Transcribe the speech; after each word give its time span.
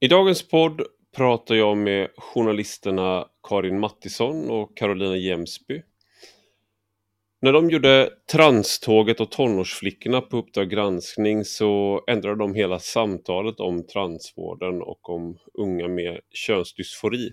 I 0.00 0.08
dagens 0.08 0.48
podd 0.48 0.82
pratar 1.16 1.54
jag 1.54 1.76
med 1.76 2.08
journalisterna 2.16 3.26
Karin 3.48 3.80
Mattisson 3.80 4.50
och 4.50 4.76
Carolina 4.76 5.16
Jemsby. 5.16 5.82
När 7.40 7.52
de 7.52 7.70
gjorde 7.70 8.10
Tranståget 8.32 9.20
och 9.20 9.30
tonårsflickorna 9.30 10.20
på 10.20 10.36
Uppdrag 10.36 10.70
granskning 10.70 11.44
så 11.44 12.04
ändrade 12.06 12.36
de 12.36 12.54
hela 12.54 12.78
samtalet 12.78 13.60
om 13.60 13.86
transvården 13.86 14.82
och 14.82 15.10
om 15.10 15.38
unga 15.54 15.88
med 15.88 16.20
könsdysfori. 16.30 17.32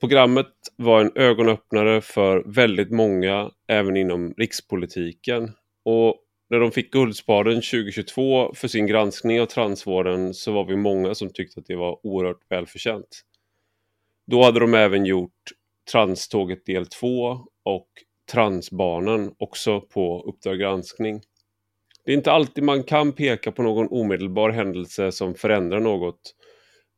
Programmet 0.00 0.52
var 0.76 1.00
en 1.00 1.12
ögonöppnare 1.14 2.00
för 2.00 2.54
väldigt 2.54 2.90
många, 2.90 3.50
även 3.68 3.96
inom 3.96 4.34
rikspolitiken. 4.36 5.50
Och 5.84 6.25
när 6.50 6.60
de 6.60 6.72
fick 6.72 6.92
Guldspaden 6.92 7.54
2022 7.54 8.54
för 8.54 8.68
sin 8.68 8.86
granskning 8.86 9.40
av 9.40 9.46
transvården 9.46 10.34
så 10.34 10.52
var 10.52 10.64
vi 10.64 10.76
många 10.76 11.14
som 11.14 11.30
tyckte 11.30 11.60
att 11.60 11.66
det 11.66 11.76
var 11.76 12.06
oerhört 12.06 12.40
välförtjänt. 12.48 13.22
Då 14.26 14.42
hade 14.42 14.60
de 14.60 14.74
även 14.74 15.06
gjort 15.06 15.32
Tranståget 15.92 16.66
del 16.66 16.86
2 16.86 17.40
och 17.62 17.88
Transbarnen 18.32 19.32
också 19.38 19.80
på 19.80 20.22
Uppdrag 20.22 20.58
granskning. 20.58 21.20
Det 22.04 22.12
är 22.12 22.16
inte 22.16 22.32
alltid 22.32 22.64
man 22.64 22.82
kan 22.82 23.12
peka 23.12 23.52
på 23.52 23.62
någon 23.62 23.88
omedelbar 23.90 24.50
händelse 24.50 25.12
som 25.12 25.34
förändrar 25.34 25.80
något. 25.80 26.34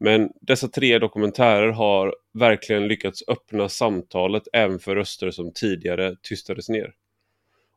Men 0.00 0.30
dessa 0.40 0.68
tre 0.68 0.98
dokumentärer 0.98 1.68
har 1.70 2.14
verkligen 2.38 2.88
lyckats 2.88 3.22
öppna 3.28 3.68
samtalet 3.68 4.42
även 4.52 4.78
för 4.78 4.96
röster 4.96 5.30
som 5.30 5.52
tidigare 5.52 6.16
tystades 6.22 6.68
ner. 6.68 6.94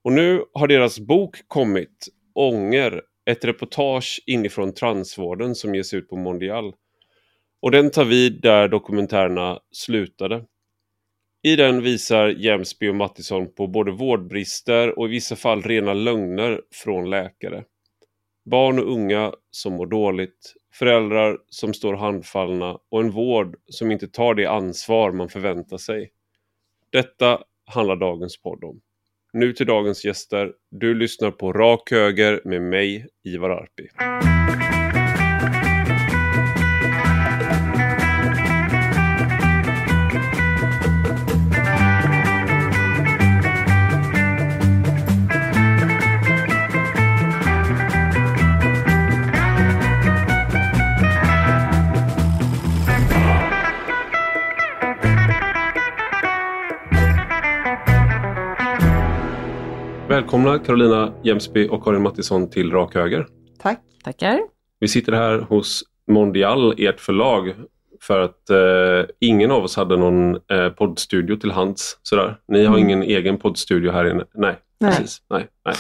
Och 0.03 0.11
nu 0.11 0.45
har 0.53 0.67
deras 0.67 0.99
bok 0.99 1.47
kommit, 1.47 2.07
Ånger, 2.33 3.01
ett 3.25 3.45
reportage 3.45 4.23
inifrån 4.25 4.73
transvården 4.73 5.55
som 5.55 5.75
ges 5.75 5.93
ut 5.93 6.09
på 6.09 6.15
Mondial. 6.15 6.73
Och 7.61 7.71
den 7.71 7.91
tar 7.91 8.05
vid 8.05 8.41
där 8.41 8.67
dokumentärerna 8.67 9.59
slutade. 9.71 10.45
I 11.43 11.55
den 11.55 11.81
visar 11.81 12.27
Jämsby 12.27 12.89
och 12.89 12.95
Mattisson 12.95 13.53
på 13.53 13.67
både 13.67 13.91
vårdbrister 13.91 14.99
och 14.99 15.07
i 15.07 15.09
vissa 15.09 15.35
fall 15.35 15.61
rena 15.61 15.93
lögner 15.93 16.61
från 16.71 17.09
läkare. 17.09 17.63
Barn 18.45 18.79
och 18.79 18.91
unga 18.91 19.33
som 19.51 19.73
mår 19.73 19.85
dåligt, 19.85 20.53
föräldrar 20.73 21.37
som 21.49 21.73
står 21.73 21.93
handfallna 21.93 22.79
och 22.89 23.01
en 23.01 23.11
vård 23.11 23.57
som 23.65 23.91
inte 23.91 24.07
tar 24.07 24.33
det 24.33 24.45
ansvar 24.45 25.11
man 25.11 25.29
förväntar 25.29 25.77
sig. 25.77 26.11
Detta 26.89 27.43
handlar 27.65 27.95
dagens 27.95 28.41
podd 28.41 28.63
om. 28.63 28.81
Nu 29.33 29.53
till 29.53 29.65
dagens 29.65 30.05
gäster. 30.05 30.51
Du 30.71 30.93
lyssnar 30.93 31.31
på 31.31 31.53
Rak 31.53 31.91
Höger 31.91 32.41
med 32.45 32.61
mig, 32.61 33.07
Ivar 33.23 33.49
Arpi. 33.49 33.87
Välkomna 60.21 60.59
Carolina 60.59 61.13
Jämsby 61.23 61.67
och 61.69 61.83
Karin 61.83 62.01
Mattisson 62.01 62.49
till 62.49 62.71
Rak 62.71 62.95
Höger. 62.95 63.27
Tack. 63.59 63.79
Tackar. 64.03 64.39
Vi 64.79 64.87
sitter 64.87 65.11
här 65.11 65.39
hos 65.39 65.83
Mondial, 66.07 66.73
ert 66.77 66.99
förlag, 66.99 67.53
för 68.01 68.19
att 68.19 68.49
eh, 68.49 69.09
ingen 69.19 69.51
av 69.51 69.63
oss 69.63 69.75
hade 69.75 69.97
någon 69.97 70.35
eh, 70.35 70.69
poddstudio 70.69 71.35
till 71.35 71.51
hands. 71.51 71.99
Sådär. 72.01 72.37
Ni 72.47 72.65
har 72.65 72.77
Mm. 72.77 72.87
ingen 72.89 73.03
egen 73.03 73.37
poddstudio 73.37 73.91
här 73.91 74.05
inne? 74.11 74.23
Nej, 74.33 74.55
Nej. 74.79 74.91
precis. 74.91 75.21
Nej, 75.29 75.47
nej. 75.65 75.75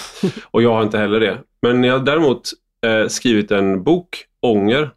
Och 0.51 0.61
jag 0.61 0.73
har 0.73 0.83
inte 0.83 0.97
heller 0.97 1.19
det. 1.19 1.37
Men 1.61 1.83
jag 1.83 1.97
har 1.99 2.05
däremot 2.05 2.41
eh, 2.85 3.07
skrivit 3.07 3.51
en 3.51 3.83
bok, 3.83 4.25
Ånger, 4.41 4.89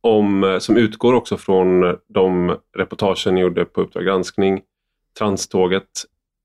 om, 0.00 0.44
eh, 0.44 0.58
som 0.58 0.76
utgår 0.76 1.14
också 1.14 1.36
från 1.36 1.96
de 2.08 2.56
reportagen 2.76 3.34
ni 3.34 3.40
gjorde 3.40 3.64
på 3.64 3.80
Uppdrag 3.80 4.04
granskning, 4.04 4.60
Tranståget 5.18 5.88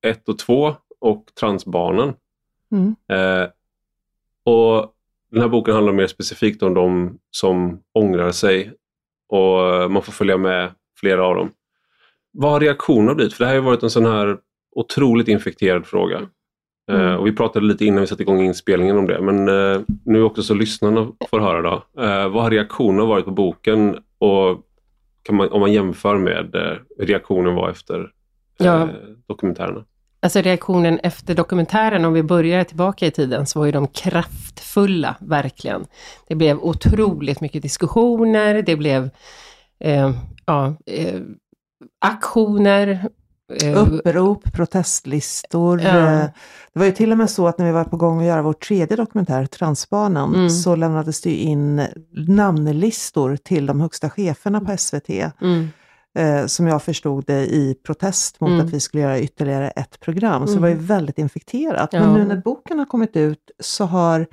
1 0.06 0.30
och 0.30 0.40
2 0.40 0.76
och 1.00 1.26
Transbarnen. 1.40 2.14
Mm. 2.74 2.96
Eh, 3.12 3.48
och 4.46 4.90
Den 5.32 5.42
här 5.42 5.50
boken 5.50 5.74
handlar 5.74 5.94
mer 5.94 6.08
specifikt 6.08 6.64
om 6.64 6.74
de 6.74 7.18
som 7.32 7.80
ångrar 7.94 8.32
sig 8.32 8.74
och 9.30 9.74
eh, 9.76 9.90
man 9.90 10.02
får 10.02 10.12
följa 10.12 10.38
med 10.38 10.72
flera 11.00 11.26
av 11.26 11.36
dem. 11.36 11.50
Vad 12.32 12.52
har 12.52 12.60
reaktionerna 12.60 13.16
blivit? 13.16 13.34
För 13.34 13.44
det 13.44 13.50
här 13.50 13.56
har 13.56 13.64
varit 13.64 13.84
en 13.84 13.90
sån 13.90 14.06
här 14.06 14.38
otroligt 14.76 15.28
infekterad 15.28 15.86
fråga. 15.86 16.18
Eh, 16.18 17.00
Mm. 17.02 17.18
och 17.20 17.28
Vi 17.28 17.36
pratade 17.36 17.66
lite 17.66 17.86
innan 17.86 18.02
vi 18.02 18.08
satte 18.08 18.24
igång 18.24 18.42
inspelningen 18.42 18.98
om 18.98 19.08
det, 19.08 19.22
men 19.22 19.48
eh, 19.50 19.82
nu 20.06 20.24
också 20.24 20.44
så 20.44 20.54
lyssnarna 20.54 21.12
får 21.30 21.40
höra 21.40 21.62
då. 21.62 22.02
Eh, 22.04 22.30
vad 22.30 22.44
har 22.44 22.52
reaktionerna 22.52 23.06
varit 23.06 23.26
på 23.26 23.32
boken 23.32 23.98
och 24.18 24.62
man, 25.30 25.50
om 25.50 25.60
man 25.60 25.74
jämför 25.74 26.18
med 26.18 26.56
eh, 26.56 26.78
reaktionen 27.00 27.56
var 27.56 27.70
efter 27.70 28.00
eh, 28.00 28.66
Ja. 28.66 28.90
dokumentärerna? 29.28 29.86
Alltså 30.24 30.42
reaktionen 30.42 31.00
efter 31.04 31.36
dokumentären, 31.36 32.06
om 32.06 32.14
vi 32.14 32.24
börjar 32.24 32.64
tillbaka 32.64 33.06
i 33.06 33.12
tiden, 33.12 33.46
så 33.46 33.60
var 33.60 33.66
ju 33.66 33.72
de 33.72 33.88
kraftfulla, 33.88 35.16
verkligen. 35.20 35.86
Det 36.28 36.36
blev 36.36 36.58
otroligt 36.60 37.42
mycket 37.42 37.62
diskussioner, 37.62 38.62
det 38.62 38.76
blev 38.76 39.10
eh, 39.80 40.12
ja, 40.46 40.76
eh, 40.86 41.20
aktioner. 42.06 43.10
eh, 43.64 43.84
Upprop, 43.84 44.54
protestlistor. 44.54 45.82
Ja. 45.82 45.88
Eh, 45.90 46.26
Det 46.74 46.80
var 46.80 46.86
ju 46.86 46.92
till 46.92 47.12
och 47.12 47.18
med 47.18 47.30
så 47.30 47.48
att 47.48 47.58
när 47.58 47.66
vi 47.66 47.72
var 47.72 47.84
på 47.84 47.98
gång 47.98 48.20
att 48.20 48.26
göra 48.26 48.42
vår 48.42 48.54
tredje 48.54 48.98
dokumentär, 48.98 49.46
Transbanan, 49.46 50.36
Mm. 50.36 50.50
så 50.50 50.76
lämnades 50.76 51.22
det 51.22 51.36
in 51.36 51.88
namnlistor 52.28 53.36
till 53.36 53.66
de 53.66 53.82
högsta 53.82 54.10
cheferna 54.10 54.62
på 54.62 54.78
SVT. 54.78 55.10
Mm, 55.42 55.70
Eh, 56.16 56.46
som 56.46 56.68
jag 56.68 56.84
förstod 56.84 57.24
det 57.28 57.46
i 57.46 57.76
protest 57.86 58.42
mot 58.42 58.50
Mm. 58.50 58.66
att 58.66 58.74
vi 58.74 58.80
skulle 58.80 59.04
göra 59.04 59.20
ytterligare 59.20 59.70
ett 59.70 60.00
program. 60.00 60.48
Så 60.48 60.52
Mm. 60.54 60.56
det 60.56 60.62
var 60.62 60.70
ju 60.82 60.86
väldigt 60.88 61.18
infekterat. 61.18 61.90
Ja. 61.92 62.00
Men 62.00 62.14
nu 62.14 62.26
när 62.26 62.36
boken 62.38 62.80
har 62.80 62.86
kommit 62.86 63.16
ut 63.16 63.52
så 63.60 63.86
har 63.86 64.28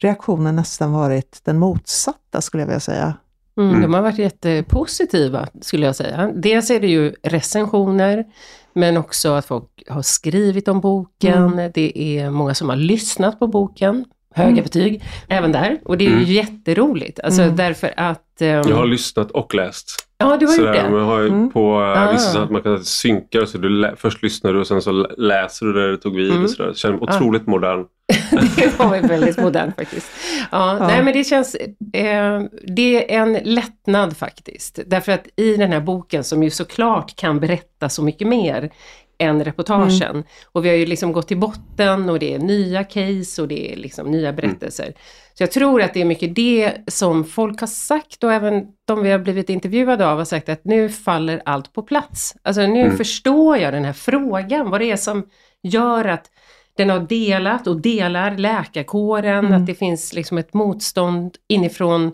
reaktionen 0.00 0.56
nästan 0.56 0.92
varit 0.92 1.40
den 1.44 1.58
motsatta 1.58 2.40
skulle 2.40 2.60
jag 2.62 2.66
vilja 2.68 2.80
säga. 2.80 3.14
mm, 3.56 3.68
Mm. 3.70 3.82
De 3.82 3.94
har 3.94 4.02
varit 4.02 4.18
jättepositiva, 4.18 5.48
skulle 5.60 5.86
jag 5.86 5.96
säga. 5.96 6.32
Dels 6.34 6.70
är 6.70 6.80
det 6.80 6.86
ju 6.86 7.14
recensioner, 7.22 8.24
men 8.72 8.96
också 8.96 9.32
att 9.32 9.46
folk 9.46 9.82
har 9.88 10.02
skrivit 10.02 10.68
om 10.68 10.80
boken. 10.80 11.42
Mm. 11.52 11.70
Det 11.74 11.98
är 12.18 12.30
många 12.30 12.54
som 12.54 12.68
har 12.68 12.76
lyssnat 12.76 13.38
på 13.38 13.46
boken. 13.46 14.04
Höga 14.34 14.50
Mm. 14.50 14.62
betyg, 14.64 15.02
även 15.28 15.52
där. 15.52 15.80
Och 15.84 15.98
det 15.98 16.04
är 16.04 16.08
ju 16.10 16.16
Mm. 16.16 16.30
jätteroligt, 16.30 17.20
alltså 17.20 17.42
Mm. 17.42 17.56
därför 17.56 17.94
att... 17.96 18.40
ehm, 18.42 18.68
Jag 18.68 18.76
har 18.76 18.86
lyssnat 18.86 19.30
och 19.30 19.54
läst. 19.54 20.08
Ja, 20.22 20.36
du 20.36 20.46
har 20.46 20.52
gjort 20.52 20.66
Sådär, 20.66 20.82
det. 20.82 20.90
man 20.90 21.02
har 21.04 21.20
ju 21.20 21.28
Mm. 21.28 21.50
på 21.50 21.74
Ah. 21.80 22.12
vissa 22.12 22.30
så 22.32 22.38
att 22.38 22.50
man 22.50 22.62
kan 22.62 22.84
synka 22.84 23.46
så 23.46 23.58
du 23.58 23.68
lä- 23.68 23.94
först 23.96 24.22
lyssnar 24.22 24.52
du 24.52 24.60
och 24.60 24.66
sen 24.66 24.82
så 24.82 24.92
lä- 24.92 25.08
läser 25.18 25.66
du 25.66 25.72
där 25.72 25.88
det 25.88 25.96
tog 25.98 26.16
vid. 26.16 26.30
Mm. 26.30 26.44
Och 26.44 26.50
sådär. 26.50 26.68
Det 26.70 26.76
känns 26.78 27.02
otroligt 27.02 27.46
modern. 27.46 27.84
det 28.56 28.78
var 28.78 29.08
väldigt 29.08 29.38
modernt 29.38 29.76
faktiskt. 29.76 30.06
Ja, 30.50 30.76
Ja. 30.80 30.86
Nej, 30.86 31.02
men 31.02 31.12
det 31.12 31.24
känns... 31.24 31.54
Eh, 31.94 32.40
det 32.76 33.14
är 33.14 33.20
en 33.22 33.32
lättnad 33.44 34.16
faktiskt. 34.16 34.78
Därför 34.86 35.12
att 35.12 35.26
i 35.36 35.56
den 35.56 35.72
här 35.72 35.80
boken, 35.80 36.24
som 36.24 36.42
ju 36.42 36.50
såklart 36.50 37.16
kan 37.16 37.40
berätta 37.40 37.88
så 37.88 38.02
mycket 38.02 38.28
mer 38.28 38.70
än 39.18 39.44
reportagen. 39.44 40.24
Och 40.52 40.64
vi 40.64 40.68
har 40.68 40.76
ju 40.76 40.86
liksom 40.86 41.12
gått 41.12 41.28
till 41.28 41.36
botten 41.38 42.10
och 42.10 42.18
det 42.18 42.34
är 42.34 42.38
nya 42.38 42.84
case 42.84 43.42
och 43.42 43.48
det 43.48 43.72
är 43.72 43.76
liksom 43.76 44.10
nya 44.10 44.32
berättelser. 44.32 44.92
Så 45.34 45.42
jag 45.42 45.50
tror 45.52 45.82
att 45.82 45.94
det 45.94 46.00
är 46.00 46.04
mycket 46.04 46.34
det 46.34 46.72
som 46.86 47.24
folk 47.24 47.60
har 47.60 47.66
sagt 47.66 48.24
och 48.24 48.32
även 48.32 48.66
de 48.84 49.02
vi 49.02 49.10
har 49.10 49.18
blivit 49.18 49.50
intervjuade 49.50 50.06
av 50.08 50.18
har 50.18 50.24
sagt 50.24 50.48
att 50.48 50.64
nu 50.64 50.88
faller 50.88 51.42
allt 51.44 51.72
på 51.72 51.82
plats. 51.82 52.34
Alltså 52.42 52.62
nu 52.66 52.80
Mm. 52.80 52.96
förstår 52.96 53.56
jag 53.58 53.72
den 53.72 53.84
här 53.84 53.92
frågan, 53.92 54.70
vad 54.70 54.80
det 54.80 54.90
är 54.90 54.96
som 54.96 55.26
gör 55.62 56.04
att 56.04 56.30
den 56.76 56.90
har 56.90 57.00
delat 57.00 57.66
och 57.66 57.80
delar 57.80 58.36
läkarkåren, 58.36 59.46
Mm. 59.46 59.60
att 59.60 59.66
det 59.66 59.74
finns 59.74 60.12
liksom 60.12 60.38
ett 60.38 60.54
motstånd 60.54 61.36
inifrån 61.48 62.12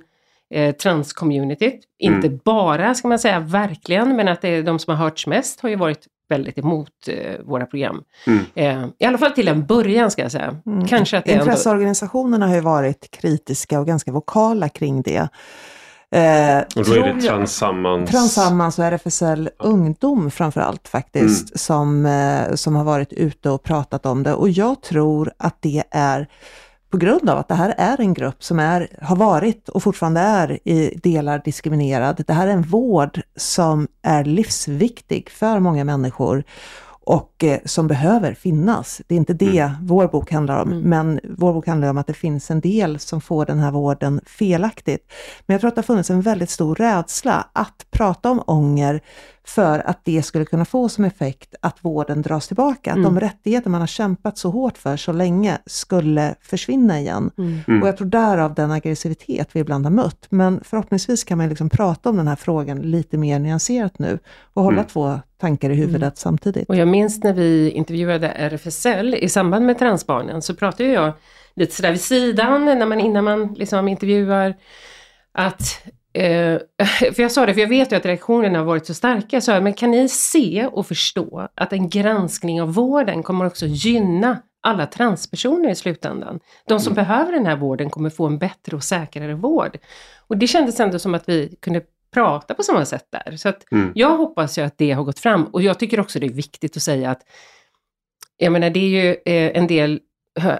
eh, 0.55 0.75
transcommunityt. 0.75 1.81
Inte 1.99 2.29
bara, 2.45 2.95
ska 2.95 3.09
man 3.09 3.19
säga, 3.19 3.41
verkligen, 3.41 4.17
men 4.17 4.29
att 4.29 4.43
det 4.43 4.49
är 4.49 4.63
de 4.63 4.79
som 4.79 4.91
har 4.97 5.05
hörts 5.05 5.27
mest 5.27 5.61
har 5.61 5.69
ju 5.69 5.77
varit 5.77 6.07
väldigt 6.29 6.59
emot 6.59 6.91
eh, 7.09 7.41
våra 7.45 7.67
program. 7.67 8.03
Mm. 8.27 8.45
Eh, 8.55 8.89
I 8.99 9.05
alla 9.05 9.19
fall 9.19 9.31
till 9.31 9.49
en 9.49 9.67
början 9.67 10.11
ska 10.11 10.23
jag 10.23 10.33
säga. 10.33 10.57
Mm. 10.67 10.87
Kanske 10.87 11.19
att 11.19 11.25
det 11.25 11.33
ändå... 11.33 11.45
Intresseorganisationerna 11.45 12.47
har 12.49 12.55
ju 12.55 12.61
varit 12.61 13.11
kritiska 13.11 13.81
och 13.81 13.87
ganska 13.87 14.13
vokala 14.13 14.69
kring 14.69 15.03
det. 15.03 15.29
Eh, 16.11 16.59
Och 16.77 16.85
då 16.85 16.93
är 16.95 17.01
det 17.01 17.09
jag- 17.09 17.21
Transammans... 17.21 18.11
Transammans 18.11 18.79
och 18.79 18.85
RFSL 18.85 19.51
Ungdom 19.59 20.31
framförallt 20.31 20.89
faktiskt, 20.89 21.61
som, 21.61 22.07
eh, 22.07 22.55
som 22.55 22.77
har 22.77 22.85
varit 22.85 23.13
ute 23.13 23.51
och 23.51 23.63
pratat 23.63 24.07
om 24.07 24.23
det. 24.23 24.35
Och 24.35 24.49
jag 24.49 24.83
tror 24.83 25.33
att 25.37 25.57
det 25.63 25.83
är 25.91 26.29
på 26.91 26.97
grund 26.97 27.31
av 27.31 27.39
att 27.39 27.49
det 27.49 27.55
här 27.55 27.75
är 27.79 28.01
en 28.01 28.15
grupp 28.15 28.45
som 28.45 28.59
är, 28.59 28.89
har 29.03 29.17
varit 29.17 29.69
och 29.69 29.83
fortfarande 29.83 30.21
är 30.21 30.69
i 30.69 31.01
delar 31.03 31.43
diskriminerad. 31.45 32.25
Det 32.27 32.33
här 32.33 32.47
är 32.47 32.53
en 32.53 32.63
vård 32.63 33.21
som 33.37 33.89
är 34.03 34.25
livsviktig 34.25 35.31
för 35.31 35.61
många 35.61 35.85
människor 35.85 36.45
och 37.09 37.45
eh, 37.45 37.59
som 37.65 37.87
behöver 37.87 38.35
finnas. 38.35 39.01
Det 39.07 39.15
är 39.15 39.17
inte 39.17 39.35
det 39.35 39.59
mm. 39.59 39.77
vår 39.83 40.09
bok 40.09 40.33
handlar 40.33 40.63
om, 40.63 40.73
mm. 40.73 40.83
men 40.83 41.21
vår 41.39 41.53
bok 41.53 41.67
handlar 41.67 41.91
om 41.91 41.99
att 41.99 42.07
det 42.07 42.15
finns 42.15 42.51
en 42.51 42.61
del 42.61 42.99
som 42.99 43.21
får 43.21 43.47
den 43.47 43.59
här 43.59 43.71
vården 43.71 44.21
felaktigt. 44.27 45.13
Men 45.47 45.55
jag 45.55 45.61
tror 45.61 45.69
att 45.69 45.75
det 45.75 45.79
har 45.79 45.85
funnits 45.85 46.11
en 46.11 46.21
väldigt 46.21 46.51
stor 46.51 46.75
rädsla 46.75 47.49
att 47.53 47.87
prata 47.99 48.31
om 48.31 48.43
ånger 48.47 49.01
för 49.45 49.79
att 49.79 50.01
det 50.05 50.23
skulle 50.23 50.45
kunna 50.45 50.65
få 50.65 50.89
som 50.89 51.05
effekt 51.05 51.55
att 51.63 51.79
vården 51.81 52.23
dras 52.23 52.47
tillbaka. 52.47 52.91
Att 52.91 52.97
mm. 52.97 53.15
de 53.15 53.21
rättigheter 53.21 53.71
man 53.71 53.81
har 53.81 53.87
kämpat 53.87 54.39
så 54.39 54.51
hårt 54.51 54.79
för 54.79 54.97
så 54.97 55.13
länge 55.13 55.59
skulle 55.67 56.35
försvinna 56.41 57.01
igen. 57.01 57.31
Mm. 57.39 57.61
mm. 57.69 57.83
Och 57.83 57.89
jag 57.89 57.97
tror 57.97 58.09
därav 58.09 58.55
den 58.55 58.71
aggressivitet 58.71 59.49
vi 59.53 59.61
ibland 59.61 59.87
har 59.87 59.91
mött. 59.91 60.27
Men 60.31 60.61
förhoppningsvis 60.65 61.25
kan 61.25 61.39
man 61.39 61.49
liksom 61.49 61.71
prata 61.71 62.11
om 62.11 62.17
den 62.17 62.29
här 62.29 62.37
frågan 62.37 62.79
lite 62.79 63.19
mer 63.19 63.39
nyanserat 63.39 63.99
nu 63.99 64.19
och 64.55 64.63
hålla 64.63 64.79
mm. 64.79 64.89
två 64.89 65.21
tankar 65.41 65.71
i 65.71 65.75
huvudet 65.75 66.03
mm. 66.03 66.17
samtidigt. 66.17 66.69
Och 66.69 66.77
jag 66.77 66.89
minns 66.89 67.23
när 67.23 67.33
vi 67.33 67.71
intervjuade 67.71 68.29
RFSL 68.29 69.15
i 69.15 69.29
samband 69.29 69.67
med 69.67 69.79
transbarnen 69.79 70.43
så 70.43 70.55
pratade 70.55 70.89
jag 70.91 71.13
lite 71.55 71.75
sådär 71.75 71.91
vid 71.91 72.01
sidan 72.01 72.65
när 72.65 72.87
man, 72.87 73.01
innan 73.01 73.25
man 73.25 73.55
liksom 73.55 73.89
intervjuar 73.89 74.55
att 75.33 75.63
för 77.15 77.21
jag 77.21 77.33
sa 77.33 77.47
det, 77.47 77.55
för 77.55 77.61
jag 77.61 77.69
vet 77.69 77.93
ju 77.93 77.97
att 77.97 78.07
reaktionerna 78.07 78.59
har 78.59 78.67
varit 78.67 78.87
så 78.87 78.95
starka, 78.95 79.41
så 79.41 79.51
jag, 79.51 79.63
men 79.63 79.75
kan 79.75 79.91
ni 79.91 80.09
se 80.09 80.67
och 80.67 80.87
förstå 80.87 81.49
att 81.55 81.73
en 81.73 81.89
granskning 81.89 82.63
av 82.63 82.75
vården 82.75 83.23
kommer 83.23 83.47
också 83.47 83.67
gynna 83.67 84.43
alla 84.61 84.87
transpersoner 84.87 85.71
i 85.71 85.75
slutändan. 85.75 86.41
De 86.69 86.81
som 86.81 86.93
mm. 86.93 87.05
behöver 87.05 87.33
den 87.33 87.47
här 87.47 87.57
vården 87.57 87.91
kommer 87.91 88.11
få 88.11 88.27
en 88.27 88.39
bättre 88.39 88.77
och 88.77 88.85
säkrare 88.85 89.35
vård. 89.35 89.79
Och 90.27 90.37
det 90.37 90.47
kändes 90.47 90.81
ändå 90.81 90.99
som 90.99 91.15
att 91.15 91.29
vi 91.29 91.57
kunde 91.61 91.83
prata 92.11 92.55
på 92.55 92.63
samma 92.63 92.85
sätt 92.85 93.07
där. 93.11 93.37
Så 93.37 93.49
att 93.49 93.73
mm. 93.73 93.93
jag 93.95 94.17
hoppas 94.17 94.59
ju 94.59 94.63
att 94.63 94.79
det 94.79 94.91
har 94.91 95.05
gått 95.05 95.19
fram. 95.19 95.45
Och 95.45 95.63
jag 95.63 95.79
tycker 95.79 96.01
också 96.01 96.19
det 96.19 96.27
är 96.27 96.33
viktigt 96.33 96.77
att 96.77 96.83
säga 96.83 97.11
att, 97.11 97.23
jag 98.37 98.53
menar 98.53 98.71
det 98.71 98.81
är 98.81 99.05
ju 99.05 99.11
eh, 99.11 99.57
en 99.59 99.67
del 99.67 100.01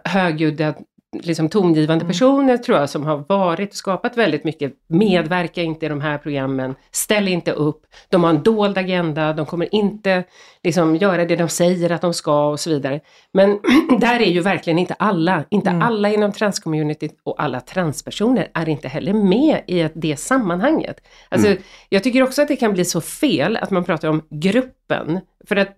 högljudda 0.05 0.75
liksom 1.23 1.49
tongivande 1.49 2.03
mm. 2.03 2.13
personer 2.13 2.57
tror 2.57 2.79
jag 2.79 2.91
som 2.91 3.05
har 3.05 3.25
varit 3.29 3.71
och 3.71 3.77
skapat 3.77 4.17
väldigt 4.17 4.45
mycket. 4.45 4.73
Medverka 4.87 5.63
inte 5.63 5.87
i 5.87 5.89
de 5.89 6.01
här 6.01 6.19
programmen, 6.19 6.75
ställ 6.91 7.29
inte 7.29 7.53
upp, 7.53 7.87
de 8.09 8.25
har 8.25 8.31
en 8.31 8.43
dold 8.43 8.79
agenda, 8.79 9.33
de 9.33 9.47
kommer 9.47 9.75
inte 9.75 10.25
liksom 10.63 10.97
göra 10.97 11.25
det 11.25 11.37
de 11.37 11.49
säger 11.49 11.91
att 11.91 12.01
de 12.01 12.15
ska 12.15 12.49
och 12.49 12.61
så 12.61 12.71
vidare. 12.71 13.01
Men 13.33 13.59
där 14.01 14.21
är 14.21 14.31
ju 14.31 14.41
verkligen 14.41 14.79
inte 14.79 14.95
alla, 14.95 15.45
inte 15.51 15.71
mm. 15.71 15.83
alla 15.83 16.09
inom 16.13 16.33
transcommunityt 16.33 17.21
och 17.23 17.43
alla 17.43 17.61
transpersoner 17.61 18.49
är 18.55 18.69
inte 18.69 18.89
heller 18.89 19.13
med 19.13 19.61
i 19.67 19.89
det 19.95 20.17
sammanhanget. 20.17 21.01
Alltså, 21.29 21.49
mm. 21.49 21.63
Jag 21.89 22.05
tycker 22.05 22.23
också 22.23 22.43
att 22.43 22.49
det 22.49 22.57
kan 22.57 22.73
bli 22.73 22.85
så 22.85 23.01
fel 23.01 23.57
att 23.57 23.71
man 23.71 23.85
pratar 23.85 24.09
om 24.09 24.23
gruppen, 24.31 25.21
för 25.49 25.57
att 25.57 25.77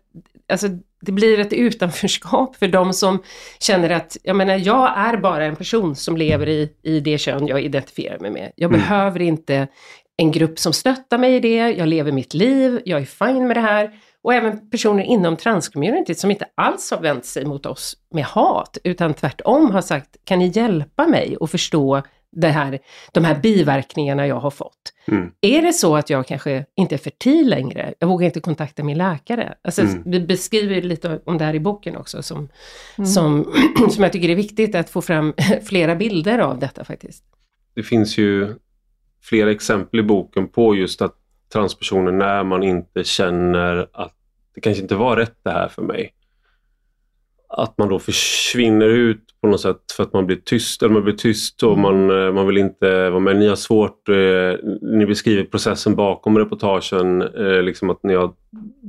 alltså, 0.53 0.69
det 1.01 1.13
blir 1.13 1.39
ett 1.39 1.53
utanförskap 1.53 2.57
för 2.57 2.69
de 2.69 2.93
som 2.93 3.23
känner 3.61 3.91
att, 3.91 4.17
jag 4.23 4.37
menar, 4.37 4.57
jag 4.57 4.99
är 4.99 5.17
bara 5.17 5.45
en 5.45 5.57
person 5.57 5.97
som 5.97 6.17
lever 6.17 6.49
i, 6.49 6.73
i 6.83 7.01
det 7.01 7.19
kön 7.19 7.47
jag 7.47 7.63
identifierar 7.63 8.19
mig 8.19 8.31
med. 8.31 8.53
Jag 8.57 8.69
mm. 8.69 8.81
behöver 8.81 9.23
inte 9.23 9.69
en 10.17 10.31
grupp 10.33 10.59
som 10.59 10.73
stöttar 10.73 11.19
mig 11.19 11.35
i 11.35 11.41
det, 11.41 11.71
jag 11.71 11.89
lever 11.89 12.13
mitt 12.13 12.35
liv, 12.35 12.81
jag 12.85 13.01
är 13.01 13.05
fine 13.05 13.47
med 13.47 13.57
det 13.57 13.61
här. 13.61 13.91
Och 14.23 14.35
även 14.35 14.71
personer 14.71 15.03
inom 15.03 15.37
transcommunityt 15.37 16.19
som 16.19 16.31
inte 16.31 16.47
alls 16.55 16.91
har 16.91 17.01
vänt 17.01 17.25
sig 17.25 17.45
mot 17.45 17.67
oss 17.67 17.97
med 18.15 18.25
hat, 18.25 18.79
utan 18.85 19.15
tvärtom 19.15 19.71
har 19.71 19.81
sagt, 19.81 20.17
kan 20.25 20.39
ni 20.39 20.47
hjälpa 20.47 21.07
mig 21.07 21.37
att 21.41 21.51
förstå 21.51 22.03
det 22.33 22.49
här, 22.49 22.79
de 23.13 23.25
här 23.25 23.41
biverkningarna 23.41 24.27
jag 24.27 24.41
har 24.41 24.51
fått. 24.51 24.93
Mm. 25.07 25.31
Är 25.41 25.63
det 25.63 25.73
så 25.73 25.97
att 25.97 26.11
jag 26.11 26.27
kanske 26.27 26.65
inte 26.77 26.95
är 26.95 26.99
fertil 26.99 27.49
längre, 27.49 27.95
jag 27.99 28.09
vågar 28.09 28.27
inte 28.27 28.41
kontakta 28.41 28.85
min 28.85 28.99
läkare. 28.99 29.55
Alltså, 29.63 29.83
mm. 29.83 30.03
Vi 30.07 30.21
beskriver 30.21 30.83
lite 30.83 31.21
om 31.25 31.39
det 31.39 31.45
här 31.45 31.55
i 31.55 31.61
boken 31.61 31.97
också, 31.97 32.23
som, 32.23 32.49
mm. 32.99 33.07
som, 33.07 33.53
som 33.91 34.03
jag 34.03 34.13
tycker 34.13 34.29
är 34.29 34.35
viktigt 34.35 34.75
att 34.75 34.91
få 34.91 35.03
fram 35.03 35.35
flera 35.65 35.97
bilder 35.97 36.39
av 36.39 36.59
detta 36.59 36.85
faktiskt. 36.85 37.25
Det 37.75 37.83
finns 37.83 38.19
ju 38.19 38.55
flera 39.23 39.51
exempel 39.51 40.01
i 40.01 40.03
boken 40.03 40.49
på 40.49 40.75
just 40.75 41.03
att 41.03 41.17
transpersoner, 41.53 42.13
när 42.13 42.45
man 42.45 42.63
inte 42.63 43.05
känner 43.05 43.89
att 43.93 44.15
det 44.55 44.61
kanske 44.61 44.83
inte 44.83 44.95
var 44.95 45.17
rätt 45.17 45.37
det 45.43 45.51
här 45.51 45.69
för 45.69 45.83
mig, 45.83 46.15
att 47.51 47.79
man 47.79 47.89
då 47.89 47.99
försvinner 47.99 48.89
ut 48.89 49.25
på 49.41 49.49
något 49.49 49.61
sätt 49.61 49.93
för 49.97 50.03
att 50.03 50.13
man 50.13 50.27
blir 50.27 50.37
tyst. 50.37 50.83
Eller 50.83 50.95
man 50.95 51.05
blir 51.05 51.15
tyst 51.15 51.63
och 51.63 51.79
man, 51.79 52.11
eh, 52.11 52.33
man 52.33 52.47
vill 52.47 52.59
inte 52.59 53.11
vara 53.11 53.21
med. 53.21 53.37
Ni 53.37 53.49
har 53.49 53.57
svårt, 53.57 54.09
eh, 54.09 54.71
ni 54.83 55.07
beskriver 55.07 55.45
processen 55.45 55.95
bakom 55.95 56.39
reportagen, 56.39 57.23
eh, 57.23 57.63
liksom 57.63 57.91
att 57.91 58.03
ni 58.03 58.15
har 58.15 58.33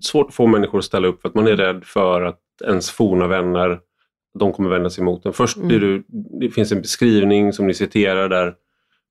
svårt 0.02 0.28
att 0.28 0.36
få 0.36 0.48
människor 0.48 0.78
att 0.78 0.86
ställa 0.86 1.08
upp 1.08 1.22
för 1.22 1.30
att 1.30 1.36
man 1.36 1.48
är 1.48 1.56
rädd 1.56 1.84
för 1.86 2.22
att 2.22 2.40
ens 2.68 2.92
forna 2.92 3.28
vänner, 3.28 3.80
de 4.40 4.54
kommer 4.54 4.70
vända 4.70 4.90
sig 4.90 5.02
emot 5.02 5.26
en. 5.26 5.34
Först 5.34 5.58
blir 5.58 5.84
mm. 5.84 5.90
du, 5.90 6.04
det 6.40 6.50
finns 6.50 6.72
en 6.72 6.82
beskrivning 6.82 7.54
som 7.54 7.68
ni 7.68 7.74
citerar 7.74 8.30
där 8.30 8.54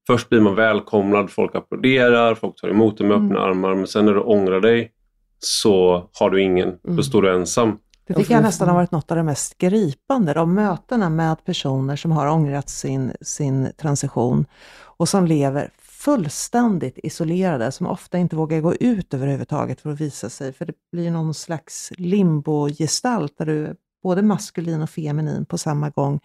Först 0.07 0.29
blir 0.29 0.41
man 0.41 0.55
välkomnad, 0.55 1.31
folk 1.31 1.55
applåderar, 1.55 2.35
folk 2.35 2.57
tar 2.57 2.69
emot 2.69 2.99
dig 2.99 3.07
med 3.07 3.17
öppna 3.17 3.39
mm. 3.39 3.51
armar 3.51 3.75
men 3.75 3.87
sen 3.87 4.07
när 4.07 4.15
du 4.15 4.21
ångrar 4.21 4.61
dig 4.61 4.93
så 5.39 6.09
har 6.13 6.31
du 6.31 6.43
ingen, 6.43 6.79
då 6.83 6.91
mm. 6.91 7.03
står 7.03 7.23
du 7.23 7.31
ensam. 7.35 7.79
Det 8.15 8.23
tycker 8.23 8.35
jag 8.35 8.43
nästan 8.43 8.69
har 8.69 8.75
varit 8.75 8.91
något 8.91 9.11
av 9.11 9.17
det 9.17 9.23
mest 9.23 9.59
gripande, 9.59 10.35
de 10.35 10.55
mötena 10.55 11.09
med 11.09 11.45
personer 11.45 11.97
som 11.97 12.13
har 12.13 12.27
ångrat 12.27 12.69
sin, 12.69 13.13
sin 13.21 13.73
transition 13.77 14.47
och 14.83 15.09
som 15.09 15.27
lever 15.27 15.71
fullständigt 15.79 16.99
isolerade, 17.03 17.73
som 17.73 17.87
ofta 17.87 18.19
inte 18.19 18.37
vågar 18.37 18.61
gå 18.61 18.75
ut 18.75 19.15
överhuvudtaget 19.15 19.81
för 19.81 19.91
att 19.91 20.01
visa 20.01 20.31
sig, 20.31 20.53
för 20.53 20.65
det 20.65 20.73
blir 20.93 21.11
någon 21.11 21.35
slags 21.35 21.93
limbo-gestalt 21.97 23.39
där 23.39 23.47
du 23.47 23.67
är 23.67 23.75
både 24.03 24.23
maskulin 24.23 24.83
och 24.83 24.91
feminin 24.91 25.45
på 25.45 25.59
samma 25.59 25.91
gång. 25.91 26.21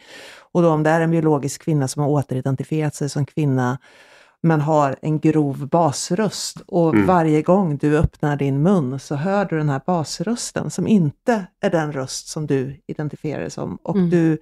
Och 0.52 0.62
då 0.62 0.70
om 0.70 0.84
det 0.84 0.90
är 0.90 1.02
en 1.02 1.12
biologisk 1.12 1.62
kvinna 1.62 1.88
som 1.88 2.02
har 2.02 2.10
återidentifierat 2.10 2.96
sig 2.96 3.10
som 3.10 3.26
kvinna, 3.26 3.78
men 4.42 4.62
har 4.62 4.96
en 5.02 5.20
grov 5.20 5.68
basröst. 5.68 6.62
Och 6.68 6.94
mm. 6.94 7.06
varje 7.06 7.42
gång 7.42 7.78
du 7.78 7.98
öppnar 7.98 8.36
din 8.36 8.62
mun 8.62 9.00
så 9.00 9.16
hör 9.16 9.46
du 9.46 9.58
den 9.58 9.70
här 9.70 9.82
basrösten 9.86 10.72
som 10.72 10.88
inte 10.88 11.46
är 11.62 11.70
den 11.70 11.92
röst 11.92 12.28
som 12.28 12.48
du 12.48 12.82
identifierar 12.88 13.42
dig 13.42 13.52
som. 13.52 13.78
Och 13.84 13.96
mm. 13.96 14.10
du, 14.10 14.38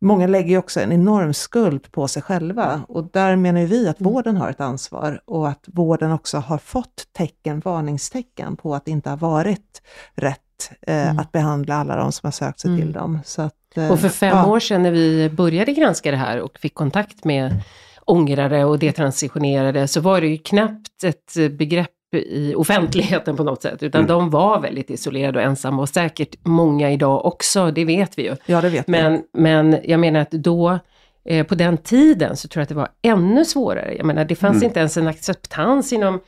många 0.00 0.26
lägger 0.26 0.50
ju 0.50 0.58
också 0.58 0.80
en 0.80 0.92
enorm 0.92 1.34
skuld 1.34 1.92
på 1.92 2.08
sig 2.08 2.22
själva 2.22 2.82
och 2.88 3.10
där 3.12 3.36
menar 3.36 3.60
vi 3.60 3.88
att 3.88 4.00
mm. 4.00 4.12
vården 4.12 4.36
har 4.36 4.50
ett 4.50 4.60
ansvar 4.60 5.22
och 5.24 5.48
att 5.48 5.64
vården 5.66 6.12
också 6.12 6.38
har 6.38 6.58
fått 6.58 7.06
tecken, 7.12 7.60
varningstecken 7.64 8.56
på 8.56 8.74
att 8.74 8.84
det 8.84 8.90
inte 8.90 9.10
har 9.10 9.16
varit 9.16 9.82
rätt 10.14 10.40
eh, 10.86 11.08
mm. 11.08 11.18
att 11.18 11.32
behandla 11.32 11.74
alla 11.74 11.96
de 11.96 12.12
som 12.12 12.26
har 12.26 12.32
sökt 12.32 12.60
sig 12.60 12.76
till 12.76 12.82
mm. 12.82 12.92
dem. 12.92 13.18
Så 13.24 13.42
att, 13.42 13.76
eh, 13.76 13.92
och 13.92 14.00
för 14.00 14.08
fem 14.08 14.36
ja. 14.36 14.46
år 14.46 14.60
sedan 14.60 14.82
när 14.82 14.90
vi 14.90 15.30
började 15.30 15.72
granska 15.72 16.10
det 16.10 16.16
här 16.16 16.40
och 16.40 16.58
fick 16.58 16.74
kontakt 16.74 17.24
med 17.24 17.62
ångrare 18.04 18.64
och 18.64 18.78
detransitionerade 18.78 19.88
så 19.88 20.00
var 20.00 20.20
det 20.20 20.26
ju 20.26 20.38
knappt 20.38 21.04
ett 21.04 21.52
begrepp 21.58 21.90
i 22.16 22.54
offentligheten 22.54 23.36
på 23.36 23.44
något 23.44 23.62
sätt, 23.62 23.82
utan 23.82 23.98
mm. 24.00 24.08
de 24.08 24.30
var 24.30 24.60
väldigt 24.60 24.90
isolerade 24.90 25.38
och 25.38 25.44
ensamma 25.44 25.82
och 25.82 25.88
säkert 25.88 26.34
många 26.42 26.90
idag 26.90 27.26
också, 27.26 27.70
det 27.70 27.84
vet 27.84 28.18
vi 28.18 28.22
ju. 28.22 28.36
Ja, 28.46 28.60
det 28.60 28.68
vet 28.68 28.88
men, 28.88 29.12
vi. 29.12 29.22
men 29.32 29.78
jag 29.84 30.00
menar 30.00 30.20
att 30.20 30.30
då, 30.30 30.78
eh, 31.24 31.46
på 31.46 31.54
den 31.54 31.76
tiden 31.76 32.36
så 32.36 32.48
tror 32.48 32.60
jag 32.60 32.62
att 32.62 32.68
det 32.68 32.74
var 32.74 32.88
ännu 33.02 33.44
svårare. 33.44 33.94
Jag 33.96 34.06
menar 34.06 34.24
det 34.24 34.36
fanns 34.36 34.56
mm. 34.56 34.66
inte 34.66 34.80
ens 34.80 34.96
en 34.96 35.06
acceptans 35.06 35.92
inom 35.92 36.20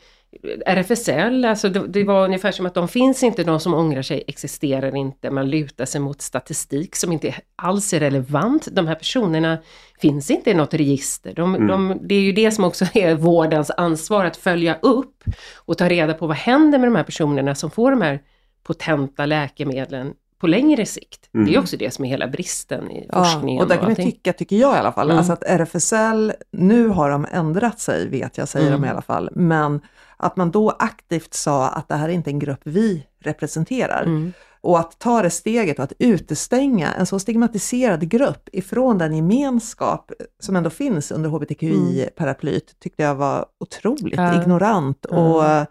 RFSL, 0.67 1.45
alltså 1.45 1.69
det, 1.69 1.87
det, 1.89 2.05
var 2.05 2.25
ungefär 2.25 2.53
som 2.53 2.67
att 2.67 2.75
de 2.75 2.89
finns 2.89 3.23
inte, 3.23 3.45
de 3.45 3.61
som 3.61 3.75
ångrar 3.75 4.03
sig 4.03 4.25
existerar 4.27 4.97
inte, 4.97 5.31
man 5.31 5.51
lutar 5.51 5.85
sig 5.85 6.01
mot 6.01 6.23
statistik 6.23 6.97
som 6.97 7.13
inte 7.13 7.35
alls 7.57 7.93
är 7.93 8.01
relevant. 8.01 8.69
De 8.73 8.87
här 8.87 8.95
personerna 8.95 9.59
finns 10.03 10.31
inte 10.31 10.51
i 10.51 10.55
något 10.55 10.75
register. 10.75 11.33
De, 11.35 11.55
mm. 11.55 11.67
de, 11.69 11.99
det 12.03 12.15
är 12.15 12.21
ju 12.21 12.33
det 12.33 12.51
som 12.51 12.65
också 12.65 12.85
är 12.95 13.15
vårdens 13.15 13.71
ansvar, 13.77 14.25
att 14.25 14.37
följa 14.37 14.79
upp 14.83 15.25
och 15.57 15.79
ta 15.79 15.89
reda 15.89 16.15
på 16.15 16.27
vad 16.27 16.37
händer 16.37 16.79
med 16.79 16.89
de 16.89 16.97
här 16.97 17.05
personerna 17.05 17.55
som 17.55 17.71
får 17.71 17.91
de 17.91 18.03
här 18.03 18.21
potenta 18.63 19.27
läkemedlen 19.27 20.15
på 20.41 20.47
längre 20.47 20.87
sikt. 20.87 21.31
Mm. 21.35 21.47
Det 21.47 21.51
är 21.51 21.55
mm. 21.55 21.63
också 21.63 21.77
det 21.77 21.95
som 21.95 22.05
är 22.05 22.09
hela 22.09 22.29
bristen 22.29 22.91
i 22.91 23.09
forskningen. 23.13 23.57
Ja, 23.57 23.63
och 23.63 23.69
där 23.69 23.77
kan 23.77 23.89
vi 23.89 23.95
tycka, 23.95 24.33
tycker 24.33 24.57
jag 24.57 24.77
i 24.77 24.79
alla 24.79 24.93
fall, 24.93 25.07
mm. 25.07 25.19
alltså 25.19 25.33
att 25.33 25.45
RFSL, 25.45 26.33
nu 26.51 26.89
har 26.89 27.11
de 27.11 27.27
ändrat 27.33 27.81
sig 27.81 28.09
vet 28.09 28.39
jag, 28.39 28.49
säger 28.49 28.67
mm. 28.67 28.81
de 28.81 28.87
i 28.87 28.91
alla 28.91 29.03
fall, 29.03 29.31
men 29.33 29.81
att 30.17 30.37
man 30.37 30.51
då 30.51 30.71
aktivt 30.71 31.35
sa 31.35 31.69
att 31.69 31.89
det 31.89 31.95
här 31.95 32.09
är 32.09 32.13
inte 32.13 32.31
en 32.31 32.39
grupp 32.39 32.61
vi 32.63 33.07
representerar. 33.21 34.03
Mm. 34.03 34.33
Och 34.63 34.79
att 34.79 34.99
ta 34.99 35.23
det 35.23 35.31
steget 35.31 35.79
och 35.79 35.85
att 35.85 35.93
utestänga 35.99 36.93
en 36.93 37.07
så 37.07 37.19
stigmatiserad 37.19 38.09
grupp 38.09 38.49
ifrån 38.53 38.99
den 38.99 39.17
gemenskap 39.17 40.13
som 40.41 40.57
ändå 40.57 40.71
finns 40.71 41.11
under 41.11 41.31
hbtqi-paraplyt 41.31 42.71
mm. 42.71 42.77
tyckte 42.81 43.03
jag 43.03 43.15
var 43.15 43.47
otroligt 43.61 44.17
ja. 44.17 44.43
ignorant 44.43 45.05
och 45.05 45.45
mm. 45.45 45.67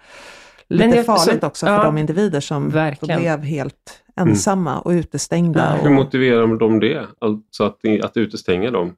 lite 0.68 0.98
jag, 0.98 1.06
farligt 1.06 1.42
så, 1.42 1.48
också 1.48 1.66
för 1.66 1.74
ja, 1.74 1.84
de 1.84 1.98
individer 1.98 2.40
som 2.40 2.70
blev 3.02 3.40
helt 3.44 4.04
ensamma 4.16 4.80
och 4.80 4.90
utestängda. 4.90 5.76
Hur 5.76 5.90
motiverar 5.90 6.58
de 6.58 6.80
det, 6.80 7.08
alltså 7.20 7.64
att, 7.64 7.80
att 8.04 8.18
utestänga 8.18 8.72
dem? 8.72 8.94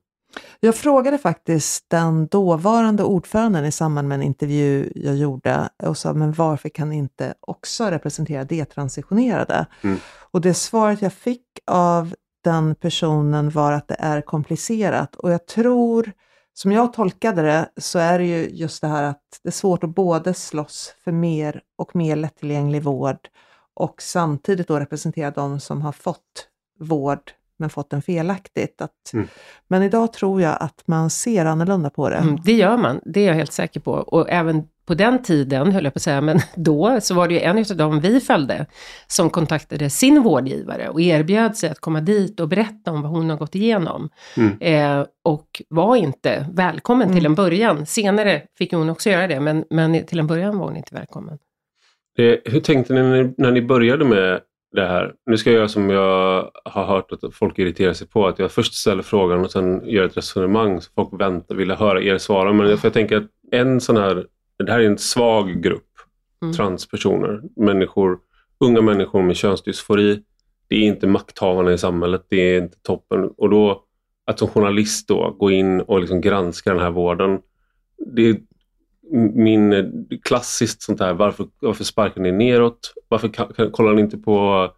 Jag 0.60 0.76
frågade 0.76 1.18
faktiskt 1.18 1.90
den 1.90 2.28
dåvarande 2.28 3.04
ordföranden 3.04 3.66
i 3.66 3.72
samband 3.72 4.08
med 4.08 4.16
en 4.16 4.24
intervju 4.24 4.92
jag 4.96 5.16
gjorde 5.16 5.70
och 5.84 5.98
sa, 5.98 6.14
men 6.14 6.34
varför 6.34 6.70
kan 6.70 6.90
ni 6.90 6.96
inte 6.96 7.34
också 7.40 7.86
representera 7.86 8.44
detransitionerade? 8.44 9.66
Mm. 9.82 9.98
Och 10.32 10.42
det 10.42 10.54
svaret 10.54 11.02
jag 11.02 11.14
fick 11.14 11.46
av 11.66 12.16
den 12.44 12.76
personen 12.76 13.50
var 13.50 13.72
att 13.72 13.88
det 13.88 13.96
är 14.00 14.22
komplicerat 14.22 15.16
och 15.16 15.32
jag 15.32 15.46
tror, 15.48 16.12
som 16.54 16.72
jag 16.72 16.94
tolkade 16.94 17.42
det, 17.42 17.70
så 17.78 18.00
är 18.00 18.20
det 18.20 18.26
ju 18.26 18.50
just 18.50 18.82
det 18.82 18.88
här 18.88 19.04
att 19.04 19.40
det 19.44 19.50
är 19.50 19.52
svårt 19.52 19.84
att 19.84 19.96
både 19.96 20.34
slåss 20.34 20.96
för 21.04 21.12
mer 21.12 21.62
och 21.78 21.96
mer 21.96 22.16
lättillgänglig 22.16 22.84
vård 22.84 23.30
och 23.74 24.02
samtidigt 24.02 24.68
då 24.68 24.80
representera 24.80 25.32
de 25.32 25.60
som 25.60 25.82
har 25.82 25.92
fått 25.92 26.48
vård 26.80 27.32
men 27.64 27.70
fått 27.70 27.90
den 27.90 28.02
felaktigt. 28.02 28.82
Att, 28.82 28.92
Mm. 29.14 29.28
Men 29.68 29.84
idag 29.84 30.14
tror 30.14 30.42
jag 30.42 30.58
att 30.60 30.84
man 30.86 31.10
ser 31.10 31.46
annorlunda 31.46 31.90
på 31.90 32.10
det. 32.10 32.16
Mm, 32.16 32.38
det 32.46 32.54
gör 32.54 32.78
man, 32.78 33.00
det 33.06 33.20
är 33.20 33.28
jag 33.28 33.34
helt 33.34 33.54
säker 33.54 33.80
på. 33.80 33.92
Och 33.92 34.30
även 34.30 34.64
på 34.86 34.94
den 34.94 35.24
tiden, 35.24 35.72
höll 35.72 35.84
jag 35.84 35.94
på 35.94 35.98
att 35.98 36.02
säga, 36.04 36.22
men 36.22 36.40
då 36.56 36.98
så 37.02 37.14
var 37.16 37.28
det 37.28 37.34
ju 37.34 37.40
en 37.40 37.58
av 37.58 37.78
dem 37.78 38.00
vi 38.00 38.20
följde 38.20 38.66
som 39.08 39.30
kontaktade 39.30 39.90
sin 39.90 40.22
vårdgivare 40.24 40.90
och 40.90 41.02
erbjöd 41.02 41.58
sig 41.58 41.70
att 41.70 41.80
komma 41.80 42.02
dit 42.02 42.40
och 42.40 42.48
berätta 42.48 42.92
om 42.92 43.02
vad 43.02 43.12
hon 43.12 43.30
har 43.30 43.38
gått 43.38 43.56
igenom. 43.56 44.10
Mm. 44.38 44.58
Eh, 44.62 45.06
och 45.24 45.62
var 45.70 45.96
inte 45.96 46.48
välkommen 46.54 47.08
till 47.08 47.18
Mm. 47.26 47.32
en 47.32 47.36
början. 47.36 47.86
Senare 47.86 48.42
fick 48.58 48.74
hon 48.74 48.90
också 48.90 49.10
göra 49.10 49.28
det, 49.28 49.40
men, 49.40 49.66
men 49.70 50.06
till 50.06 50.20
en 50.20 50.28
början 50.28 50.58
var 50.58 50.66
hon 50.66 50.78
inte 50.78 50.96
välkommen. 50.96 51.38
Det, 52.16 52.42
hur 52.46 52.60
tänkte 52.60 52.94
ni 52.94 53.02
när, 53.02 53.24
ni 53.24 53.34
när 53.38 53.52
ni 53.52 53.62
började 53.62 54.06
med 54.06 54.40
det 54.74 54.86
här? 54.86 55.14
Nu 55.26 55.38
ska 55.38 55.50
jag 55.50 55.58
göra 55.58 55.68
som 55.68 55.90
jag 55.90 56.52
har 56.66 56.86
hört 56.86 57.12
att 57.12 57.36
folk 57.36 57.60
irriterar 57.60 57.94
sig 57.94 58.08
på. 58.08 58.28
Att 58.28 58.40
jag 58.40 58.52
först 58.52 58.74
ställer 58.74 59.04
frågan 59.04 59.40
och 59.40 59.52
sen 59.52 59.82
gör 59.86 60.06
ett 60.06 60.18
resonemang 60.18 60.82
så 60.82 60.92
folk 60.96 61.22
väntar, 61.22 61.56
vill 61.56 61.72
höra 61.72 62.02
er 62.02 62.18
svara. 62.18 62.54
Men 62.54 62.78
jag 62.84 62.94
tänker 62.94 63.18
att 63.18 63.28
en 63.52 63.82
sån 63.82 63.98
här, 63.98 64.26
det 64.66 64.72
här 64.72 64.80
är 64.80 64.86
en 64.86 64.98
svag 64.98 65.64
grupp 65.64 65.84
Mm. 66.44 66.54
transpersoner. 66.54 67.42
Människor, 67.56 68.20
unga 68.60 68.82
människor 68.82 69.22
med 69.22 69.36
könsdysfori. 69.36 70.24
Det 70.68 70.76
är 70.76 70.80
inte 70.82 71.08
makthavarna 71.08 71.74
i 71.74 71.78
samhället, 71.78 72.26
det 72.30 72.38
är 72.38 72.62
inte 72.62 72.78
toppen. 72.82 73.30
Och 73.38 73.50
då 73.50 73.84
att 74.26 74.40
som 74.40 74.48
journalist 74.48 75.08
då 75.08 75.36
gå 75.40 75.52
in 75.52 75.82
och 75.82 76.00
liksom 76.00 76.22
granska 76.22 76.74
den 76.74 76.82
här 76.82 76.92
vården. 76.92 77.40
Det 78.16 78.38
min 79.34 79.74
eh, 79.74 79.86
klassiskt 80.24 80.82
sånt 80.82 81.00
här, 81.00 81.14
varför, 81.14 81.48
varför 81.60 81.84
sparkar 81.84 82.22
ni 82.22 82.32
neråt? 82.32 82.94
Varför 83.08 83.72
kollar 83.72 83.94
ni 83.94 84.02
inte 84.02 84.18
på 84.18 84.70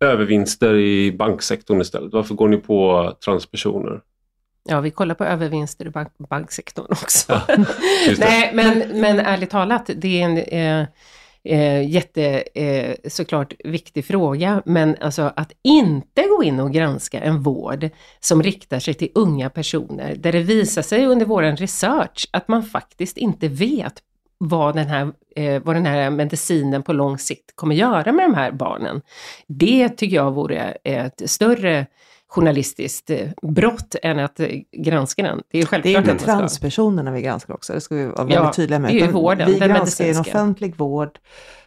övervinster 0.00 0.74
i 0.74 1.12
banksektorn 1.12 1.80
istället? 1.80 2.12
Varför 2.12 2.34
går 2.34 2.48
ni 2.48 2.56
på 2.56 3.12
transpersoner? 3.24 4.00
Ja, 4.64 4.80
vi 4.80 4.90
kollar 4.90 5.14
på 5.14 5.24
övervinster 5.24 5.86
i 5.86 5.90
bank 5.90 6.12
banksektorn 6.18 6.86
också. 6.90 7.32
Ja. 7.32 7.42
Nej, 8.18 8.50
men, 8.54 9.00
men 9.00 9.18
ärligt 9.18 9.50
talat, 9.50 9.90
det 9.96 10.22
är 10.22 10.24
en 10.24 10.38
eh, 10.38 10.86
eh, 11.44 11.88
jätte, 11.90 12.42
eh, 12.54 12.96
såklart 13.08 13.54
viktig 13.64 14.04
fråga, 14.04 14.62
men 14.66 14.96
alltså 15.00 15.32
att 15.36 15.52
inte 15.62 16.22
gå 16.22 16.42
in 16.44 16.60
och 16.60 16.72
granska 16.72 17.20
en 17.20 17.42
vård 17.42 17.88
som 18.20 18.42
riktar 18.42 18.78
sig 18.78 18.94
till 18.94 19.10
unga 19.14 19.50
personer, 19.50 20.16
där 20.16 20.32
det 20.32 20.40
visar 20.42 20.82
sig 20.82 21.06
under 21.06 21.26
vår 21.26 21.42
research 21.42 22.28
att 22.30 22.48
man 22.48 22.62
faktiskt 22.62 23.16
inte 23.16 23.48
vet 23.48 24.02
vad 24.38 24.74
den, 24.74 24.86
här, 24.86 25.12
eh, 25.36 25.62
vad 25.62 25.76
den 25.76 25.86
här 25.86 26.10
medicinen 26.10 26.82
på 26.82 26.92
lång 26.92 27.18
sikt 27.18 27.56
kommer 27.56 27.74
göra 27.74 28.12
med 28.12 28.24
de 28.24 28.34
här 28.34 28.52
barnen. 28.52 29.02
Det 29.46 29.88
tycker 29.88 30.16
jag 30.16 30.32
vore 30.32 30.76
ett 30.84 31.30
större 31.30 31.86
journalistiskt 32.30 33.10
eh, 33.10 33.28
brott 33.42 33.94
än 34.02 34.18
att 34.18 34.40
eh, 34.40 34.48
granska 34.72 35.22
den. 35.22 35.42
Det 35.50 35.58
är 35.58 35.62
Det 35.62 35.62
är 35.62 35.66
självklart 35.66 35.96
inte 35.98 36.10
att 36.12 36.16
man 36.16 36.18
ska- 36.18 36.36
transpersonerna 36.38 37.10
vi 37.10 37.22
granskar 37.22 37.54
också, 37.54 37.72
det 37.72 37.80
ska 37.80 37.94
vi 37.94 38.04
vara 38.06 38.16
väldigt 38.16 38.34
Ja, 38.34 38.52
tydliga 38.52 38.78
med. 38.78 38.90
det 38.90 39.00
är 39.00 39.06
ju 39.06 39.12
vården, 39.12 39.46
vi 39.46 39.58
den 39.58 39.68
granskar 39.68 40.04
en 40.04 40.08
medicinska. 40.08 40.38
offentlig 40.38 40.76
vård 40.76 41.18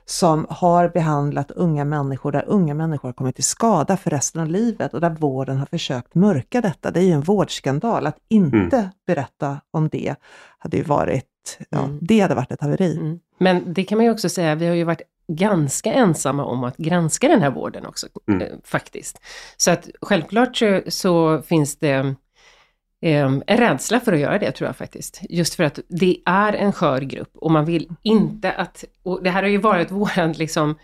som 0.06 0.46
har 0.50 0.90
behandlat 0.90 1.52
unga 1.52 1.86
människor, 1.86 2.32
där 2.32 2.44
unga 2.48 2.74
människor 2.74 3.08
har 3.08 3.14
kommit 3.14 3.36
till 3.36 3.44
skada 3.44 3.98
för 3.98 4.10
resten 4.10 4.42
av 4.42 4.48
livet 4.48 4.94
och 4.94 5.02
där 5.02 5.10
vården 5.10 5.58
har 5.58 5.66
försökt 5.66 6.16
mörka 6.16 6.62
detta. 6.62 6.92
Det 6.92 7.00
är 7.00 7.04
ju 7.04 7.12
en 7.12 7.22
vårdskandal. 7.22 8.08
Att 8.08 8.18
inte 8.30 8.90
berätta 9.08 9.58
om 9.72 9.90
det 9.90 10.16
hade 10.58 10.78
ju 10.78 10.84
varit, 10.84 11.26
ja, 11.70 11.80
Mm. 11.84 11.98
det 12.02 12.20
hade 12.20 12.36
varit 12.36 12.52
ett 12.52 12.62
haveri. 12.62 12.98
Mm. 12.98 13.20
Men 13.38 13.74
det 13.74 13.84
kan 13.84 13.98
man 13.98 14.06
ju 14.06 14.12
också 14.12 14.30
säga, 14.30 14.56
vi 14.56 14.68
har 14.68 14.76
ju 14.76 14.84
varit 14.84 15.02
ganska 15.28 15.94
ensamma 15.94 16.46
om 16.46 16.64
att 16.64 16.78
granska 16.78 17.28
den 17.28 17.42
här 17.42 17.52
vården 17.52 17.86
också, 17.86 18.08
Mm. 18.28 18.42
eh, 18.42 18.48
faktiskt. 18.64 19.20
Så 19.58 19.72
att 19.72 19.90
självklart 20.02 20.56
så, 20.58 20.82
så 20.88 21.42
finns 21.42 21.76
det 21.80 22.16
eh, 23.02 23.26
en 23.26 23.44
rädsla 23.48 24.00
för 24.00 24.14
att 24.14 24.20
göra 24.20 24.40
det, 24.40 24.52
tror 24.52 24.68
jag 24.68 24.76
faktiskt. 24.78 25.22
Just 25.30 25.56
för 25.56 25.64
att 25.64 25.80
det 25.88 26.18
är 26.26 26.54
en 26.54 26.72
skör 26.72 27.02
grupp 27.02 27.32
och 27.36 27.52
man 27.52 27.66
vill 27.66 27.90
inte 28.04 28.52
att... 28.52 28.84
Och 29.04 29.24
det 29.24 29.30
här 29.30 29.44
har 29.44 29.50
ju 29.50 29.58
varit 29.58 29.92
våran 29.92 30.32
liksom... 30.32 30.76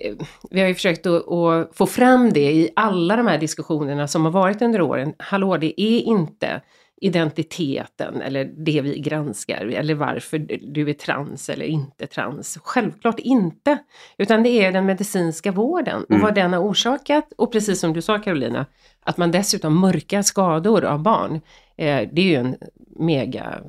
eh, 0.00 0.14
Vi 0.50 0.60
har 0.60 0.68
ju 0.68 0.74
försökt 0.74 1.06
att, 1.06 1.28
att 1.28 1.76
få 1.76 1.86
fram 1.86 2.32
det 2.32 2.52
i 2.52 2.70
alla 2.76 3.16
de 3.16 3.26
här 3.26 3.38
diskussionerna 3.38 4.08
som 4.08 4.24
har 4.24 4.32
varit 4.32 4.62
under 4.62 4.80
åren. 4.80 5.14
Hallå, 5.18 5.56
det 5.56 5.80
är 5.82 6.00
inte 6.00 6.60
identiteten 7.04 8.20
eller 8.22 8.44
det 8.44 8.80
vi 8.80 8.98
granskar 8.98 9.66
eller 9.66 9.94
varför 9.94 10.38
du 10.72 10.90
är 10.90 10.94
trans 10.94 11.48
eller 11.48 11.66
inte 11.66 12.06
trans. 12.06 12.58
Självklart 12.62 13.18
inte. 13.18 13.78
Utan 14.18 14.42
det 14.42 14.48
är 14.48 14.72
den 14.72 14.86
medicinska 14.86 15.52
vården 15.52 16.02
och 16.04 16.10
Mm. 16.10 16.22
vad 16.22 16.34
den 16.34 16.52
har 16.52 16.60
orsakat. 16.60 17.32
Och 17.36 17.52
precis 17.52 17.80
som 17.80 17.92
du 17.92 18.02
sa 18.02 18.18
Carolina, 18.18 18.66
att 19.00 19.16
man 19.16 19.30
dessutom 19.30 19.80
mörkar 19.80 20.22
skador 20.22 20.84
av 20.84 21.02
barn. 21.02 21.34
Eh, 21.76 22.08
det 22.12 22.22
är 22.22 22.26
ju 22.26 22.34
en 22.34 22.56
mega 22.96 23.60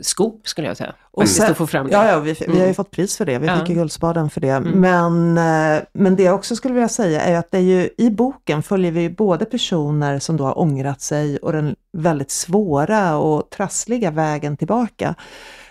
skop 0.00 0.48
skulle 0.48 0.66
jag 0.68 0.76
säga. 0.76 0.94
Och 1.10 1.28
sen- 1.28 1.50
att 1.50 1.56
få 1.56 1.66
fram 1.66 1.86
det. 1.86 1.92
Ja, 1.92 2.08
ja 2.08 2.20
vi, 2.20 2.32
vi 2.32 2.46
har 2.46 2.54
ju 2.54 2.62
Mm. 2.62 2.74
fått 2.74 2.90
pris 2.90 3.16
för 3.16 3.24
det. 3.26 3.38
Vi 3.38 3.46
Ja. 3.46 3.58
fick 3.58 3.68
ju 3.68 3.74
Guldspaden 3.74 4.30
för 4.30 4.40
det. 4.40 4.48
Mm. 4.50 4.70
Men, 4.80 5.38
eh, 5.76 5.82
men 5.92 6.16
det 6.16 6.22
jag 6.22 6.34
också 6.34 6.56
skulle 6.56 6.74
vilja 6.74 6.88
säga 6.88 7.20
är 7.20 7.36
att 7.38 7.50
det 7.50 7.58
är 7.58 7.62
ju, 7.62 7.88
i 7.98 8.10
boken 8.10 8.62
följer 8.62 8.92
vi 8.92 9.10
både 9.10 9.44
personer 9.44 10.18
som 10.18 10.36
då 10.36 10.44
har 10.44 10.58
ångrat 10.58 11.00
sig 11.00 11.36
och 11.38 11.52
den 11.52 11.76
väldigt 11.92 12.30
svåra 12.30 13.16
och 13.16 13.50
trassliga 13.50 14.10
vägen 14.10 14.56
tillbaka. 14.56 15.14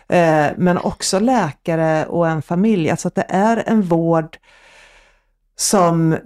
Eh, 0.10 0.46
men 0.58 0.78
också 0.78 1.20
läkare 1.20 2.06
och 2.06 2.28
en 2.28 2.42
familj. 2.42 2.90
Alltså 2.90 3.08
att 3.08 3.16
det 3.16 3.26
är 3.30 3.64
en 3.68 3.82
vård 3.82 4.38
som 5.56 6.18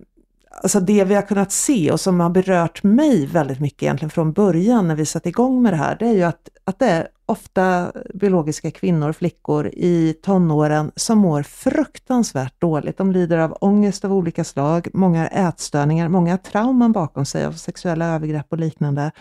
Alltså 0.64 0.80
det 0.80 1.04
vi 1.04 1.16
har 1.16 1.22
kunnat 1.22 1.52
se 1.52 1.92
och 1.92 2.00
som 2.00 2.20
har 2.20 2.30
berört 2.30 2.84
mig 2.84 3.26
väldigt 3.26 3.60
mycket 3.60 3.84
egentligen 3.84 4.10
från 4.10 4.34
början 4.34 4.88
när 4.88 4.96
vi 4.96 5.06
satte 5.06 5.30
igång 5.30 5.62
med 5.62 5.74
det 5.74 5.78
här, 5.78 5.96
det 6.00 6.08
är 6.08 6.14
ju 6.14 6.24
att, 6.24 6.50
att 6.64 6.80
det 6.80 6.86
är 6.86 7.08
ofta 7.26 7.92
biologiska 8.14 8.72
kvinnor, 8.72 9.12
flickor 9.12 9.68
i 9.68 10.16
tonåren 10.24 10.92
som 10.96 11.18
mår 11.18 11.44
fruktansvärt 11.44 12.62
dåligt. 12.62 12.98
De 12.98 13.12
lider 13.12 13.38
av 13.38 13.58
ångest 13.62 14.06
av 14.06 14.14
olika 14.14 14.44
slag, 14.44 14.88
många 14.94 15.20
har 15.20 15.50
ätstörningar, 15.50 16.10
många 16.10 16.32
har 16.32 16.38
trauman 16.38 16.92
bakom 16.92 17.26
sig 17.26 17.46
av 17.46 17.52
sexuella 17.52 18.06
övergrepp 18.06 18.48
och 18.50 18.58
liknande. 18.58 19.12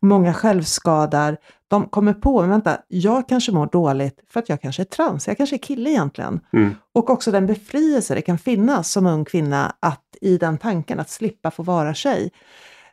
Många 0.00 0.34
självskadar. 0.34 1.36
De 1.68 1.88
kommer 1.88 2.14
på, 2.14 2.40
men 2.40 2.50
vänta, 2.50 2.78
jag 2.88 3.28
kanske 3.28 3.52
mår 3.52 3.66
dåligt 3.66 4.20
för 4.30 4.40
att 4.40 4.48
jag 4.48 4.60
kanske 4.60 4.82
är 4.82 4.84
trans, 4.84 5.28
jag 5.28 5.36
kanske 5.36 5.56
är 5.56 5.58
kille 5.58 5.90
egentligen. 5.90 6.40
Mm. 6.52 6.74
Och 6.94 7.10
också 7.10 7.30
den 7.30 7.46
befrielse 7.46 8.14
det 8.14 8.22
kan 8.22 8.38
finnas 8.38 8.90
som 8.90 9.06
ung 9.06 9.24
kvinna 9.24 9.76
att 9.80 10.04
i 10.20 10.38
den 10.38 10.58
tanken 10.58 11.00
att 11.00 11.10
slippa 11.10 11.50
få 11.50 11.62
vara 11.62 11.94
tjej. 11.94 12.32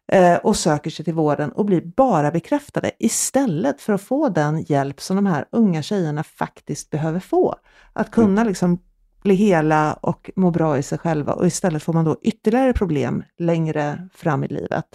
Eh, 0.08 0.36
och 0.36 0.56
söker 0.56 0.90
sig 0.90 1.06
till 1.06 1.14
vården 1.14 1.52
och 1.52 1.66
blir 1.66 1.82
bara 1.82 2.32
bekräftade 2.32 2.92
istället 3.00 3.82
för 3.82 3.94
att 3.94 4.02
få 4.02 4.30
den 4.30 4.62
hjälp 4.62 5.02
som 5.02 5.16
de 5.16 5.26
här 5.26 5.46
unga 5.52 5.82
tjejerna 5.82 6.24
faktiskt 6.24 6.90
behöver 6.90 7.20
få. 7.20 7.56
Att 7.94 8.12
kunna 8.12 8.44
liksom 8.44 8.80
bli 9.26 9.36
hela 9.36 9.94
och 9.94 10.32
må 10.36 10.52
bra 10.52 10.78
i 10.78 10.84
sig 10.84 10.98
själva 10.98 11.34
och 11.34 11.48
istället 11.48 11.84
får 11.84 11.94
man 11.94 12.06
då 12.06 12.18
ytterligare 12.22 12.74
problem 12.74 13.24
längre 13.38 14.10
fram 14.14 14.44
i 14.44 14.48
livet. 14.48 14.86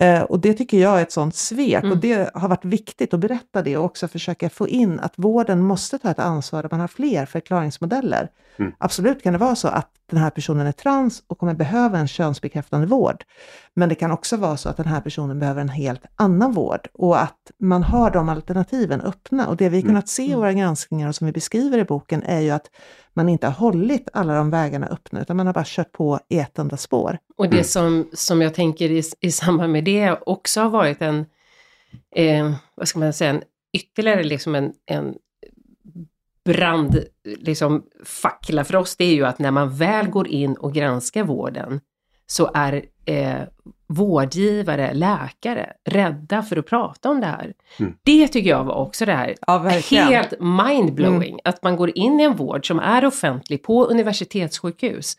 Eh, 0.00 0.22
och 0.22 0.40
det 0.40 0.54
tycker 0.54 0.78
jag 0.78 0.98
är 0.98 1.02
ett 1.02 1.12
sånt 1.12 1.34
svek 1.34 1.82
Mm. 1.84 1.92
och 1.92 1.98
det 1.98 2.30
har 2.34 2.48
varit 2.48 2.64
viktigt 2.64 3.14
att 3.14 3.20
berätta 3.20 3.62
det 3.62 3.76
och 3.76 3.84
också 3.84 4.08
försöka 4.08 4.50
få 4.50 4.68
in 4.68 5.00
att 5.00 5.12
vården 5.16 5.60
måste 5.62 5.98
ta 5.98 6.10
ett 6.10 6.18
ansvar 6.18 6.62
där 6.62 6.68
man 6.70 6.80
har 6.80 6.88
fler 6.88 7.26
förklaringsmodeller. 7.26 8.28
Mm. 8.58 8.72
Absolut 8.78 9.22
kan 9.22 9.32
det 9.32 9.38
vara 9.38 9.54
så 9.56 9.68
att 9.68 9.88
den 10.10 10.20
här 10.20 10.30
personen 10.30 10.66
är 10.66 10.72
trans 10.72 11.22
och 11.26 11.38
kommer 11.38 11.54
behöva 11.54 11.98
en 11.98 12.08
könsbekräftande 12.08 12.86
vård. 12.86 13.24
Men 13.74 13.88
det 13.88 13.94
kan 13.94 14.10
också 14.12 14.36
vara 14.36 14.56
så 14.56 14.68
att 14.68 14.76
den 14.76 14.86
här 14.86 15.00
personen 15.00 15.38
behöver 15.38 15.60
en 15.60 15.68
helt 15.68 16.02
annan 16.16 16.52
vård 16.52 16.88
och 16.94 17.22
att 17.22 17.38
man 17.58 17.82
har 17.82 18.10
de 18.10 18.28
alternativen 18.28 19.00
öppna. 19.00 19.46
Och 19.48 19.56
det 19.56 19.68
vi 19.68 19.76
Mm. 19.78 19.88
kunnat 19.88 20.08
se 20.08 20.22
i 20.30 20.34
våra 20.34 20.52
granskningar 20.52 21.08
och 21.08 21.14
som 21.14 21.26
vi 21.26 21.32
beskriver 21.32 21.78
i 21.78 21.84
boken 21.84 22.22
är 22.22 22.40
ju 22.40 22.50
att 22.50 22.70
man 23.14 23.28
inte 23.28 23.46
har 23.46 23.54
hållit 23.54 24.08
alla 24.12 24.34
de 24.34 24.50
vägarna 24.50 24.86
öppna 24.86 25.20
utan 25.22 25.36
man 25.36 25.46
har 25.46 25.54
bara 25.54 25.64
kört 25.66 25.92
på 25.92 26.18
i 26.28 26.38
ett 26.38 26.58
enda 26.58 26.76
spår. 26.76 27.18
Och 27.36 27.44
det 27.48 27.56
Mm. 27.56 27.64
som, 27.64 28.08
som 28.12 28.42
jag 28.42 28.54
tänker 28.54 28.90
i, 28.90 29.02
i 29.20 29.32
samband 29.32 29.72
med 29.72 29.81
det 29.82 30.18
också 30.26 30.60
har 30.60 30.70
varit 30.70 31.02
en, 31.02 31.26
eh, 32.16 32.52
vad 32.74 32.88
ska 32.88 32.98
man 32.98 33.12
säga, 33.12 33.30
en, 33.30 33.42
ytterligare 33.72 34.22
liksom 34.22 34.54
en, 34.54 34.72
en 34.86 35.14
brand, 36.44 37.04
liksom 37.24 37.84
fackla 38.04 38.64
för 38.64 38.76
oss, 38.76 38.96
det 38.96 39.04
är 39.04 39.14
ju 39.14 39.26
att 39.26 39.38
när 39.38 39.50
man 39.50 39.76
väl 39.76 40.06
går 40.08 40.28
in 40.28 40.54
och 40.54 40.74
granskar 40.74 41.24
vården 41.24 41.80
så 42.26 42.50
är 42.54 42.84
eh, 43.04 43.42
vårdgivare, 43.86 44.94
läkare 44.94 45.72
rädda 45.84 46.42
för 46.42 46.56
att 46.56 46.66
prata 46.66 47.10
om 47.10 47.20
det 47.20 47.26
här. 47.26 47.52
Mm. 47.78 47.94
Det 48.02 48.28
tycker 48.28 48.50
jag 48.50 48.64
var 48.64 48.74
också 48.74 49.04
det 49.04 49.14
här 49.14 49.34
Ja, 49.46 49.58
helt 49.90 50.40
mindblowing. 50.40 51.30
Mm. 51.32 51.40
Att 51.44 51.62
man 51.62 51.76
går 51.76 51.98
in 51.98 52.20
i 52.20 52.22
en 52.22 52.36
vård 52.36 52.66
som 52.66 52.78
är 52.78 53.04
offentlig 53.04 53.62
på 53.62 53.84
universitetssjukhus. 53.84 55.16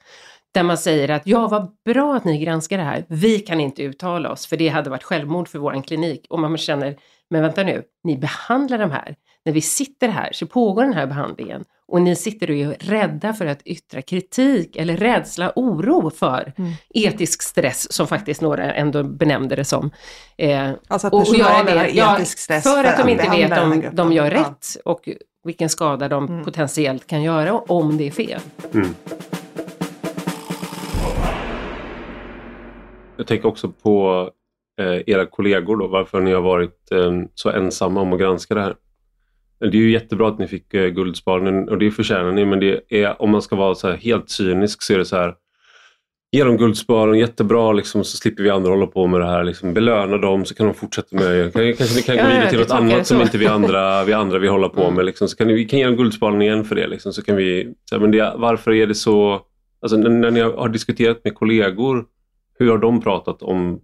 Där 0.53 0.63
man 0.63 0.77
säger 0.77 1.09
att 1.09 1.21
ja, 1.27 1.47
vad 1.47 1.71
bra 1.85 2.15
att 2.15 2.23
ni 2.25 2.37
granskar 2.37 2.77
det 2.77 2.83
här. 2.83 3.05
Vi 3.07 3.39
kan 3.39 3.59
inte 3.59 3.83
uttala 3.83 4.31
oss 4.31 4.45
för 4.45 4.57
det 4.57 4.69
hade 4.69 4.89
varit 4.89 5.03
självmord 5.03 5.47
för 5.47 5.59
vår 5.59 5.83
klinik. 5.83 6.25
Och 6.29 6.39
man 6.39 6.57
känner, 6.57 6.95
men 7.29 7.41
vänta 7.41 7.63
nu, 7.63 7.83
ni 8.03 8.17
behandlar 8.17 8.77
de 8.77 8.91
här. 8.91 9.15
När 9.45 9.53
vi 9.53 9.61
sitter 9.61 10.07
här 10.07 10.29
så 10.33 10.47
pågår 10.47 10.83
den 10.83 10.93
här 10.93 11.07
behandlingen. 11.07 11.63
Och 11.87 12.01
ni 12.01 12.15
sitter 12.15 12.49
och 12.49 12.55
är 12.55 12.75
rädda 12.79 13.33
för 13.33 13.45
att 13.45 13.61
yttra 13.65 14.01
kritik 14.01 14.75
eller 14.75 14.97
rädsla, 14.97 15.51
oro 15.55 16.09
för 16.09 16.53
Mm. 16.57 16.71
etisk 16.93 17.41
stress 17.41 17.93
som 17.93 18.07
faktiskt 18.07 18.41
några 18.41 18.73
ändå 18.73 19.03
benämnde 19.03 19.55
det 19.55 19.65
som. 19.65 19.91
Eh, 20.37 20.69
Alltså 20.87 21.07
att 21.07 21.13
och, 21.13 21.19
och 21.19 21.35
göra 21.35 21.49
personalen 21.49 21.77
har 21.77 21.83
det, 21.85 21.91
ja, 21.91 22.15
etisk 22.15 22.37
stress 22.39 22.63
för 22.63 22.83
att 22.83 22.97
de 22.97 23.09
inte 23.09 23.29
vet 23.29 23.57
om 23.59 23.83
de 23.93 24.13
gör 24.13 24.29
rätt 24.29 24.67
och 24.85 25.09
vilken 25.43 25.69
skada 25.69 26.07
de 26.07 26.25
Mm. 26.27 26.43
potentiellt 26.45 27.07
kan 27.07 27.23
göra 27.23 27.53
om 27.59 27.97
det 27.97 28.07
är 28.07 28.11
fel. 28.11 28.39
Mm. 28.73 28.95
Jag 33.23 33.27
tänker 33.27 33.47
också 33.47 33.71
på 33.83 34.29
eh, 34.81 35.01
era 35.07 35.25
kollegor 35.25 35.77
då, 35.77 35.87
varför 35.87 36.21
ni 36.21 36.31
har 36.31 36.41
varit 36.41 36.91
eh, 36.91 37.11
så 37.33 37.49
ensamma 37.49 38.01
om 38.01 38.13
att 38.13 38.19
granska 38.19 38.55
det 38.55 38.61
här. 38.61 38.75
Det 39.59 39.67
är 39.77 39.81
ju 39.81 39.91
jättebra 39.91 40.27
att 40.27 40.39
ni 40.39 40.47
fick 40.47 40.73
eh, 40.73 40.87
Guldspaden 40.87 41.69
och 41.69 41.77
det 41.77 41.91
förtjänar 41.91 42.31
ni 42.31 42.45
men 42.45 42.59
det 42.59 42.81
är, 42.89 43.21
om 43.21 43.29
man 43.31 43.41
ska 43.41 43.55
vara 43.55 43.95
helt 43.95 44.29
cynisk 44.29 44.81
så 44.81 44.93
är 44.93 44.97
det 44.97 45.05
så 45.05 45.15
här 45.15 45.33
Ge 46.31 46.43
dem 46.43 46.57
Guldspaden, 46.57 47.19
jättebra 47.19 47.71
liksom, 47.73 48.03
så 48.03 48.17
slipper 48.17 48.43
vi 48.43 48.49
andra 48.49 48.69
hålla 48.71 48.87
på 48.87 49.07
med 49.07 49.19
det 49.21 49.25
här. 49.27 49.43
Liksom, 49.43 49.73
belöna 49.73 50.17
dem 50.17 50.45
så 50.45 50.55
kan 50.55 50.65
de 50.65 50.73
fortsätta 50.73 51.15
med 51.15 51.23
det. 51.25 51.51
Kan- 51.51 51.73
Kanske 51.73 51.95
ni 51.95 52.01
kan 52.01 52.17
gå 52.17 52.23
vidare 52.31 52.49
till 52.49 52.59
något 52.59 52.71
annat 52.71 53.07
som 53.07 53.21
inte 53.21 53.37
vi 53.37 53.47
andra, 53.47 54.03
vi 54.05 54.13
andra 54.13 54.39
vill 54.39 54.49
hålla 54.49 54.69
på 54.69 54.91
med. 54.91 55.05
Liksom. 55.05 55.27
Så 55.27 55.35
kan 55.37 55.47
ni, 55.47 55.53
vi 55.53 55.65
kan 55.65 55.79
ge 55.79 55.85
dem 55.85 55.95
Guldspaden 55.95 56.41
igen 56.41 56.63
för 56.65 56.75
det. 56.75 56.87
Liksom. 56.87 57.13
Så 57.13 57.21
kan 57.23 57.35
vi, 57.35 57.73
så 57.89 57.95
här, 57.95 58.01
men 58.01 58.11
det, 58.11 58.33
varför 58.37 58.71
är 58.73 58.87
det 58.87 58.95
så... 58.95 59.41
Alltså, 59.81 59.97
när, 59.97 60.09
när 60.09 60.31
ni 60.31 60.39
har, 60.39 60.51
har 60.53 60.69
diskuterat 60.69 61.21
med 61.23 61.35
kollegor, 61.35 62.05
hur 62.59 62.69
har 62.71 62.77
de 62.77 63.01
pratat 63.01 63.41
om 63.41 63.79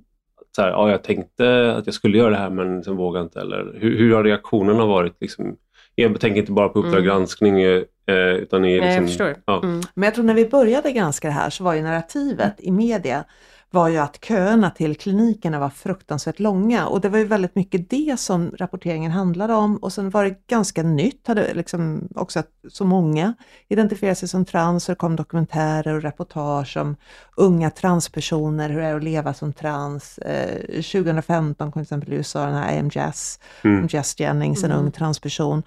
så 0.56 0.62
här, 0.62 0.70
ja, 0.70 0.92
jag 0.92 1.04
tänkte 1.04 1.76
att 1.76 1.86
jag 1.86 1.96
skulle 1.96 2.18
göra 2.18 2.30
det 2.30 2.36
här 2.36 2.50
men 2.50 2.84
sen 2.84 2.96
vågade 2.96 3.24
inte. 3.24 3.40
Eller, 3.40 3.78
hur, 3.80 3.98
hur 3.98 4.16
har 4.16 4.24
reaktionerna 4.24 4.86
varit? 4.86 5.18
Liksom, 5.22 5.56
jag 5.96 6.20
tänker 6.20 6.40
inte 6.40 6.52
bara 6.52 6.70
på 6.70 6.80
Uppdrag 6.80 6.94
Mm. 6.94 7.06
granskning 7.06 7.62
eh, 7.62 7.84
utan 8.16 8.66
i... 8.66 8.80
Nej, 8.80 8.82
Liksom, 8.82 8.94
jag 8.96 9.08
förstår. 9.08 9.36
Ja. 9.46 9.64
Mm. 9.64 9.82
Men 9.94 10.04
jag 10.04 10.16
tror 10.16 10.26
när 10.26 10.34
vi 10.34 10.50
började 10.50 10.92
granska 10.92 11.28
det 11.28 11.34
här 11.34 11.50
så 11.50 11.64
var 11.64 11.74
ju 11.74 11.82
narrativet 11.82 12.56
i 12.60 12.72
media 12.72 13.24
var 13.72 13.88
ju 13.88 13.98
att 13.98 14.26
köerna 14.26 14.70
till 14.70 14.96
klinikerna 14.96 15.60
var 15.60 15.70
fruktansvärt 15.70 16.40
långa 16.40 16.88
och 16.88 17.02
det 17.02 17.10
var 17.10 17.18
ju 17.20 17.26
väldigt 17.26 17.56
mycket 17.56 17.90
det 17.90 18.20
som 18.20 18.52
rapporteringen 18.58 19.12
handlade 19.12 19.54
om 19.54 19.78
och 19.78 19.94
sen 19.94 20.10
var 20.10 20.24
det 20.24 20.48
ganska 20.48 20.84
nytt, 20.84 21.28
hade 21.28 21.54
liksom 21.54 22.08
också 22.16 22.40
att 22.40 22.48
så 22.70 22.86
många 22.86 23.34
identifierade 23.68 24.16
sig 24.16 24.28
som 24.30 24.46
trans 24.46 24.90
och 24.90 24.96
det 24.96 25.00
kom 25.00 25.16
dokumentärer 25.16 25.96
och 25.96 26.02
reportage 26.02 26.78
om 26.78 26.96
unga 27.38 27.70
transpersoner, 27.70 28.70
hur 28.70 28.80
det 28.80 28.86
är 28.88 28.96
att 28.96 29.04
leva 29.04 29.34
som 29.34 29.54
trans. 29.54 30.18
Eh, 30.18 30.62
2015 30.82 31.72
kom 31.72 31.80
till 31.80 31.82
exempel 31.82 32.14
i 32.14 32.16
USA 32.16 32.46
den 32.46 32.56
här 32.56 32.74
I 32.76 32.80
am 32.80 32.90
Jazz, 32.94 33.40
Mm. 33.64 33.80
om 33.82 33.88
Jess 33.92 34.20
Jennings, 34.20 34.64
en 34.64 34.72
Mm. 34.72 34.86
ung 34.86 34.92
transperson. 34.92 35.64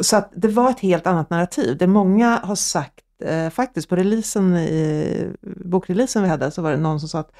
Så 0.00 0.16
att 0.16 0.32
det 0.36 0.48
var 0.48 0.70
ett 0.70 0.80
helt 0.80 1.06
annat 1.06 1.30
narrativ. 1.30 1.76
Det 1.78 1.86
många 1.86 2.40
har 2.44 2.54
sagt, 2.54 2.94
eh, 3.22 3.50
faktiskt 3.50 3.88
på 3.88 3.96
releasen, 3.96 4.56
i, 4.56 5.28
bokreleasen 5.42 6.22
vi 6.22 6.28
hade, 6.28 6.50
så 6.50 6.62
var 6.62 6.70
det 6.70 6.76
någon 6.76 7.00
som 7.00 7.08
sa 7.08 7.18
att 7.18 7.32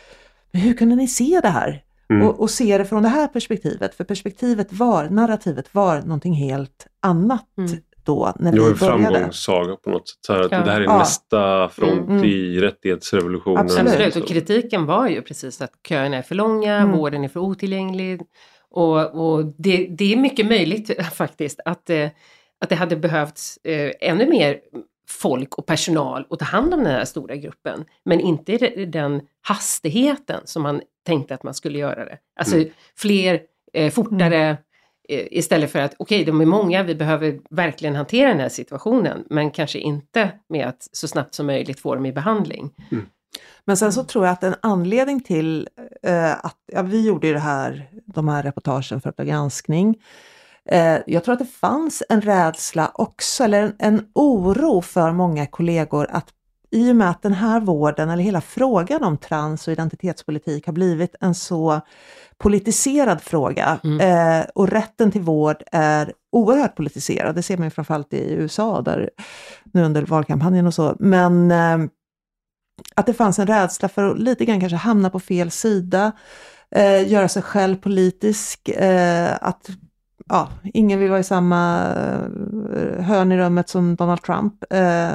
"Men 0.53 0.63
hur 0.63 0.75
kunde 0.75 0.97
ni 0.97 1.09
se 1.09 1.41
det 1.43 1.49
här? 1.49 1.83
Mm. 2.11 2.27
Och, 2.29 2.41
och 2.41 2.51
se 2.51 2.79
det 2.79 2.85
från 2.85 3.03
det 3.03 3.09
här 3.09 3.27
perspektivet, 3.27 3.95
för 3.95 4.05
perspektivet 4.05 4.73
var, 4.73 5.09
narrativet 5.09 5.75
var 5.75 6.01
någonting 6.03 6.35
helt 6.35 6.87
annat 7.01 7.47
Mm. 7.59 7.71
då 8.05 8.33
när 8.39 8.53
Det 8.53 8.61
var 8.61 8.67
vi 8.67 8.73
en 8.73 8.79
började. 8.79 9.03
framgångssaga 9.15 9.77
på 9.77 9.91
något 9.91 10.09
sätt. 10.09 10.19
Så 10.27 10.33
här, 10.33 10.41
att 10.41 10.53
Ja. 10.53 10.63
Det 10.65 10.71
här 10.71 10.81
är 10.81 10.85
Ja. 10.85 10.99
nästa 10.99 11.69
front 11.69 12.09
Mm. 12.09 12.25
i 12.25 12.61
rättighetsrevolutionen. 12.61 13.59
Absolut. 13.59 13.93
Absolut, 13.93 14.17
och 14.17 14.29
kritiken 14.29 14.87
var 14.87 15.09
ju 15.09 15.23
precis 15.23 15.61
att 15.61 15.73
köerna 15.89 16.17
är 16.17 16.23
för 16.23 16.35
långa, 16.35 16.77
Mm. 16.77 16.97
vården 16.99 17.25
är 17.25 17.29
för 17.29 17.41
otillgänglig. 17.41 18.21
Och, 18.71 19.15
och 19.35 19.45
det, 19.59 19.87
det 19.99 20.13
är 20.13 20.17
mycket 20.17 20.47
möjligt 20.47 21.05
faktiskt 21.15 21.61
att, 21.65 21.91
eh, 21.91 22.09
att 22.61 22.69
det 22.69 22.75
hade 22.75 22.97
behövts 22.97 23.57
eh, 23.65 23.93
ännu 24.01 24.27
mer 24.31 24.57
folk 25.11 25.55
och 25.59 25.67
personal 25.67 26.27
att 26.31 26.39
ta 26.39 26.45
hand 26.45 26.75
om 26.75 26.85
den 26.85 26.93
här 26.93 27.05
stora 27.05 27.37
gruppen. 27.37 27.85
Men 28.05 28.21
inte 28.21 28.53
i 28.53 28.57
de- 28.59 28.67
i 28.75 28.85
den 28.87 29.21
hastigheten 29.43 30.41
som 30.45 30.63
man 30.63 30.81
tänkte 31.07 31.35
att 31.35 31.43
man 31.43 31.55
skulle 31.55 31.79
göra 31.79 32.05
det. 32.05 32.19
Alltså 32.41 32.57
Mm. 32.57 32.69
fler, 32.97 33.41
eh, 33.73 33.91
fortare, 33.93 34.51
eh, 35.09 35.27
istället 35.31 35.73
för 35.73 35.79
att 35.79 35.95
okej, 35.99 36.25
de 36.25 36.41
är 36.41 36.47
många, 36.47 36.83
vi 36.83 36.95
behöver 36.95 37.41
verkligen 37.51 37.97
hantera 37.97 38.29
den 38.29 38.41
här 38.41 38.49
situationen, 38.49 39.25
men 39.31 39.51
kanske 39.51 39.79
inte 39.79 40.31
med 40.49 40.67
att 40.67 40.89
så 40.93 41.09
snabbt 41.09 41.35
som 41.35 41.47
möjligt 41.47 41.81
få 41.81 41.95
dem 41.95 42.07
i 42.07 42.13
behandling. 42.13 42.71
Men 43.65 43.77
sen 43.77 43.93
så 43.93 44.05
tror 44.05 44.25
jag 44.27 44.33
att 44.33 44.43
en 44.45 44.55
anledning 44.63 45.21
till 45.21 45.69
eh, 46.03 46.45
att, 46.45 46.57
ja, 46.73 46.83
vi 46.83 47.07
gjorde 47.07 47.27
ju 47.27 47.33
det 47.33 47.39
här, 47.41 47.89
de 48.07 48.29
här 48.29 48.43
reportagen 48.43 49.01
för 49.01 49.11
Uppdrag 49.11 49.27
granskning. 49.27 50.03
Eh, 50.69 50.99
jag 51.07 51.25
tror 51.25 51.33
att 51.33 51.39
det 51.39 51.45
fanns 51.61 52.03
en 52.09 52.21
rädsla 52.21 52.91
också, 52.95 53.45
eller 53.45 53.63
en, 53.63 53.75
en 53.79 54.07
oro 54.15 54.81
för 54.83 55.13
många 55.13 55.47
kollegor 55.47 56.07
att 56.11 56.29
i 56.71 56.93
och 56.93 56.97
med 56.97 57.11
att 57.11 57.23
den 57.23 57.33
här 57.33 57.61
vården, 57.61 58.11
eller 58.11 58.23
hela 58.23 58.41
frågan 58.41 59.05
om 59.05 59.19
trans 59.19 59.67
och 59.67 59.73
identitetspolitik 59.73 60.67
har 60.67 60.73
blivit 60.73 61.15
en 61.21 61.35
så 61.35 61.81
politiserad 62.39 63.21
fråga 63.21 63.79
Mm. 63.85 64.01
eh, 64.01 64.47
och 64.55 64.69
rätten 64.69 65.13
till 65.13 65.21
vård 65.21 65.63
är 65.73 66.13
oerhört 66.33 66.77
politiserad. 66.77 67.35
Det 67.35 67.43
ser 67.43 67.57
man 67.57 67.67
ju 67.67 67.71
framförallt 67.71 68.13
i 68.13 68.33
USA 68.33 68.81
där 68.83 69.11
nu 69.73 69.85
under 69.85 70.03
valkampanjen 70.03 70.67
och 70.67 70.75
så. 70.75 70.97
Men 70.99 71.51
eh, 71.51 71.79
att 72.95 73.07
det 73.07 73.15
fanns 73.15 73.39
en 73.39 73.47
rädsla 73.47 73.89
för 73.89 74.11
att 74.11 74.19
lite 74.19 74.45
grann 74.45 74.61
kanske 74.61 74.77
hamna 74.77 75.11
på 75.11 75.21
fel 75.21 75.51
sida, 75.51 76.13
eh, 76.71 77.09
göra 77.13 77.29
sig 77.29 77.43
själv 77.43 77.77
politisk, 77.77 78.69
eh, 78.69 79.37
att 79.41 79.71
ja, 80.31 80.49
ingen 80.75 80.99
vill 80.99 81.11
vara 81.11 81.21
i 81.21 81.25
samma 81.25 81.93
eh, 82.77 83.05
hörn 83.05 83.33
i 83.33 83.37
rummet 83.37 83.69
som 83.69 83.95
Donald 83.97 84.23
Trump. 84.23 84.73
Eh, 84.73 85.15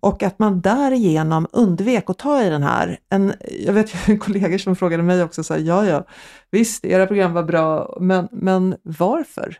och 0.00 0.22
att 0.22 0.38
man 0.38 0.60
därigenom 0.60 1.46
undvek 1.52 2.10
att 2.10 2.18
ta 2.18 2.42
i 2.42 2.50
den 2.50 2.62
här. 2.62 2.98
En, 3.10 3.32
jag 3.66 3.72
vet 3.72 4.08
ju 4.08 4.18
kollegor 4.18 4.58
som 4.58 4.76
frågade 4.76 5.02
mig 5.02 5.22
också, 5.22 5.44
så 5.44 5.54
här, 5.54 5.60
ja 5.60 5.86
ja, 5.86 6.04
visst, 6.50 6.84
era 6.84 7.06
program 7.06 7.32
var 7.32 7.42
bra, 7.42 7.96
men, 8.00 8.28
men 8.32 8.76
varför? 8.82 9.56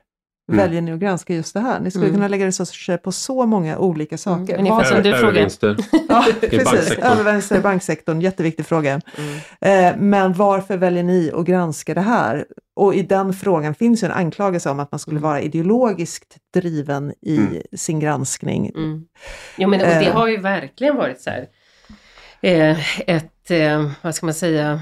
Mm. 0.53 0.65
Väljer 0.65 0.81
ni 0.83 0.93
att 0.93 0.99
granska 1.01 1.35
just 1.35 1.55
det 1.55 1.61
här? 1.61 1.81
Ni 1.81 1.91
skulle 1.91 2.05
Mm. 2.07 2.17
kunna 2.17 2.29
lägga 2.29 2.47
resurser 2.47 2.97
på 2.97 3.13
så 3.13 3.47
många 3.47 3.79
olika 3.79 4.19
saker. 4.19 4.59
ungefär 4.59 4.77
Varför- 4.77 4.95
som 4.95 5.03
du 5.03 5.13
frågar. 5.15 5.29
Övervinster. 5.29 5.77
Ja, 6.09 6.25
I 6.43 6.47
precis. 6.47 6.65
banksektorn. 6.65 7.05
Övervinster 7.19 7.57
i 7.57 7.61
banksektorn, 7.61 8.21
jätteviktig 8.21 8.67
fråga. 8.67 9.01
Mm. 9.61 9.95
Eh, 9.95 10.01
men 10.01 10.33
varför 10.33 10.77
väljer 10.77 11.03
ni 11.03 11.31
att 11.35 11.47
granska 11.47 11.95
det 11.95 12.01
här? 12.01 12.45
Och 12.77 12.95
i 12.95 13.03
den 13.03 13.33
frågan 13.33 13.75
finns 13.75 14.03
ju 14.03 14.07
en 14.07 14.13
anklagelse 14.13 14.71
om 14.71 14.81
att 14.81 14.93
man 14.93 14.99
skulle 14.99 15.19
Mm. 15.19 15.23
vara 15.31 15.41
ideologiskt 15.41 16.37
driven 16.55 17.13
i 17.23 17.37
Mm. 17.37 17.63
sin 17.73 18.01
granskning. 18.01 18.67
Mm. 18.77 19.05
Jo 19.59 19.69
men 19.69 19.81
och 19.81 19.87
det 19.87 20.07
Eh. 20.07 20.13
har 20.15 20.29
ju 20.29 20.37
verkligen 20.37 20.97
varit 20.97 21.21
så 21.21 21.31
här, 21.31 21.47
eh, 22.43 22.79
ett, 23.17 23.51
eh, 23.51 23.91
vad 24.03 24.15
ska 24.15 24.27
man 24.27 24.35
säga, 24.35 24.81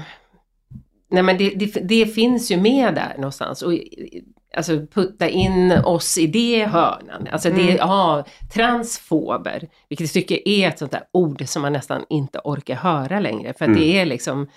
nej 1.11 1.23
men 1.23 1.37
det, 1.37 1.49
det, 1.49 1.65
det 1.65 2.05
finns 2.05 2.51
ju 2.51 2.57
med 2.57 2.95
där 2.95 3.13
någonstans. 3.17 3.61
Och, 3.61 3.73
alltså 4.59 4.85
putta 4.93 5.29
in 5.29 5.71
oss 5.71 6.17
i 6.17 6.27
det 6.27 6.65
hörnan. 6.65 7.27
Alltså 7.31 7.49
det, 7.49 7.61
Mm. 7.61 7.75
ja, 7.77 8.23
transfober, 8.53 9.67
vilket 9.89 10.05
jag 10.07 10.13
tycker 10.13 10.47
är 10.47 10.67
ett 10.67 10.79
sånt 10.79 10.91
där 10.91 11.01
ord 11.13 11.43
som 11.47 11.61
man 11.61 11.73
nästan 11.73 12.01
inte 12.09 12.39
orkar 12.43 12.75
höra 12.75 13.19
längre. 13.19 13.53
För 13.57 13.65
att 13.65 13.69
Mm. 13.69 13.79
det 13.79 13.99
är 13.99 14.05
liksom, 14.05 14.47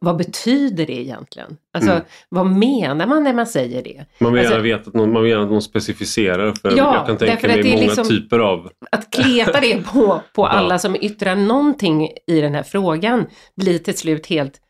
vad 0.00 0.16
betyder 0.16 0.86
det 0.86 0.92
egentligen? 1.00 1.56
Alltså 1.74 1.90
Mm. 1.90 2.02
vad 2.28 2.46
menar 2.46 3.06
man 3.06 3.24
när 3.24 3.34
man 3.34 3.46
säger 3.46 3.82
det? 3.82 4.04
Man 4.18 4.32
vill 4.32 4.40
Alltså- 4.40 4.52
gärna 4.54 4.62
veta 4.62 4.88
att 4.88 4.94
någon, 4.94 5.12
man 5.12 5.22
vill 5.22 5.30
gärna 5.30 5.44
att 5.44 5.50
någon 5.50 5.62
specificerar 5.62 6.52
för 6.62 6.70
Ja, 6.76 6.94
jag 6.94 7.06
kan 7.06 7.16
tänka 7.16 7.34
att 7.34 7.42
mig 7.42 7.62
det 7.62 7.68
är 7.68 7.72
många 7.72 7.82
liksom- 7.86 8.08
typer 8.08 8.38
av... 8.38 8.70
att 8.90 9.10
kleta 9.10 9.60
det 9.60 9.84
på, 9.92 10.20
på 10.34 10.42
Ja. 10.42 10.48
alla 10.48 10.78
som 10.78 10.96
yttrar 10.96 11.36
någonting 11.36 12.08
i 12.26 12.40
den 12.40 12.54
här 12.54 12.62
frågan 12.62 13.26
blir 13.56 13.78
till 13.78 13.96
slut 13.98 14.26
helt 14.26 14.60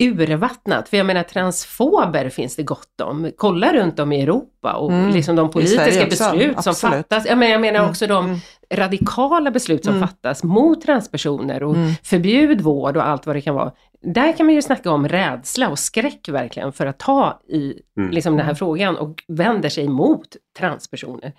urvattnat. 0.00 0.88
För 0.88 0.96
jag 0.96 1.06
menar 1.06 1.22
transfober 1.22 2.28
finns 2.28 2.56
det 2.56 2.62
gott 2.62 3.00
om. 3.00 3.30
Kolla 3.36 3.72
runt 3.72 3.98
om 3.98 4.12
i 4.12 4.22
Europa 4.22 4.72
och 4.72 4.92
Mm. 4.92 5.10
liksom 5.10 5.36
de 5.36 5.50
politiska 5.50 5.82
också, 5.84 6.06
beslut 6.06 6.62
som 6.62 6.70
absolut. 6.70 6.94
fattas. 6.94 7.26
Jag 7.26 7.38
menar, 7.38 7.52
jag 7.52 7.60
menar 7.60 7.78
Mm, 7.78 7.90
också 7.90 8.06
de 8.06 8.24
mm. 8.24 8.38
radikala 8.74 9.50
beslut 9.50 9.84
som 9.84 9.96
Mm. 9.96 10.08
fattas 10.08 10.42
mot 10.44 10.82
transpersoner 10.82 11.62
och 11.62 11.74
Mm. 11.74 11.92
förbjud 12.02 12.60
vård 12.60 12.96
och 12.96 13.06
allt 13.08 13.26
vad 13.26 13.36
det 13.36 13.40
kan 13.40 13.54
vara. 13.54 13.72
Där 14.02 14.32
kan 14.36 14.46
man 14.46 14.54
ju 14.54 14.62
snacka 14.62 14.90
om 14.90 15.08
rädsla 15.08 15.68
och 15.68 15.78
skräck 15.78 16.28
verkligen 16.28 16.72
för 16.72 16.86
att 16.86 16.98
ta 16.98 17.40
i 17.48 17.74
Mm. 17.96 18.10
liksom 18.10 18.36
den 18.36 18.46
här 18.46 18.54
frågan 18.54 18.96
och 18.96 19.22
vänder 19.28 19.68
sig 19.68 19.88
mot 19.88 20.26
transpersoner. 20.58 21.32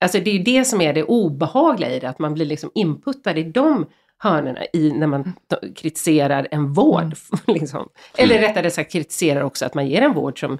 Alltså 0.00 0.18
det 0.18 0.30
är 0.30 0.34
ju 0.34 0.42
det 0.42 0.64
som 0.64 0.80
är 0.80 0.92
det 0.92 1.02
obehagliga 1.04 1.90
i 1.90 1.98
det, 2.00 2.08
att 2.08 2.18
man 2.18 2.34
blir 2.34 2.46
liksom 2.46 2.70
inputtad 2.74 3.38
i 3.38 3.42
de 3.42 3.86
hörnorna 4.18 4.60
i 4.72 4.92
när 4.92 5.06
man 5.06 5.24
t- 5.24 5.72
kritiserar 5.76 6.48
en 6.50 6.72
vård. 6.72 7.14
Liksom. 7.46 7.88
Eller 8.18 8.38
rättare 8.38 8.70
sagt 8.70 8.92
kritiserar 8.92 9.40
också 9.40 9.66
att 9.66 9.74
man 9.74 9.86
ger 9.86 10.02
en 10.02 10.12
vård 10.14 10.40
som, 10.40 10.58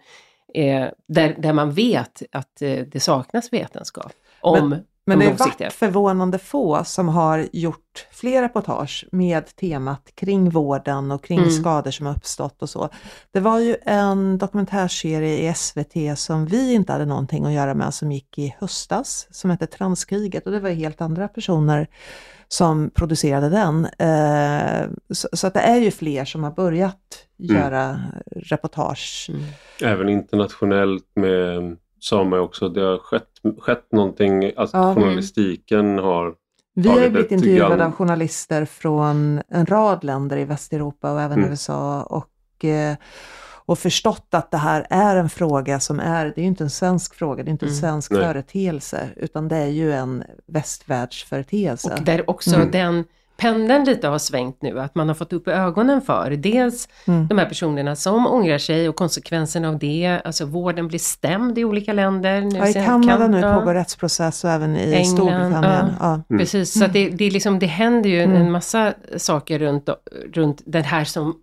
eh, 0.55 0.87
där, 1.09 1.35
där 1.39 1.53
man 1.53 1.73
vet 1.73 2.23
att 2.33 2.63
eh, 2.63 2.79
det 2.79 3.01
saknas 3.01 3.53
vetenskap 3.53 4.13
om 4.41 4.69
Men 4.69 4.85
de 5.07 5.19
det 5.19 5.27
långsiktiga. 5.27 5.67
varit 5.67 5.73
förvånande 5.75 6.39
få 6.39 6.85
som 6.85 7.09
har 7.09 7.49
gjort 7.53 8.07
fler 8.13 8.43
reportage 8.43 9.05
med 9.13 9.57
temat 9.57 10.09
kring 10.15 10.51
vården 10.51 11.11
och 11.11 11.25
kring 11.25 11.39
Mm. 11.39 11.51
skador 11.51 11.91
som 11.91 12.07
har 12.07 12.15
uppstått 12.15 12.63
och 12.63 12.71
så. 12.71 12.89
Det 13.33 13.41
var 13.41 13.59
ju 13.59 13.77
en 13.83 14.39
dokumentärserie 14.39 15.39
i 15.51 15.55
SVT 15.55 16.17
som 16.19 16.47
vi 16.47 16.73
inte 16.75 16.93
hade 16.93 17.07
någonting 17.07 17.45
att 17.47 17.53
göra 17.53 17.75
med 17.75 17.95
som 17.95 18.13
gick 18.13 18.39
i 18.39 18.55
höstas 18.61 19.27
som 19.31 19.51
hette 19.51 19.67
Transkriget 19.67 20.47
och 20.47 20.53
det 20.53 20.61
var 20.61 20.69
ju 20.69 20.75
helt 20.75 21.01
andra 21.01 21.29
personer 21.29 21.87
som 22.49 22.91
producerade 22.95 23.49
den. 23.49 23.87
Eh, 23.87 24.89
så, 25.33 25.47
att 25.47 25.55
det 25.55 25.61
är 25.61 25.77
ju 25.77 25.91
fler 25.91 26.25
som 26.25 26.45
har 26.45 26.51
börjat 26.51 26.97
Mm. 27.41 27.57
göra 27.57 28.01
reportage. 28.37 29.27
Mm. 29.31 29.43
Även 29.83 30.09
internationellt 30.09 31.05
med 31.17 31.77
sa 32.05 32.25
man 32.25 32.41
också, 32.41 32.69
det 32.69 32.81
har 32.81 32.99
skett, 32.99 33.29
skett 33.59 33.93
någonting, 33.93 34.53
alltså 34.57 34.77
Ja. 34.77 34.95
journalistiken 34.95 35.99
har 35.99 36.35
Vi 36.75 36.89
har 36.89 37.01
ju 37.01 37.11
blivit 37.11 37.31
intervjuade 37.33 37.77
grann- 37.77 37.87
av 37.87 37.93
journalister 37.93 38.65
från 38.65 39.43
en 39.49 39.67
rad 39.67 40.05
länder 40.05 40.37
i 40.37 40.45
Västeuropa 40.45 41.13
och 41.13 41.21
även 41.21 41.39
Mm. 41.39 41.51
USA 41.51 42.03
och, 42.03 42.65
eh, 42.65 42.97
och 43.67 43.79
förstått 43.79 44.27
att 44.31 44.51
det 44.51 44.57
här 44.57 44.87
är 44.91 45.17
en 45.17 45.29
fråga 45.29 45.81
som 45.81 46.01
är, 46.01 46.25
det 46.25 46.39
är 46.39 46.43
ju 46.43 46.49
inte 46.49 46.65
en 46.65 46.71
svensk 46.71 47.15
fråga, 47.15 47.43
det 47.43 47.49
är 47.49 47.53
inte 47.53 47.67
en 47.67 47.69
Mm. 47.69 47.81
svensk 47.81 48.11
Nej. 48.13 48.21
företeelse, 48.23 49.09
utan 49.17 49.49
det 49.49 49.57
är 49.57 49.67
ju 49.67 49.93
en 49.93 50.25
västvärldsföreteelse. 50.47 51.93
Och 51.95 52.05
där 52.05 52.31
också 52.31 52.55
Mm. 52.57 52.71
den 52.71 53.05
pendeln 53.37 53.85
lite 53.85 54.09
har 54.09 54.19
svängt 54.19 54.63
nu, 54.63 54.81
att 54.81 54.95
man 54.95 55.09
har 55.09 55.15
fått 55.15 55.33
upp 55.33 55.49
ögonen 55.49 56.01
för 56.01 56.31
dels 56.31 56.89
Mm. 57.07 57.27
de 57.29 57.39
här 57.39 57.47
personerna 57.47 57.97
som 57.97 58.27
ångrar 58.27 58.59
sig 58.59 58.89
och 58.89 58.97
konsekvenserna 58.97 59.69
av 59.69 59.79
det, 59.79 60.21
alltså 60.25 60.45
vården 60.45 60.89
blir 60.89 60.99
stämd 60.99 61.59
i 61.59 61.65
olika 61.65 61.93
länder. 61.93 62.41
Nu 62.41 62.59
Ja, 62.59 62.69
I 62.69 62.73
Kanada 62.75 63.19
kan- 63.19 63.31
nu 63.31 63.41
ja. 63.41 63.55
pågår 63.59 63.75
rättsprocess 63.75 64.45
och 64.45 64.51
även 64.51 64.77
i 64.77 64.81
England, 64.95 65.05
Storbritannien. 65.07 65.93
Ja. 66.01 66.21
Mm. 66.31 66.39
Precis, 66.41 66.79
så 66.79 66.85
att 66.85 66.93
det, 66.93 67.09
det, 67.11 67.25
är 67.25 67.31
liksom, 67.31 67.59
det 67.59 67.67
händer 67.67 68.11
ju 68.11 68.23
Mm. 68.23 68.37
en 68.37 68.53
massa 68.53 68.95
saker 69.17 69.59
runt, 69.59 69.89
runt 70.35 70.63
det 70.67 70.81
här 70.83 71.05
som, 71.05 71.35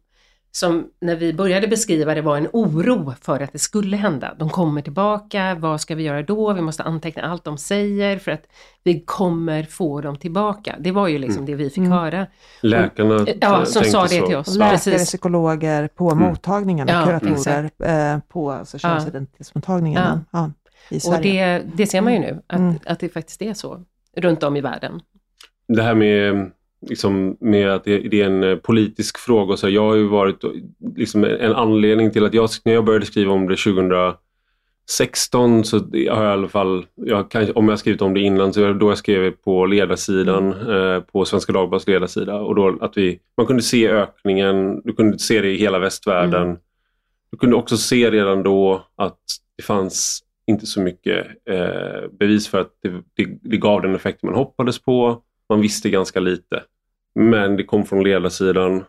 som 0.53 0.87
när 1.01 1.15
vi 1.15 1.33
började 1.33 1.67
beskriva 1.67 2.15
det 2.15 2.21
var 2.21 2.37
en 2.37 2.47
oro 2.53 3.13
för 3.21 3.39
att 3.39 3.51
det 3.53 3.59
skulle 3.59 3.97
hända. 3.97 4.35
De 4.39 4.49
kommer 4.49 4.81
tillbaka, 4.81 5.55
vad 5.59 5.81
ska 5.81 5.95
vi 5.95 6.03
göra 6.03 6.21
då? 6.23 6.53
Vi 6.53 6.61
måste 6.61 6.83
anteckna 6.83 7.21
allt 7.21 7.43
de 7.43 7.57
säger 7.57 8.17
för 8.17 8.31
att 8.31 8.43
vi 8.83 8.99
kommer 9.05 9.63
få 9.63 10.01
dem 10.01 10.15
tillbaka. 10.17 10.75
Det 10.79 10.91
var 10.91 11.07
ju 11.07 11.17
liksom 11.17 11.45
det 11.45 11.55
vi 11.55 11.69
fick 11.69 11.77
Mm. 11.77 11.91
höra. 11.91 12.27
läkarna 12.61 13.25
Ja, 13.41 13.59
eh, 13.59 13.63
som 13.63 13.83
sa 13.83 14.03
det 14.03 14.09
så. 14.09 14.27
till 14.27 14.35
oss. 14.35 14.47
Och 14.47 14.53
Ja. 14.55 14.59
läkare, 14.59 14.77
Precis. 14.77 15.07
psykologer 15.07 15.87
på 15.87 16.11
Mm. 16.11 16.27
mottagningarna, 16.29 16.91
Ja, 16.91 17.05
kuratorer 17.05 17.69
eh, 18.13 18.19
på 18.29 18.51
alltså, 18.51 18.77
könsidentitetsmottagningarna 18.79 20.21
ja. 20.31 20.51
i 20.89 20.97
Och 20.97 21.01
Sverige. 21.01 21.59
det, 21.59 21.63
det 21.75 21.87
ser 21.87 22.01
man 22.01 22.13
ju 22.13 22.19
nu, 22.19 22.41
att, 22.47 22.59
Mm. 22.59 22.75
att 22.85 22.99
det 22.99 23.09
faktiskt 23.09 23.41
är 23.41 23.53
så 23.53 23.83
runt 24.17 24.43
om 24.43 24.55
i 24.57 24.61
världen. 24.61 25.01
Det 25.67 25.83
här 25.83 25.95
med, 25.95 26.51
liksom, 26.89 27.37
med 27.39 27.69
att 27.69 27.83
det, 27.83 27.97
det 27.97 28.21
är 28.21 28.25
en 28.25 28.43
eh, 28.43 28.55
politisk 28.55 29.17
fråga. 29.17 29.57
Så 29.57 29.69
jag 29.69 29.81
har 29.81 29.95
ju 29.95 30.07
varit 30.07 30.43
liksom, 30.95 31.23
en 31.23 31.53
anledning 31.53 32.11
till 32.11 32.25
att 32.25 32.33
jag, 32.33 32.49
när 32.65 32.73
jag 32.73 32.85
började 32.85 33.05
skriva 33.05 33.33
om 33.33 33.47
det 33.47 33.55
2016 33.55 35.63
så 35.63 35.79
har 35.79 35.87
jag 35.93 36.05
i 36.05 36.09
alla 36.09 36.47
fall, 36.47 36.85
jag 36.95 37.31
kan, 37.31 37.51
om 37.55 37.69
jag 37.69 37.79
skrivit 37.79 38.01
om 38.01 38.13
det 38.13 38.19
innan, 38.19 38.53
så 38.53 38.73
då 38.73 38.91
jag 38.91 38.97
skrev 38.97 39.31
på 39.31 39.65
ledarsidan, 39.65 40.71
eh, 40.71 40.99
på 40.99 41.25
Svenska 41.25 41.53
Dagbladets 41.53 41.87
ledarsida. 41.87 42.35
Och 42.35 42.55
då 42.55 42.77
att 42.81 42.97
vi, 42.97 43.19
man 43.37 43.47
kunde 43.47 43.63
se 43.63 43.89
ökningen, 43.89 44.81
du 44.83 44.93
kunde 44.93 45.19
se 45.19 45.41
det 45.41 45.51
i 45.51 45.57
hela 45.57 45.79
västvärlden. 45.79 46.43
Mm. 46.43 46.57
Du 47.31 47.37
kunde 47.37 47.55
också 47.55 47.77
se 47.77 48.11
redan 48.11 48.43
då 48.43 48.85
att 48.95 49.19
det 49.57 49.63
fanns 49.63 50.23
inte 50.45 50.65
så 50.65 50.81
mycket 50.81 51.27
eh, 51.49 52.09
bevis 52.19 52.47
för 52.47 52.61
att 52.61 52.71
det, 52.81 52.89
det, 52.89 53.39
det 53.41 53.57
gav 53.57 53.81
den 53.81 53.95
effekt 53.95 54.23
man 54.23 54.33
hoppades 54.33 54.79
på. 54.79 55.23
Man 55.51 55.61
visste 55.61 55.89
ganska 55.89 56.19
lite. 56.19 56.63
Men 57.15 57.55
det 57.57 57.63
kom 57.63 57.85
från 57.85 58.03
ledarsidan 58.03 58.83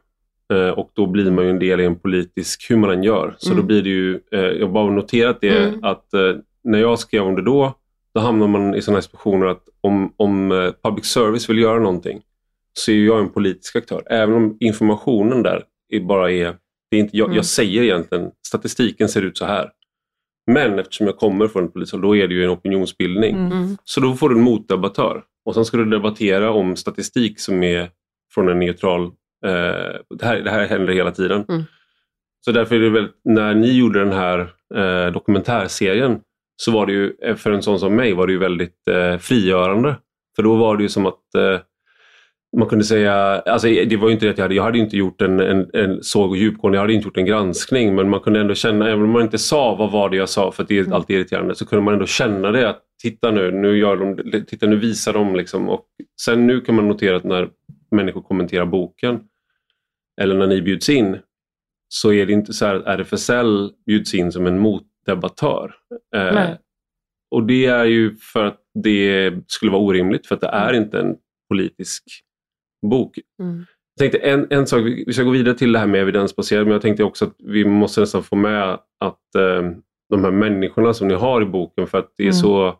eh, 0.52 0.68
och 0.68 0.90
då 0.94 1.06
blir 1.06 1.30
man 1.30 1.44
ju 1.44 1.50
en 1.50 1.58
del 1.58 1.80
i 1.80 1.84
en 1.84 1.96
politisk, 1.98 2.66
hur 2.70 2.76
man 2.76 2.90
än 2.90 3.02
gör. 3.02 3.34
Så 3.38 3.50
Mm. 3.52 3.60
då 3.60 3.66
blir 3.66 3.82
det 3.82 3.88
ju, 3.88 4.20
eh, 4.32 4.40
jag 4.40 4.66
har 4.66 4.72
bara 4.72 4.90
noterat 4.90 5.40
det, 5.40 5.58
Mm. 5.68 5.84
att 5.84 6.14
eh, 6.14 6.20
när 6.64 6.78
jag 6.78 6.98
skrev 6.98 7.22
om 7.22 7.34
det 7.34 7.42
då, 7.42 7.74
då 8.14 8.20
hamnar 8.20 8.46
man 8.48 8.74
i 8.74 8.82
sådana 8.82 8.96
här 8.96 9.02
situationer 9.02 9.46
att 9.46 9.62
om, 9.80 10.12
om 10.16 10.72
public 10.82 11.04
service 11.06 11.48
vill 11.50 11.58
göra 11.58 11.78
någonting 11.80 12.20
så 12.72 12.90
är 12.90 12.96
jag 12.96 13.20
en 13.20 13.28
politisk 13.28 13.76
aktör. 13.76 14.02
Även 14.10 14.34
om 14.34 14.56
informationen 14.60 15.42
där 15.42 15.64
är 15.88 16.00
bara 16.00 16.30
är, 16.32 16.56
det 16.90 16.96
är 16.96 17.00
inte, 17.00 17.16
jag, 17.16 17.26
Mm. 17.26 17.36
jag 17.36 17.44
säger 17.46 17.82
egentligen, 17.82 18.30
statistiken 18.46 19.08
ser 19.08 19.22
ut 19.22 19.38
så 19.38 19.44
här. 19.44 19.70
Men 20.46 20.78
eftersom 20.78 21.06
jag 21.06 21.16
kommer 21.16 21.48
från 21.48 21.70
polisen, 21.72 22.00
då 22.00 22.16
är 22.16 22.28
det 22.28 22.34
ju 22.34 22.44
en 22.44 22.50
opinionsbildning. 22.50 23.36
Mm. 23.36 23.76
Så 23.84 24.00
då 24.00 24.14
får 24.14 24.28
du 24.28 24.34
en 24.36 24.42
motdebattör. 24.42 25.22
Och 25.44 25.54
sen 25.54 25.64
ska 25.64 25.76
du 25.76 25.84
debattera 25.84 26.50
om 26.50 26.76
statistik 26.76 27.40
som 27.40 27.62
är 27.62 27.90
från 28.34 28.48
en 28.48 28.58
neutral... 28.58 29.04
Eh, 29.46 30.00
det, 30.18 30.24
här, 30.24 30.40
det 30.40 30.50
här 30.50 30.66
händer 30.66 30.92
hela 30.92 31.10
tiden. 31.10 31.44
Mm. 31.48 31.62
Så 32.44 32.52
därför 32.52 32.74
är 32.74 32.80
det 32.80 32.90
väl, 32.90 33.08
när 33.24 33.54
ni 33.54 33.78
gjorde 33.78 33.98
den 33.98 34.12
här 34.12 34.38
eh, 34.74 35.12
dokumentärserien 35.12 36.20
så 36.56 36.70
var 36.72 36.86
det 36.86 36.92
ju, 36.92 37.12
eh, 37.22 37.36
för 37.36 37.50
en 37.50 37.62
sån 37.62 37.78
som 37.78 37.96
mig, 37.96 38.12
var 38.12 38.26
det 38.26 38.32
ju 38.32 38.38
väldigt 38.38 38.88
eh, 38.90 39.18
frigörande. 39.18 39.96
För 40.36 40.42
då 40.42 40.54
var 40.54 40.76
det 40.76 40.82
ju 40.82 40.88
som 40.88 41.06
att 41.06 41.34
eh, 41.34 41.60
man 42.56 42.68
kunde 42.68 42.84
säga, 42.84 43.14
alltså 43.40 43.68
det 43.68 43.96
var 43.96 44.08
ju 44.08 44.14
inte 44.14 44.26
det 44.26 44.30
att 44.30 44.38
jag 44.38 44.44
hade, 44.44 44.54
jag 44.54 44.62
hade 44.62 44.78
inte 44.78 44.96
gjort 44.96 45.22
en, 45.22 45.40
en, 45.40 45.70
en 45.72 46.02
såg 46.02 46.36
djupgående, 46.36 46.76
jag 46.76 46.82
hade 46.82 46.92
inte 46.92 47.08
gjort 47.08 47.16
en 47.16 47.26
granskning, 47.26 47.94
men 47.94 48.10
man 48.10 48.20
kunde 48.20 48.40
ändå 48.40 48.54
känna, 48.54 48.88
även 48.88 49.02
om 49.02 49.10
man 49.10 49.22
inte 49.22 49.38
sa 49.38 49.74
vad 49.74 49.92
var 49.92 50.08
det 50.08 50.16
jag 50.16 50.28
sa, 50.28 50.52
för 50.52 50.62
att 50.62 50.68
det 50.68 50.78
är 50.78 50.94
alltid 50.94 51.16
irriterande, 51.16 51.54
så 51.54 51.66
kunde 51.66 51.84
man 51.84 51.94
ändå 51.94 52.06
känna 52.06 52.50
det 52.50 52.68
att 52.68 52.82
titta 53.02 53.30
nu, 53.30 53.50
nu 53.50 53.78
gör 53.78 53.96
de, 53.96 54.44
titta 54.46 54.66
nu 54.66 54.76
visar 54.76 55.12
de 55.12 55.36
liksom. 55.36 55.68
Och 55.68 55.86
sen 56.20 56.46
nu 56.46 56.60
kan 56.60 56.74
man 56.74 56.88
notera 56.88 57.16
att 57.16 57.24
när 57.24 57.50
människor 57.90 58.22
kommenterar 58.22 58.66
boken, 58.66 59.20
eller 60.20 60.34
när 60.34 60.46
ni 60.46 60.62
bjuds 60.62 60.88
in, 60.88 61.18
så 61.88 62.12
är 62.12 62.26
det 62.26 62.32
inte 62.32 62.52
så 62.52 62.66
här 62.66 62.74
att 62.74 62.86
RFSL 63.00 63.70
bjuds 63.86 64.14
in 64.14 64.32
som 64.32 64.46
en 64.46 64.58
motdebattör. 64.58 65.74
Eh, 66.14 66.50
och 67.30 67.46
det 67.46 67.66
är 67.66 67.84
ju 67.84 68.16
för 68.16 68.44
att 68.44 68.60
det 68.74 69.32
skulle 69.46 69.72
vara 69.72 69.82
orimligt, 69.82 70.26
för 70.26 70.34
att 70.34 70.40
det 70.40 70.48
är 70.48 70.72
inte 70.72 71.00
en 71.00 71.16
politisk 71.48 72.04
bok. 72.86 73.18
Mm. 73.42 73.64
Jag 73.94 73.98
tänkte 73.98 74.30
en, 74.30 74.46
en 74.50 74.66
sak, 74.66 74.80
vi 74.80 75.04
vi 75.06 75.12
ska 75.12 75.22
gå 75.22 75.30
vidare 75.30 75.54
till 75.54 75.72
det 75.72 75.78
här 75.78 75.86
med 75.86 76.00
evidensbaserat, 76.00 76.64
men 76.66 76.72
jag 76.72 76.82
tänkte 76.82 77.04
också 77.04 77.24
att 77.24 77.36
vi 77.38 77.64
måste 77.64 78.00
nästan 78.00 78.22
få 78.22 78.36
med 78.36 78.78
att 79.00 79.34
eh, 79.34 79.70
de 80.10 80.24
här 80.24 80.30
människorna 80.30 80.94
som 80.94 81.08
ni 81.08 81.14
har 81.14 81.42
i 81.42 81.44
boken, 81.44 81.86
för 81.86 81.98
att 81.98 82.12
det 82.16 82.22
är 82.22 82.26
Mm. 82.26 82.32
så 82.32 82.78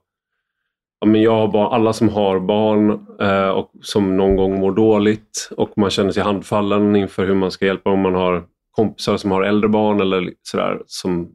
Ja, 1.02 1.06
men 1.06 1.22
jag 1.22 1.32
har 1.32 1.48
barn, 1.48 1.72
alla 1.72 1.92
som 1.92 2.08
har 2.08 2.40
barn 2.40 2.90
eh, 3.20 3.48
och 3.48 3.70
som 3.80 4.16
någon 4.16 4.36
gång 4.36 4.60
mår 4.60 4.72
dåligt 4.72 5.48
och 5.56 5.78
man 5.78 5.90
känner 5.90 6.10
sig 6.10 6.22
handfallen 6.22 6.96
inför 6.96 7.26
hur 7.26 7.34
man 7.34 7.50
ska 7.50 7.66
hjälpa 7.66 7.90
om 7.90 8.00
man 8.00 8.14
har 8.14 8.44
kompisar 8.70 9.16
som 9.16 9.30
har 9.30 9.42
äldre 9.42 9.68
barn 9.68 10.00
eller 10.00 10.32
sådär, 10.42 10.82
som 10.86 11.32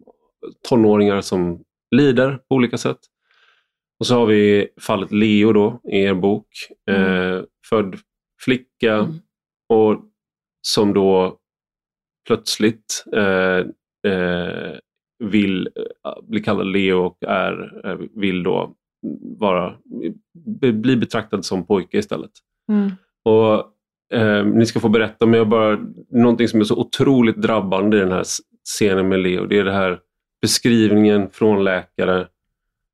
tonåringar 0.70 1.22
som 1.22 1.64
lider 1.96 2.32
på 2.50 2.56
olika 2.56 2.78
sätt. 2.78 2.98
Och 4.00 4.08
så 4.08 4.16
har 4.16 4.26
vi 4.26 4.68
fallet 4.82 5.12
Leo 5.12 5.54
då 5.54 5.80
i 5.92 6.02
er 6.02 6.14
bok. 6.14 6.48
Eh, 6.90 7.42
född 7.70 7.96
flicka 8.46 8.94
Mm. 8.94 9.14
och 9.74 10.02
som 10.62 10.94
då 10.94 11.38
plötsligt 12.28 13.04
eh, 13.16 13.58
eh, 14.14 14.78
vill 15.24 15.70
eh, 16.06 16.24
bli 16.24 16.44
kallad 16.44 16.68
Leo 16.68 16.98
och 17.06 17.18
är, 17.24 17.82
eh, 17.86 17.98
vill 18.16 18.44
då 18.44 18.74
vara, 19.40 19.74
bli 20.74 20.96
betraktad 20.98 21.46
som 21.46 21.66
pojke 21.66 21.98
istället. 21.98 22.32
Mm. 22.72 22.92
Och 23.26 23.54
eh, 24.20 24.46
Ni 24.46 24.66
ska 24.66 24.80
få 24.80 24.90
berätta, 24.90 25.26
men 25.26 25.38
jag 25.38 25.50
bara, 25.50 25.80
någonting 26.10 26.48
som 26.48 26.60
är 26.60 26.64
så 26.64 26.76
otroligt 26.80 27.42
drabbande 27.42 27.98
i 27.98 28.00
den 28.00 28.12
här 28.12 28.24
scenen 28.66 29.08
med 29.10 29.20
Leo, 29.20 29.46
det 29.46 29.60
är 29.60 29.64
det 29.66 29.72
här 29.74 30.00
beskrivningen 30.42 31.30
från 31.30 31.64
läkare 31.64 32.28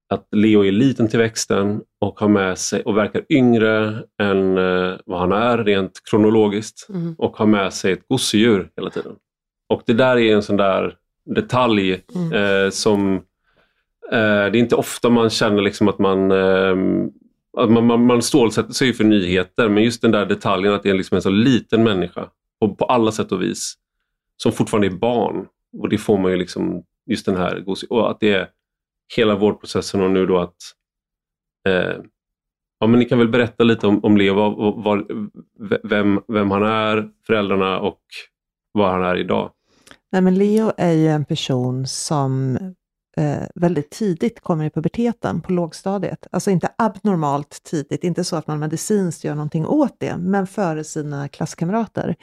att 0.10 0.28
Leo 0.32 0.66
är 0.66 0.72
liten 0.72 1.08
till 1.08 1.20
växten 1.20 1.82
och 2.02 2.20
har 2.20 2.28
med 2.28 2.58
sig 2.58 2.82
och 2.84 2.98
verkar 2.98 3.22
yngre 3.30 4.04
än 4.22 4.58
eh, 4.58 4.94
vad 5.06 5.20
han 5.20 5.32
är 5.32 5.58
rent 5.64 6.02
kronologiskt 6.10 6.90
Mm. 6.90 7.16
och 7.18 7.38
har 7.38 7.46
med 7.46 7.74
sig 7.74 7.92
ett 7.94 8.08
gosedjur 8.08 8.70
hela 8.78 8.90
tiden. 8.90 9.16
Och 9.70 9.82
det 9.86 9.94
där 9.94 10.18
är 10.18 10.36
en 10.36 10.44
sån 10.44 10.58
där 10.58 10.96
detalj 11.36 12.02
Mm. 12.16 12.34
eh, 12.34 12.70
som 12.70 13.22
Eh, 14.12 14.52
det 14.52 14.58
är 14.58 14.60
inte 14.60 14.76
ofta 14.76 15.10
man 15.10 15.30
känner 15.30 15.62
liksom 15.62 15.88
att 15.88 16.00
man 16.00 16.32
ehm, 16.32 17.12
att 17.58 17.72
man, 17.72 17.86
man, 17.86 18.06
man 18.06 18.22
stålsätter 18.22 18.74
sig 18.74 18.94
för 18.94 19.04
nyheter 19.04 19.70
men 19.70 19.84
just 19.84 20.02
den 20.02 20.12
där 20.12 20.26
detaljen 20.26 20.74
att 20.74 20.84
det 20.84 20.90
är 20.90 20.94
liksom 20.94 21.16
en 21.16 21.22
så 21.22 21.30
liten 21.30 21.84
människa 21.84 22.30
på, 22.60 22.76
på 22.76 22.86
alla 22.86 23.12
sätt 23.12 23.32
och 23.32 23.42
vis 23.42 23.74
som 24.38 24.52
fortfarande 24.52 24.88
är 24.88 24.92
barn. 24.92 25.48
Och 25.78 25.90
det 25.90 25.98
får 25.98 26.18
man 26.18 26.32
ju 26.32 26.38
liksom 26.38 26.84
just 27.06 27.26
den 27.26 27.38
här 27.38 27.64
och 27.90 28.12
att 28.12 28.20
det 28.20 28.34
är 28.34 28.48
hela 29.16 29.36
vårdprocessen 29.36 30.02
och 30.02 30.12
nu 30.12 30.26
då 30.26 30.38
att 30.38 30.56
eh, 31.68 32.04
Ja, 32.84 32.88
men 32.88 33.00
ni 33.00 33.06
kan 33.06 33.20
väl 33.20 33.28
berätta 33.28 33.64
lite 33.64 33.88
om, 33.88 34.04
om 34.04 34.18
Leo, 34.18 35.14
vem, 35.84 36.22
vem 36.28 36.52
han 36.52 36.64
är, 36.64 37.10
föräldrarna 37.28 37.80
och 37.80 38.02
vad 38.72 38.92
han 38.92 39.04
är 39.04 39.16
idag. 39.16 39.52
Nej, 40.12 40.22
men 40.22 40.36
Leo 40.36 40.72
är 40.78 40.92
ju 40.92 41.08
en 41.08 41.26
person 41.26 41.88
som 41.88 42.58
eh, 43.18 43.44
väldigt 43.56 43.90
tidigt 43.90 44.40
kommer 44.40 44.66
i 44.66 44.70
puberteten 44.70 45.42
på 45.42 45.52
lågstadiet. 45.52 46.28
Alltså 46.32 46.52
inte 46.52 46.70
abnormalt 46.78 47.64
tidigt, 47.64 48.04
inte 48.04 48.24
så 48.24 48.36
att 48.36 48.48
man 48.48 48.60
medicinskt 48.60 49.24
gör 49.24 49.36
någonting 49.36 49.66
åt 49.66 49.96
det, 50.00 50.18
men 50.18 50.48
före 50.48 50.84
sina 50.84 51.28
klasskamrater. 51.28 52.16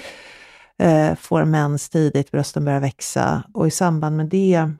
Eh, 0.78 1.14
får 1.14 1.44
mens 1.44 1.88
tidigt, 1.88 2.30
brösten 2.30 2.64
börjar 2.64 2.80
växa 2.80 3.42
och 3.54 3.66
i 3.66 3.70
samband 3.70 4.16
med 4.16 4.26
det 4.26 4.70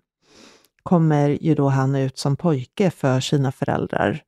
kommer 0.83 1.29
ju 1.29 1.55
då 1.55 1.69
han 1.69 1.95
ut 1.95 2.19
som 2.19 2.37
pojke 2.37 2.91
för 2.91 3.21
sina 3.21 3.53
föräldrar 3.53 4.23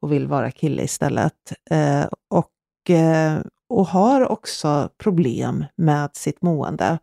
och 0.00 0.12
vill 0.12 0.26
vara 0.26 0.50
kille 0.50 0.82
istället. 0.82 1.52
Eh, 1.70 2.06
och, 2.28 2.90
eh, 2.90 3.38
och 3.68 3.86
har 3.86 4.28
också 4.28 4.88
problem 4.98 5.64
med 5.76 6.10
sitt 6.12 6.42
mående. 6.42 6.98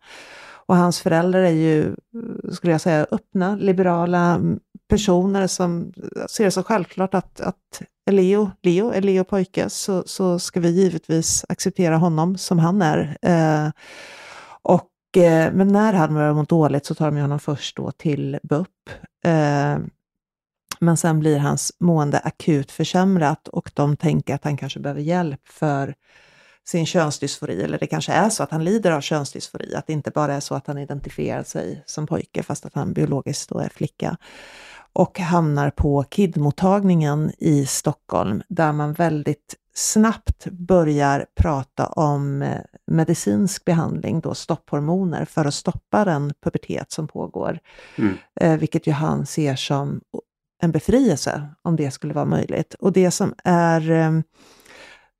Och 0.66 0.76
hans 0.76 1.00
föräldrar 1.00 1.42
är 1.42 1.50
ju, 1.50 1.96
skulle 2.52 2.72
jag 2.72 2.80
säga, 2.80 3.06
öppna, 3.10 3.56
liberala 3.56 4.40
personer 4.88 5.46
som 5.46 5.92
ser 6.30 6.44
det 6.44 6.50
som 6.50 6.62
självklart 6.62 7.14
att, 7.14 7.40
att 7.40 7.82
är 8.06 8.12
Leo, 8.12 8.50
Leo, 8.62 8.90
är 8.90 9.02
Leo 9.02 9.24
pojke 9.24 9.70
så, 9.70 10.02
så 10.06 10.38
ska 10.38 10.60
vi 10.60 10.70
givetvis 10.70 11.44
acceptera 11.48 11.96
honom 11.96 12.38
som 12.38 12.58
han 12.58 12.82
är. 12.82 13.16
Eh, 13.22 13.70
och, 14.62 15.22
eh, 15.22 15.52
men 15.52 15.68
när 15.68 15.92
han 15.92 16.14
börjar 16.14 16.34
må 16.34 16.42
dåligt 16.42 16.86
så 16.86 16.94
tar 16.94 17.10
de 17.10 17.20
honom 17.20 17.40
först 17.40 17.76
då 17.76 17.90
till 17.90 18.38
BUP. 18.42 18.68
Eh, 19.24 19.78
men 20.80 20.96
sen 20.96 21.20
blir 21.20 21.38
hans 21.38 21.72
mående 21.80 22.18
akut 22.18 22.72
försämrat 22.72 23.48
och 23.48 23.70
de 23.74 23.96
tänker 23.96 24.34
att 24.34 24.44
han 24.44 24.56
kanske 24.56 24.80
behöver 24.80 25.00
hjälp 25.00 25.48
för 25.48 25.94
sin 26.68 26.86
könsdysfori, 26.86 27.62
eller 27.62 27.78
det 27.78 27.86
kanske 27.86 28.12
är 28.12 28.28
så 28.28 28.42
att 28.42 28.50
han 28.50 28.64
lider 28.64 28.90
av 28.90 29.00
könsdysfori, 29.00 29.74
att 29.74 29.86
det 29.86 29.92
inte 29.92 30.10
bara 30.10 30.34
är 30.34 30.40
så 30.40 30.54
att 30.54 30.66
han 30.66 30.78
identifierar 30.78 31.42
sig 31.42 31.82
som 31.86 32.06
pojke 32.06 32.42
fast 32.42 32.66
att 32.66 32.74
han 32.74 32.92
biologiskt 32.92 33.48
då 33.48 33.58
är 33.58 33.68
flicka. 33.68 34.16
Och 34.92 35.20
hamnar 35.20 35.70
på 35.70 36.04
KID-mottagningen 36.10 37.32
i 37.38 37.66
Stockholm 37.66 38.42
där 38.48 38.72
man 38.72 38.92
väldigt 38.92 39.54
snabbt 39.74 40.46
börjar 40.46 41.26
prata 41.34 41.86
om 41.86 42.42
eh, 42.42 42.60
medicinsk 42.86 43.64
behandling, 43.64 44.20
då 44.20 44.34
stopphormoner, 44.34 45.24
för 45.24 45.44
att 45.44 45.54
stoppa 45.54 46.04
den 46.04 46.32
pubertet 46.44 46.92
som 46.92 47.08
pågår. 47.08 47.58
Mm. 47.98 48.14
Eh, 48.40 48.58
vilket 48.58 48.86
ju 48.86 48.92
han 48.92 49.26
ser 49.26 49.56
som 49.56 50.00
en 50.62 50.72
befrielse, 50.72 51.48
om 51.62 51.76
det 51.76 51.90
skulle 51.90 52.14
vara 52.14 52.24
möjligt. 52.24 52.74
Och 52.74 52.92
det 52.92 53.10
som 53.10 53.34
är 53.44 53.90
eh, 53.90 54.20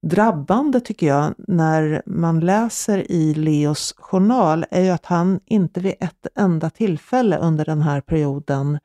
drabbande 0.03 0.81
tycker 0.81 1.07
jag 1.07 1.35
när 1.39 2.03
man 2.07 2.41
läser 2.41 3.11
i 3.13 3.35
Leos 3.35 3.95
journal 3.99 4.65
är 4.71 4.83
ju 4.83 4.91
att 4.91 5.07
han 5.07 5.41
inte 5.47 5.81
vid 5.81 5.95
ett 6.01 6.27
enda 6.35 6.71
tillfälle 6.71 7.39
under 7.39 7.65
den 7.65 7.83
här 7.83 8.01
perioden 8.01 8.79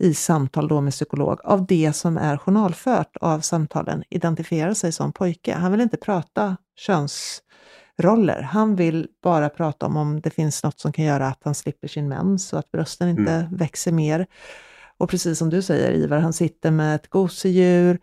i 0.00 0.14
samtal 0.14 0.68
då 0.68 0.80
med 0.80 0.92
psykolog, 0.92 1.40
av 1.44 1.66
det 1.66 1.92
som 1.92 2.16
är 2.16 2.36
journalfört 2.36 3.16
av 3.20 3.40
samtalen, 3.40 4.04
identifierar 4.10 4.74
sig 4.74 4.92
som 4.92 5.12
pojke. 5.12 5.54
Han 5.54 5.72
vill 5.72 5.80
inte 5.80 5.96
prata 5.96 6.56
könsroller. 6.76 8.42
Han 8.42 8.76
vill 8.76 9.08
bara 9.22 9.48
prata 9.48 9.86
om 9.86 9.96
om 9.96 10.20
det 10.20 10.30
finns 10.30 10.64
något 10.64 10.80
som 10.80 10.92
kan 10.92 11.04
göra 11.04 11.26
att 11.26 11.40
han 11.44 11.54
slipper 11.54 11.88
sin 11.88 12.08
mens 12.08 12.52
och 12.52 12.58
att 12.58 12.70
brösten 12.70 13.08
inte 13.08 13.32
mm. 13.32 13.56
växer 13.56 13.92
mer. 13.92 14.26
Och 14.98 15.10
precis 15.10 15.38
som 15.38 15.50
du 15.50 15.62
säger 15.62 15.92
Ivar, 15.92 16.18
han 16.18 16.32
sitter 16.32 16.70
med 16.70 16.94
ett 16.94 17.08
gosedjur, 17.10 17.98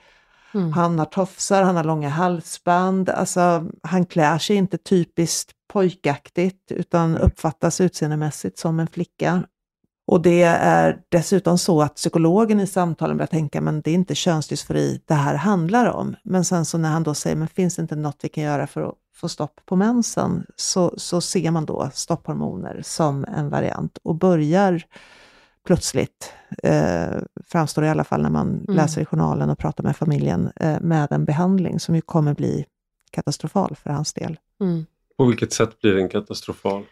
Mm. 0.57 0.73
Han 0.73 0.99
har 0.99 1.05
tofsar, 1.05 1.63
han 1.63 1.75
har 1.75 1.83
långa 1.83 2.09
halsband, 2.09 3.09
alltså 3.09 3.65
han 3.83 4.05
klär 4.05 4.37
sig 4.37 4.55
inte 4.55 4.77
typiskt 4.77 5.51
pojkaktigt 5.73 6.71
utan 6.71 7.17
uppfattas 7.17 7.81
utseendemässigt 7.81 8.59
som 8.59 8.79
en 8.79 8.87
flicka. 8.87 9.43
Och 10.07 10.21
det 10.21 10.41
är 10.43 10.99
dessutom 11.09 11.57
så 11.57 11.81
att 11.81 11.95
psykologen 11.95 12.59
i 12.59 12.67
samtalen 12.67 13.17
börjar 13.17 13.27
tänka, 13.27 13.61
men 13.61 13.81
det 13.81 13.91
är 13.91 13.95
inte 13.95 14.15
könsdysfori 14.15 15.01
det 15.05 15.13
här 15.13 15.35
handlar 15.35 15.85
om. 15.85 16.15
Men 16.23 16.45
sen 16.45 16.65
så 16.65 16.77
när 16.77 16.89
han 16.89 17.03
då 17.03 17.13
säger, 17.13 17.35
men 17.35 17.47
finns 17.47 17.75
det 17.75 17.81
inte 17.81 17.95
något 17.95 18.19
vi 18.21 18.29
kan 18.29 18.43
göra 18.43 18.67
för 18.67 18.81
att 18.81 18.95
få 19.15 19.29
stopp 19.29 19.61
på 19.65 19.75
mensen? 19.75 20.45
Så, 20.55 20.93
så 20.97 21.21
ser 21.21 21.51
man 21.51 21.65
då 21.65 21.89
stopphormoner 21.93 22.81
som 22.85 23.25
en 23.25 23.49
variant 23.49 23.97
och 24.03 24.15
börjar 24.15 24.83
plötsligt, 25.67 26.33
eh, 26.63 27.21
framstår 27.45 27.83
i 27.83 27.89
alla 27.89 28.03
fall 28.03 28.21
när 28.21 28.29
man 28.29 28.47
mm. 28.47 28.75
läser 28.75 29.01
i 29.01 29.05
journalen 29.05 29.49
och 29.49 29.57
pratar 29.57 29.83
med 29.83 29.97
familjen, 29.97 30.51
eh, 30.55 30.81
med 30.81 31.11
en 31.11 31.25
behandling 31.25 31.79
som 31.79 31.95
ju 31.95 32.01
kommer 32.01 32.33
bli 32.33 32.65
katastrofal 33.11 33.75
för 33.83 33.89
hans 33.89 34.13
del. 34.13 34.37
Mm. 34.61 34.85
På 35.17 35.25
vilket 35.25 35.53
sätt 35.53 35.81
blir 35.81 35.95
den 35.95 36.09
katastrofal? 36.09 36.83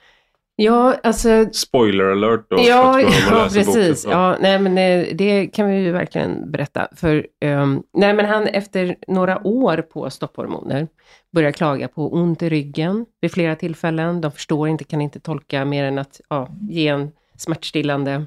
Ja, 0.56 0.96
alltså... 1.04 1.46
Spoiler 1.52 2.04
alert 2.04 2.46
då. 2.50 2.58
Ja, 2.60 3.02
ja 3.02 3.50
precis. 3.54 4.06
Ja. 4.06 4.12
ja. 4.12 4.38
nej, 4.40 4.60
men 4.60 4.78
eh, 4.78 5.16
det 5.16 5.48
kan 5.48 5.68
vi 5.68 5.76
ju 5.76 5.92
verkligen 5.92 6.52
berätta. 6.52 6.88
För, 6.96 7.28
um, 7.46 7.84
nej, 7.94 8.14
men 8.14 8.26
han 8.26 8.48
efter 8.48 8.96
några 9.08 9.48
år 9.48 9.78
på 9.78 10.10
stopphormoner 10.10 10.88
börjar 11.32 11.52
klaga 11.52 11.88
på 11.88 12.14
ont 12.14 12.42
i 12.42 12.50
ryggen 12.50 13.06
vid 13.22 13.32
flera 13.32 13.56
tillfällen. 13.56 14.22
De 14.22 14.32
förstår 14.32 14.68
inte, 14.68 14.84
kan 14.84 15.02
inte 15.02 15.20
tolka 15.20 15.66
mer 15.66 15.84
än 15.84 15.98
att 15.98 16.22
ja, 16.30 16.50
ge 16.70 16.88
en 16.88 17.12
smärtstillande 17.38 18.26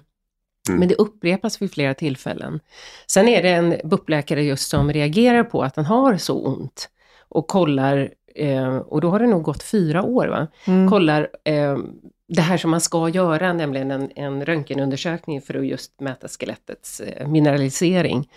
Mm. 0.69 0.81
Men 0.81 0.89
det 0.89 0.95
upprepas 0.95 1.63
vid 1.63 1.73
flera 1.73 1.95
tillfällen. 1.95 2.61
Sen 3.07 3.29
är 3.29 3.43
det 3.43 3.51
en 3.51 3.77
BUP-läkare 3.85 4.43
just 4.43 4.71
som 4.71 4.93
reagerar 4.93 5.45
på 5.45 5.63
att 5.63 5.77
han 5.77 5.85
har 5.85 6.17
så 6.17 6.47
ont 6.47 6.89
och 7.29 7.49
kollar, 7.49 8.11
eh, 8.35 8.77
och 8.77 9.01
då 9.01 9.11
har 9.11 9.21
det 9.21 9.27
nog 9.27 9.43
gått 9.43 9.63
fyra 9.63 10.03
år, 10.03 10.27
va? 10.27 10.47
Mm. 10.67 10.91
kollar 10.91 11.29
eh, 11.45 11.79
det 12.29 12.43
här 12.43 12.57
som 12.57 12.71
man 12.71 12.81
ska 12.81 13.09
göra, 13.09 13.53
nämligen 13.53 13.91
en, 13.91 14.11
en 14.17 14.45
röntgenundersökning 14.45 15.41
för 15.41 15.55
att 15.55 15.67
just 15.67 16.01
mäta 16.01 16.29
skelettets 16.29 17.01
eh, 17.01 17.29
mineralisering. 17.29 18.29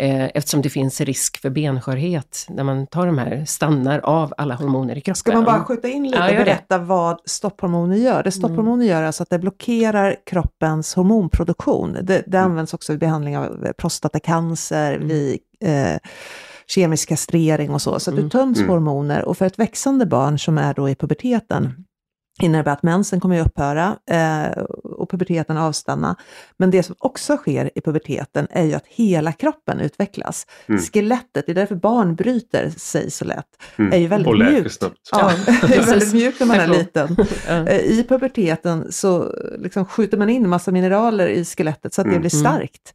Eh, 0.00 0.30
eftersom 0.34 0.62
det 0.62 0.70
finns 0.70 1.00
risk 1.00 1.40
för 1.40 1.50
benskörhet 1.50 2.46
när 2.48 2.64
man 2.64 2.86
tar 2.86 3.06
de 3.06 3.18
här, 3.18 3.44
stannar 3.44 3.98
av 3.98 4.34
alla 4.36 4.54
hormoner 4.54 4.98
i 4.98 5.00
kroppen. 5.00 5.16
Ska 5.16 5.32
man 5.32 5.44
bara 5.44 5.64
skjuta 5.64 5.88
in 5.88 6.02
lite 6.02 6.18
ja, 6.18 6.30
och 6.30 6.36
berätta 6.36 6.78
det. 6.78 6.84
vad 6.84 7.20
stopphormoner 7.24 7.96
gör? 7.96 8.22
Det 8.22 8.30
stopphormoner 8.30 8.84
mm. 8.84 8.86
gör 8.86 9.02
alltså 9.02 9.22
att 9.22 9.30
det 9.30 9.38
blockerar 9.38 10.16
kroppens 10.26 10.94
hormonproduktion. 10.94 11.92
Det, 11.92 12.22
det 12.26 12.38
mm. 12.38 12.50
används 12.50 12.74
också 12.74 12.92
vid 12.92 13.00
behandling 13.00 13.38
av 13.38 13.72
prostatacancer, 13.78 14.94
mm. 14.94 15.08
vid 15.08 15.38
eh, 15.64 15.96
kemisk 16.66 17.08
kastrering 17.08 17.70
och 17.70 17.82
så. 17.82 18.00
Så 18.00 18.10
mm. 18.10 18.22
du 18.22 18.30
töms 18.30 18.58
mm. 18.58 18.70
hormoner 18.70 19.24
och 19.24 19.36
för 19.36 19.46
ett 19.46 19.58
växande 19.58 20.06
barn 20.06 20.38
som 20.38 20.58
är 20.58 20.74
då 20.74 20.88
i 20.88 20.94
puberteten 20.94 21.84
innebär 22.42 22.72
att 22.72 22.82
mensen 22.82 23.20
kommer 23.20 23.40
att 23.40 23.46
upphöra 23.46 23.96
eh, 24.10 24.62
och 24.84 25.10
puberteten 25.10 25.56
avstanna. 25.56 26.16
Men 26.56 26.70
det 26.70 26.82
som 26.82 26.94
också 26.98 27.36
sker 27.36 27.70
i 27.74 27.80
puberteten 27.80 28.46
är 28.50 28.64
ju 28.64 28.74
att 28.74 28.86
hela 28.86 29.32
kroppen 29.32 29.80
utvecklas. 29.80 30.46
Mm. 30.66 30.80
Skelettet, 30.80 31.46
det 31.46 31.52
är 31.52 31.54
därför 31.54 31.74
barn 31.74 32.14
bryter 32.14 32.70
sig 32.70 33.10
så 33.10 33.24
lätt, 33.24 33.46
mm. 33.76 33.92
är 33.92 33.98
ju 33.98 34.06
väldigt 34.06 34.34
mjukt. 34.34 34.72
Snabbt. 34.72 34.96
Ja, 35.12 35.32
det 35.68 35.76
är 35.76 35.86
väldigt 35.86 36.12
mjukt 36.12 36.40
när 36.40 36.46
man 36.46 36.60
är 36.60 36.66
liten. 36.66 37.16
Eh, 37.48 37.76
I 37.76 38.04
puberteten 38.08 38.92
så 38.92 39.34
liksom 39.58 39.84
skjuter 39.84 40.18
man 40.18 40.30
in 40.30 40.48
massa 40.48 40.70
mineraler 40.70 41.28
i 41.28 41.44
skelettet 41.44 41.94
så 41.94 42.00
att 42.00 42.04
mm. 42.04 42.14
det 42.14 42.20
blir 42.20 42.30
starkt. 42.30 42.94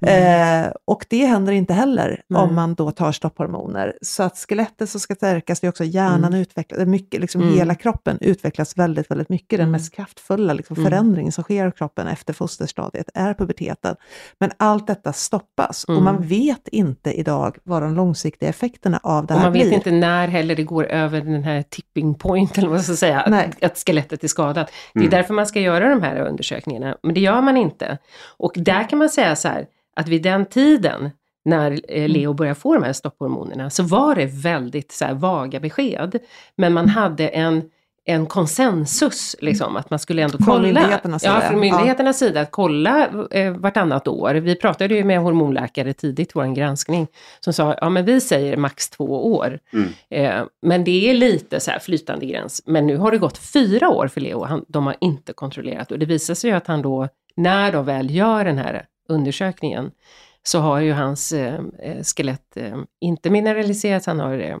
Mm. 0.00 0.64
Eh, 0.64 0.72
och 0.84 1.06
det 1.08 1.26
händer 1.26 1.52
inte 1.52 1.74
heller 1.74 2.22
om 2.34 2.54
man 2.54 2.74
då 2.74 2.90
tar 2.90 3.12
stopphormoner. 3.12 3.98
Så 4.02 4.22
att 4.22 4.38
skelettet 4.48 4.90
som 4.90 5.00
ska 5.00 5.14
stärkas, 5.14 5.60
det 5.60 5.66
är 5.66 5.68
också 5.68 5.84
hjärnan 5.84 6.24
mm. 6.24 6.40
utvecklas, 6.40 6.86
mycket, 6.86 7.20
liksom 7.20 7.42
mm. 7.42 7.54
hela 7.54 7.74
kroppen 7.74 8.18
utvecklas 8.20 8.76
väldigt, 8.82 9.10
väldigt 9.10 9.28
mycket. 9.28 9.58
Den 9.58 9.60
mm. 9.60 9.72
mest 9.72 9.94
kraftfulla 9.94 10.52
liksom, 10.52 10.76
mm. 10.76 10.90
förändringen 10.90 11.32
som 11.32 11.44
sker 11.44 11.68
i 11.68 11.72
kroppen 11.72 12.06
efter 12.06 12.32
fosterstadiet 12.32 13.08
är 13.14 13.34
puberteten. 13.34 13.96
Men 14.38 14.50
allt 14.56 14.86
detta 14.86 15.12
stoppas 15.12 15.84
och 15.84 16.02
man 16.02 16.16
mm. 16.16 16.28
vet 16.28 16.68
inte 16.68 17.12
idag 17.12 17.58
vad 17.64 17.82
de 17.82 17.94
långsiktiga 17.94 18.48
effekterna 18.48 19.00
av 19.02 19.26
det 19.26 19.34
här 19.34 19.50
blir. 19.50 19.60
Man 19.60 19.70
vet 19.70 19.76
inte 19.76 19.90
när 19.90 20.28
heller 20.28 20.56
det 20.56 20.62
går 20.62 20.84
över 20.84 21.20
den 21.20 21.44
här 21.44 21.62
tipping 21.62 22.14
point, 22.14 22.58
eller 22.58 22.68
vad 22.68 22.76
man 22.76 22.82
ska 22.82 22.96
säga, 22.96 23.20
att, 23.20 23.64
att, 23.64 23.78
skelettet 23.86 24.24
är 24.24 24.28
skadat. 24.28 24.72
Det 24.94 25.04
är 25.04 25.10
därför 25.10 25.34
man 25.34 25.46
ska 25.46 25.60
göra 25.60 25.88
de 25.88 26.02
här 26.02 26.16
undersökningarna, 26.16 26.96
men 27.02 27.14
det 27.14 27.20
gör 27.20 27.40
man 27.40 27.56
inte. 27.56 27.98
Och 28.36 28.52
där 28.56 28.88
kan 28.88 28.98
man 28.98 29.08
säga 29.08 29.36
så 29.36 29.48
här, 29.48 29.66
att 29.96 30.08
vid 30.08 30.22
den 30.22 30.46
tiden 30.46 31.10
när 31.44 31.80
eh. 31.88 32.08
Leo 32.08 32.32
började 32.32 32.60
få 32.60 32.74
de 32.74 32.82
här 32.82 32.92
stopphormonerna 32.92 33.70
så 33.70 33.82
var 33.82 34.14
det 34.14 34.26
väldigt 34.26 34.92
så 34.92 35.04
här, 35.04 35.14
vaga 35.14 35.60
besked. 35.60 36.18
Men 36.56 36.72
man 36.72 36.88
hade 36.88 37.28
en, 37.28 37.62
en 38.04 38.26
konsensus, 38.26 39.36
liksom, 39.40 39.76
att 39.76 39.90
man 39.90 39.98
skulle 39.98 40.22
ändå 40.22 40.38
kolla. 40.38 40.52
Från 40.52 40.62
myndigheternas 40.62 41.22
sida? 41.22 41.34
Ja, 41.34 41.48
från 41.48 41.60
myndigheternas 41.60 42.22
ja. 42.22 42.28
sida, 42.28 42.40
att 42.40 42.50
kolla 42.50 43.08
eh, 43.30 43.52
vartannat 43.52 44.08
år. 44.08 44.34
Vi 44.34 44.56
pratade 44.56 44.94
ju 44.94 45.04
med 45.04 45.20
hormonläkare 45.20 45.92
tidigt 45.92 46.28
i 46.28 46.32
vår 46.34 46.54
granskning, 46.54 47.06
som 47.40 47.52
sa, 47.52 47.76
ja 47.80 47.88
men 47.88 48.04
vi 48.04 48.20
säger 48.20 48.56
max 48.56 48.90
två 48.90 49.34
år. 49.34 49.58
Mm. 49.72 49.88
Eh, 50.10 50.46
men 50.62 50.84
det 50.84 51.10
är 51.10 51.14
lite 51.14 51.60
så 51.60 51.70
här 51.70 51.78
flytande 51.78 52.26
gräns. 52.26 52.62
Men 52.66 52.86
nu 52.86 52.96
har 52.96 53.10
det 53.10 53.18
gått 53.18 53.38
fyra 53.38 53.88
år 53.88 54.08
för 54.08 54.20
Leo, 54.20 54.44
han, 54.44 54.64
de 54.68 54.86
har 54.86 54.96
inte 55.00 55.32
kontrollerat 55.32 55.92
och 55.92 55.98
det 55.98 56.06
visar 56.06 56.34
sig 56.34 56.50
ju 56.50 56.56
att 56.56 56.66
han 56.66 56.82
då, 56.82 57.08
när 57.36 57.72
de 57.72 57.84
väl 57.84 58.10
gör 58.10 58.44
den 58.44 58.58
här 58.58 58.86
undersökningen 59.08 59.90
så 60.42 60.58
har 60.58 60.80
ju 60.80 60.92
hans 60.92 61.32
eh, 61.32 61.60
eh 61.82 62.02
skelett 62.02 62.56
eh, 62.56 62.76
inte 63.00 63.30
mineraliserats, 63.30 64.06
han 64.06 64.20
har 64.20 64.38
eh, 64.38 64.56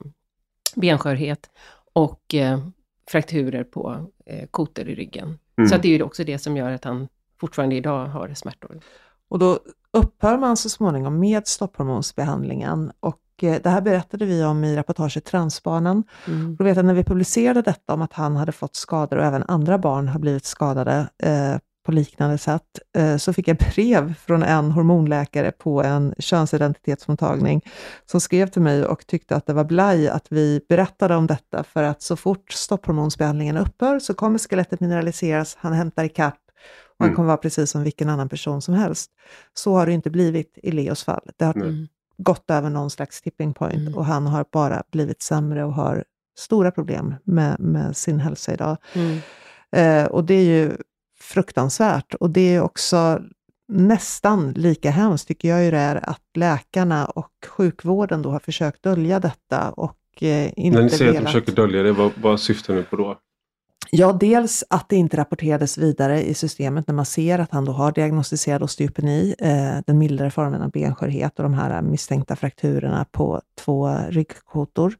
benskörhet 0.76 1.50
och 1.92 2.34
eh, 2.34 2.58
frakturer 3.12 3.64
på 3.64 4.06
eh, 4.26 4.46
kotor 4.50 4.88
i 4.88 4.94
ryggen. 4.94 5.38
Mm. 5.58 5.68
Så 5.68 5.76
det 5.76 5.88
är 5.88 5.96
ju 5.96 6.02
också 6.02 6.24
det 6.24 6.38
som 6.38 6.56
gör 6.56 6.72
att 6.72 6.84
han 6.84 7.08
fortfarande 7.40 7.76
idag 7.76 8.06
har 8.06 8.34
smärtor. 8.34 8.80
Och 9.28 9.38
då 9.38 9.58
upphör 9.92 10.38
man 10.38 10.56
så 10.56 10.68
småningom 10.68 11.20
med 11.20 11.46
stopphormonsbehandlingen 11.46 12.92
och 13.00 13.20
eh, 13.42 13.62
det 13.62 13.70
här 13.70 13.80
berättade 13.80 14.24
vi 14.24 14.44
om 14.44 14.64
i 14.64 14.76
reportaget 14.76 15.24
Transbarnen. 15.24 16.04
Mm. 16.26 16.56
Då 16.56 16.64
vet 16.64 16.76
jag 16.76 16.84
när 16.84 16.94
vi 16.94 17.04
publicerade 17.04 17.62
detta 17.62 17.94
om 17.94 18.02
att 18.02 18.12
han 18.12 18.36
hade 18.36 18.52
fått 18.52 18.76
skador 18.76 19.18
och 19.18 19.24
även 19.24 19.44
andra 19.48 19.78
barn 19.78 20.08
har 20.08 20.18
blivit 20.18 20.44
skadade 20.44 21.08
eh, 21.22 21.56
på 21.82 21.92
liknande 21.92 22.38
sätt, 22.38 22.78
eh, 22.96 23.16
så 23.16 23.32
fick 23.32 23.48
jag 23.48 23.56
brev 23.56 24.14
från 24.14 24.42
en 24.42 24.70
hormonläkare 24.70 25.52
på 25.52 25.82
en 25.82 26.14
könsidentitetsmottagning 26.18 27.62
som 28.06 28.20
skrev 28.20 28.46
till 28.46 28.62
mig 28.62 28.84
och 28.84 29.06
tyckte 29.06 29.36
att 29.36 29.46
det 29.46 29.52
var 29.52 29.64
blaj 29.64 30.08
att 30.08 30.26
vi 30.28 30.60
berättade 30.68 31.16
om 31.16 31.26
detta 31.26 31.64
för 31.64 31.82
att 31.82 32.02
så 32.02 32.16
fort 32.16 32.52
stopphormonsbehandlingen 32.52 33.56
upphör 33.56 33.98
så 33.98 34.14
kommer 34.14 34.38
skelettet 34.38 34.80
mineraliseras, 34.80 35.56
han 35.60 35.72
hämtar 35.72 36.04
ikapp 36.04 36.38
och 36.98 37.04
han 37.04 37.08
mm. 37.08 37.16
kommer 37.16 37.26
vara 37.26 37.36
precis 37.36 37.70
som 37.70 37.82
vilken 37.82 38.08
annan 38.08 38.28
person 38.28 38.62
som 38.62 38.74
helst. 38.74 39.10
Så 39.54 39.74
har 39.74 39.86
det 39.86 39.92
inte 39.92 40.10
blivit 40.10 40.58
i 40.62 40.70
Leos 40.70 41.04
fall. 41.04 41.30
Det 41.36 41.44
har 41.44 41.54
mm. 41.54 41.88
gått 42.18 42.50
över 42.50 42.70
någon 42.70 42.90
slags 42.90 43.22
tipping 43.22 43.54
point 43.54 43.74
mm. 43.74 43.94
och 43.94 44.04
han 44.04 44.26
har 44.26 44.44
bara 44.52 44.82
blivit 44.92 45.22
sämre 45.22 45.64
och 45.64 45.74
har 45.74 46.04
stora 46.38 46.70
problem 46.70 47.14
med, 47.24 47.60
med 47.60 47.96
sin 47.96 48.20
hälsa 48.20 48.54
idag. 48.54 48.76
Mm. 48.94 49.18
Eh, 49.76 50.06
och 50.06 50.24
det 50.24 50.34
är 50.34 50.44
ju 50.44 50.76
fruktansvärt. 51.22 52.14
Och 52.14 52.30
det 52.30 52.54
är 52.54 52.60
också 52.60 53.20
nästan 53.68 54.52
lika 54.52 54.90
hemskt, 54.90 55.28
tycker 55.28 55.48
jag 55.48 55.64
ju 55.64 55.70
det 55.70 55.78
är, 55.78 56.10
att 56.10 56.22
läkarna 56.34 57.06
och 57.06 57.32
sjukvården 57.46 58.22
då 58.22 58.30
har 58.30 58.38
försökt 58.38 58.82
dölja 58.82 59.20
detta 59.20 59.70
och 59.70 59.98
eh, 60.20 60.52
inte 60.56 60.78
När 60.78 60.82
ni 60.84 60.90
säger 60.90 61.12
velat... 61.12 61.16
att 61.16 61.32
de 61.32 61.40
försöker 61.40 61.52
dölja 61.62 61.82
det, 61.82 61.92
vad, 61.92 62.12
vad 62.22 62.40
syftar 62.40 62.74
ni 62.74 62.82
på 62.82 62.96
då? 62.96 63.18
Ja, 63.90 64.12
dels 64.12 64.64
att 64.70 64.88
det 64.88 64.96
inte 64.96 65.16
rapporterades 65.16 65.78
vidare 65.78 66.22
i 66.22 66.34
systemet 66.34 66.86
när 66.86 66.94
man 66.94 67.06
ser 67.06 67.38
att 67.38 67.52
han 67.52 67.64
då 67.64 67.72
har 67.72 67.92
diagnostiserad 67.92 68.62
osteopeni, 68.62 69.34
eh, 69.38 69.78
den 69.86 69.98
mildare 69.98 70.30
formen 70.30 70.62
av 70.62 70.70
benskörhet 70.70 71.38
och 71.38 71.42
de 71.42 71.54
här 71.54 71.82
misstänkta 71.82 72.36
frakturerna 72.36 73.06
på 73.12 73.42
två 73.58 73.96
ryggkotor. 74.08 74.94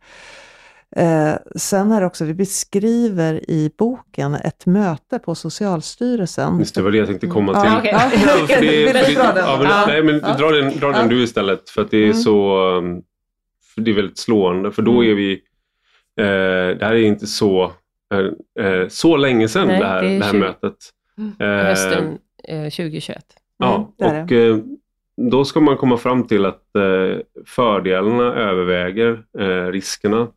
Eh, 0.97 1.35
sen 1.57 1.93
är 1.93 2.01
det 2.01 2.07
också, 2.07 2.25
vi 2.25 2.35
beskriver 2.35 3.51
i 3.51 3.71
boken 3.79 4.35
ett 4.35 4.67
möte 4.67 5.19
på 5.19 5.35
Socialstyrelsen. 5.35 6.59
Just 6.59 6.75
det, 6.75 6.83
var 6.83 6.91
det 6.91 6.99
jag 6.99 7.07
tänkte 7.07 7.27
komma 7.27 7.61
till. 7.61 7.91
Ja, 7.91 8.45
okay. 8.45 8.93
Nej, 9.87 10.03
men 10.03 10.19
dra 10.19 10.51
den, 10.51 10.79
dra 10.79 10.93
den 10.93 11.09
du 11.09 11.23
istället, 11.23 11.71
för 11.71 11.83
att 11.83 11.91
det 11.91 11.99
är 11.99 12.05
mm. 12.05 12.17
så... 12.17 12.67
Um, 12.79 13.03
det 13.77 13.91
är 13.91 13.95
väldigt 13.95 14.19
slående, 14.19 14.73
för 14.73 14.83
då 14.83 14.93
mm. 14.93 15.11
är 15.11 15.15
vi... 15.15 15.33
Eh, 16.21 16.79
det 16.79 16.85
här 16.85 16.95
är 16.95 17.05
inte 17.05 17.27
så, 17.27 17.73
eh, 18.15 18.67
eh 18.67 18.89
så 18.89 19.17
länge 19.17 19.49
sedan 19.49 19.67
Nej, 19.69 19.81
det 19.81 19.87
här, 19.87 20.03
det, 20.03 20.19
det 20.19 20.25
här 20.25 20.33
20, 20.33 20.39
mötet. 20.39 20.77
Mm. 21.19 21.33
Eh, 21.39 21.65
hösten 21.65 22.19
2021. 22.49 23.25
Ja, 23.59 23.93
mm, 24.01 24.23
och 24.25 24.33
eh, 24.33 24.59
då 25.17 25.45
ska 25.45 25.61
man 25.61 25.77
komma 25.77 25.97
fram 25.97 26.27
till 26.27 26.47
att 26.47 26.63
fördelarna 27.47 28.35
överväger 28.35 29.23
riskerna. 29.71 30.29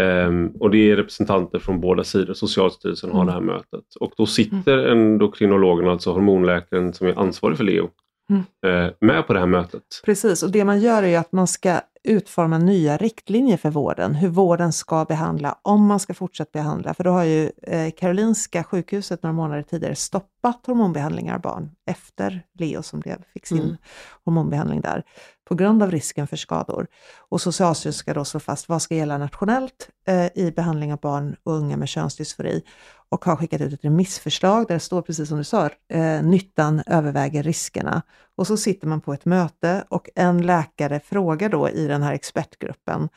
Um, 0.00 0.56
och 0.60 0.70
det 0.70 0.90
är 0.90 0.96
representanter 0.96 1.58
från 1.58 1.80
båda 1.80 2.04
sidor. 2.04 2.34
Socialstyrelsen 2.34 3.10
har 3.10 3.22
mm. 3.22 3.26
det 3.26 3.32
här 3.32 3.40
mötet. 3.40 3.94
Och 4.00 4.12
då 4.16 4.26
sitter 4.26 4.78
mm. 4.78 4.98
endokrinologen, 4.98 5.88
alltså 5.88 6.12
hormonläkaren 6.12 6.92
som 6.92 7.06
är 7.06 7.18
ansvarig 7.18 7.56
för 7.56 7.64
Leo, 7.64 7.90
mm. 8.30 8.42
uh, 8.66 8.92
med 9.00 9.26
på 9.26 9.32
det 9.32 9.38
här 9.38 9.46
mötet. 9.46 9.82
Precis, 10.04 10.42
och 10.42 10.50
det 10.50 10.64
man 10.64 10.80
gör 10.80 11.02
är 11.02 11.18
att 11.18 11.32
man 11.32 11.46
ska 11.46 11.80
utforma 12.04 12.58
nya 12.58 12.96
riktlinjer 12.96 13.56
för 13.56 13.70
vården, 13.70 14.14
hur 14.14 14.28
vården 14.28 14.72
ska 14.72 15.04
behandla, 15.04 15.58
om 15.62 15.86
man 15.86 16.00
ska 16.00 16.14
fortsätta 16.14 16.50
behandla. 16.52 16.94
För 16.94 17.04
då 17.04 17.10
har 17.10 17.24
ju 17.24 17.50
eh, 17.62 17.90
Karolinska 17.90 18.64
sjukhuset 18.64 19.22
några 19.22 19.34
månader 19.34 19.62
tidigare 19.62 19.94
stoppat 19.94 20.66
hormonbehandlingar 20.66 21.34
av 21.34 21.40
barn 21.40 21.70
efter 21.90 22.42
Leo 22.58 22.82
som 22.82 23.00
blev, 23.00 23.16
fick 23.32 23.46
sin 23.46 23.62
mm. 23.62 23.76
hormonbehandling 24.24 24.80
där, 24.80 25.02
på 25.44 25.54
grund 25.54 25.82
av 25.82 25.90
risken 25.90 26.26
för 26.26 26.36
skador. 26.36 26.86
Och 27.18 27.40
Socialstyrelsen 27.40 27.98
ska 27.98 28.14
då 28.14 28.24
slå 28.24 28.40
fast 28.40 28.68
vad 28.68 28.82
ska 28.82 28.94
gälla 28.94 29.18
nationellt 29.18 29.88
eh, 30.06 30.26
i 30.34 30.52
behandling 30.56 30.92
av 30.92 31.00
barn 31.00 31.36
och 31.42 31.52
unga 31.52 31.76
med 31.76 31.88
könsdysfori 31.88 32.62
och 33.08 33.24
har 33.24 33.36
skickat 33.36 33.60
ut 33.60 33.72
ett 33.72 33.84
remissförslag 33.84 34.66
där 34.68 34.74
det 34.74 34.80
står 34.80 35.02
precis 35.02 35.28
som 35.28 35.38
du 35.38 35.44
sa, 35.44 35.70
eh, 35.88 36.22
nyttan 36.22 36.82
överväger 36.86 37.42
riskerna. 37.42 38.02
Och 38.36 38.46
så 38.46 38.56
sitter 38.56 38.88
man 38.88 39.00
på 39.00 39.12
ett 39.12 39.24
möte 39.24 39.84
och 39.88 40.08
en 40.14 40.42
läkare 40.42 41.00
frågar 41.00 41.48
då 41.48 41.68
i 41.68 41.86
den 41.86 42.02
här 42.02 42.12
expertgruppen, 42.12 43.08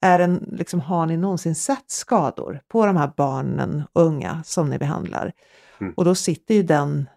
är 0.00 0.18
en, 0.18 0.48
liksom, 0.52 0.80
har 0.80 1.06
ni 1.06 1.16
någonsin 1.16 1.54
sett 1.54 1.90
skador 1.90 2.60
på 2.68 2.86
de 2.86 2.96
här 2.96 3.12
barnen 3.16 3.82
och 3.92 4.02
unga 4.02 4.42
som 4.44 4.70
ni 4.70 4.78
behandlar? 4.78 5.32
Mm. 5.80 5.94
Och 5.96 6.04
då 6.04 6.14
sitter 6.14 6.54
ju 6.54 6.62
den 6.62 7.08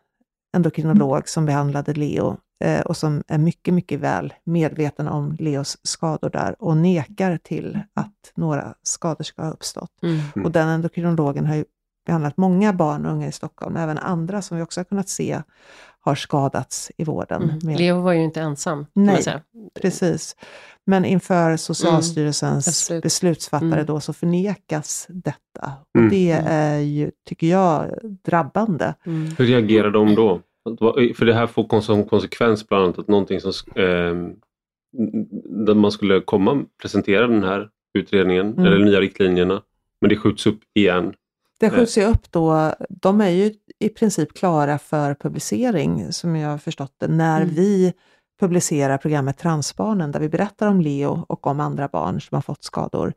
endokrinolog 0.55 1.29
som 1.29 1.45
behandlade 1.45 1.93
Leo 1.93 2.37
och 2.85 2.97
som 2.97 3.23
är 3.27 3.37
mycket, 3.37 3.73
mycket 3.73 3.99
väl 3.99 4.33
medveten 4.43 5.07
om 5.07 5.35
Leos 5.39 5.77
skador 5.83 6.29
där 6.29 6.55
och 6.59 6.77
nekar 6.77 7.37
till 7.37 7.79
att 7.93 8.31
några 8.35 8.73
skador 8.83 9.23
ska 9.23 9.41
ha 9.41 9.51
uppstått. 9.51 9.91
Mm. 10.03 10.45
Och 10.45 10.51
den 10.51 10.67
endokrinologen 10.67 11.45
har 11.45 11.55
ju 11.55 11.65
behandlat 12.05 12.37
många 12.37 12.73
barn 12.73 13.05
och 13.05 13.11
unga 13.11 13.27
i 13.27 13.31
Stockholm, 13.31 13.77
även 13.77 13.97
andra 13.97 14.41
som 14.41 14.57
vi 14.57 14.63
också 14.63 14.79
har 14.79 14.85
kunnat 14.85 15.09
se 15.09 15.41
har 15.99 16.15
skadats 16.15 16.91
i 16.97 17.03
vården. 17.03 17.43
Mm. 17.43 17.59
Med... 17.63 17.77
Leo 17.77 18.01
var 18.01 18.13
ju 18.13 18.23
inte 18.23 18.41
ensam. 18.41 18.85
Nej, 18.93 19.23
precis. 19.81 20.35
Men 20.85 21.05
inför 21.05 21.57
Socialstyrelsens 21.57 22.89
mm, 22.89 23.01
beslutsfattare 23.01 23.73
mm. 23.73 23.85
då 23.85 23.99
så 23.99 24.13
förnekas 24.13 25.05
detta. 25.09 25.73
Och 25.93 25.99
mm. 25.99 26.09
det 26.09 26.31
är 26.45 26.79
ju, 26.79 27.11
tycker 27.27 27.47
jag, 27.47 27.89
drabbande. 28.03 28.93
Mm. 29.05 29.35
Hur 29.37 29.45
reagerar 29.45 29.91
de 29.91 30.15
då? 30.15 30.41
För 31.15 31.25
det 31.25 31.33
här 31.33 31.47
får 31.47 31.81
som 31.81 32.05
konsekvens 32.05 32.67
bland 32.67 32.83
annat 32.83 32.99
att 32.99 33.07
någonting 33.07 33.39
som 33.39 33.51
eh, 33.75 34.15
man 35.75 35.91
skulle 35.91 36.21
komma 36.21 36.65
presentera 36.81 37.27
den 37.27 37.43
här 37.43 37.69
utredningen, 37.93 38.53
mm. 38.53 38.65
eller 38.65 38.85
nya 38.85 38.99
riktlinjerna, 39.01 39.61
men 40.01 40.09
det 40.09 40.17
skjuts 40.17 40.47
upp 40.47 40.59
igen. 40.73 41.13
Det 41.59 41.69
skjuts 41.69 41.97
ju 41.97 42.03
upp 42.03 42.31
då, 42.31 42.73
de 42.89 43.21
är 43.21 43.29
ju 43.29 43.53
i 43.79 43.89
princip 43.89 44.33
klara 44.33 44.77
för 44.79 45.13
publicering, 45.13 46.11
som 46.11 46.35
jag 46.35 46.49
har 46.49 46.57
förstått 46.57 46.93
det, 46.97 47.07
när 47.07 47.41
mm. 47.41 47.55
vi 47.55 47.93
publicerar 48.39 48.97
programmet 48.97 49.37
Transbarnen, 49.37 50.11
där 50.11 50.19
vi 50.19 50.29
berättar 50.29 50.67
om 50.67 50.81
Leo 50.81 51.25
och 51.29 51.47
om 51.47 51.59
andra 51.59 51.87
barn 51.87 52.21
som 52.21 52.35
har 52.35 52.41
fått 52.41 52.63
skador. 52.63 53.13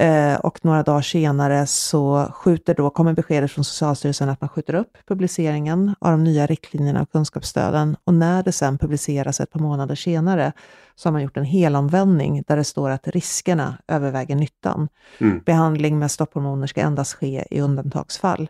Eh, 0.00 0.34
och 0.34 0.64
några 0.64 0.82
dagar 0.82 1.02
senare 1.02 1.66
så 1.66 2.32
skjuter 2.32 2.74
då, 2.74 2.90
kommer 2.90 3.12
beskedet 3.12 3.52
från 3.52 3.64
Socialstyrelsen 3.64 4.28
att 4.28 4.40
man 4.40 4.48
skjuter 4.48 4.74
upp 4.74 4.98
publiceringen 5.08 5.94
av 5.98 6.10
de 6.10 6.24
nya 6.24 6.46
riktlinjerna 6.46 7.02
och 7.02 7.12
kunskapsstöden. 7.12 7.96
Och 8.04 8.14
när 8.14 8.42
det 8.42 8.52
sen 8.52 8.78
publiceras 8.78 9.40
ett 9.40 9.50
par 9.50 9.60
månader 9.60 9.94
senare 9.94 10.52
så 10.94 11.08
har 11.08 11.12
man 11.12 11.22
gjort 11.22 11.36
en 11.36 11.44
helomvändning 11.44 12.42
där 12.46 12.56
det 12.56 12.64
står 12.64 12.90
att 12.90 13.08
riskerna 13.08 13.78
överväger 13.88 14.36
nyttan. 14.36 14.88
Mm. 15.18 15.42
Behandling 15.46 15.98
med 15.98 16.10
stopphormoner 16.10 16.66
ska 16.66 16.80
endast 16.80 17.12
ske 17.12 17.44
i 17.50 17.60
undantagsfall. 17.60 18.48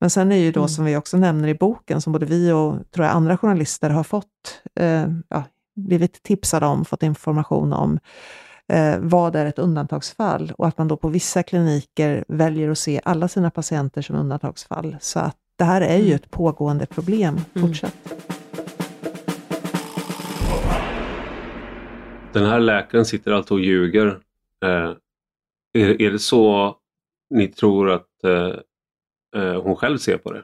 Men 0.00 0.10
sen 0.10 0.32
är 0.32 0.36
ju 0.36 0.52
då, 0.52 0.60
mm. 0.60 0.68
som 0.68 0.84
vi 0.84 0.96
också 0.96 1.16
nämner 1.16 1.48
i 1.48 1.54
boken, 1.54 2.00
som 2.00 2.12
både 2.12 2.26
vi 2.26 2.52
och 2.52 2.74
tror 2.90 3.06
jag, 3.06 3.14
andra 3.14 3.38
journalister 3.38 3.90
har 3.90 4.04
fått, 4.04 4.62
eh, 4.80 5.06
ja, 5.28 5.44
blivit 5.76 6.22
tipsade 6.22 6.66
om, 6.66 6.84
fått 6.84 7.02
information 7.02 7.72
om, 7.72 7.98
eh, 8.70 8.98
vad 9.00 9.36
är 9.36 9.46
ett 9.46 9.58
undantagsfall? 9.58 10.52
Och 10.58 10.66
att 10.66 10.78
man 10.78 10.88
då 10.88 10.96
på 10.96 11.08
vissa 11.08 11.42
kliniker 11.42 12.24
väljer 12.28 12.70
att 12.70 12.78
se 12.78 13.00
alla 13.04 13.28
sina 13.28 13.50
patienter 13.50 14.02
som 14.02 14.16
undantagsfall. 14.16 14.96
Så 15.00 15.18
att 15.18 15.36
det 15.56 15.64
här 15.64 15.80
är 15.80 15.96
ju 15.96 16.04
mm. 16.04 16.14
ett 16.14 16.30
pågående 16.30 16.86
problem 16.86 17.40
mm. 17.54 17.68
fortsatt. 17.68 17.94
Den 22.32 22.46
här 22.46 22.60
läkaren 22.60 23.04
sitter 23.04 23.32
alltså 23.32 23.54
och 23.54 23.60
ljuger. 23.60 24.06
Eh, 24.64 24.92
är, 25.72 26.02
är 26.02 26.10
det 26.10 26.18
så 26.18 26.76
ni 27.30 27.48
tror 27.48 27.90
att 27.90 28.24
eh, 28.24 28.54
eh 29.42 29.62
hon 29.62 29.76
själv 29.76 29.98
ser 29.98 30.18
på 30.18 30.32
det? 30.32 30.42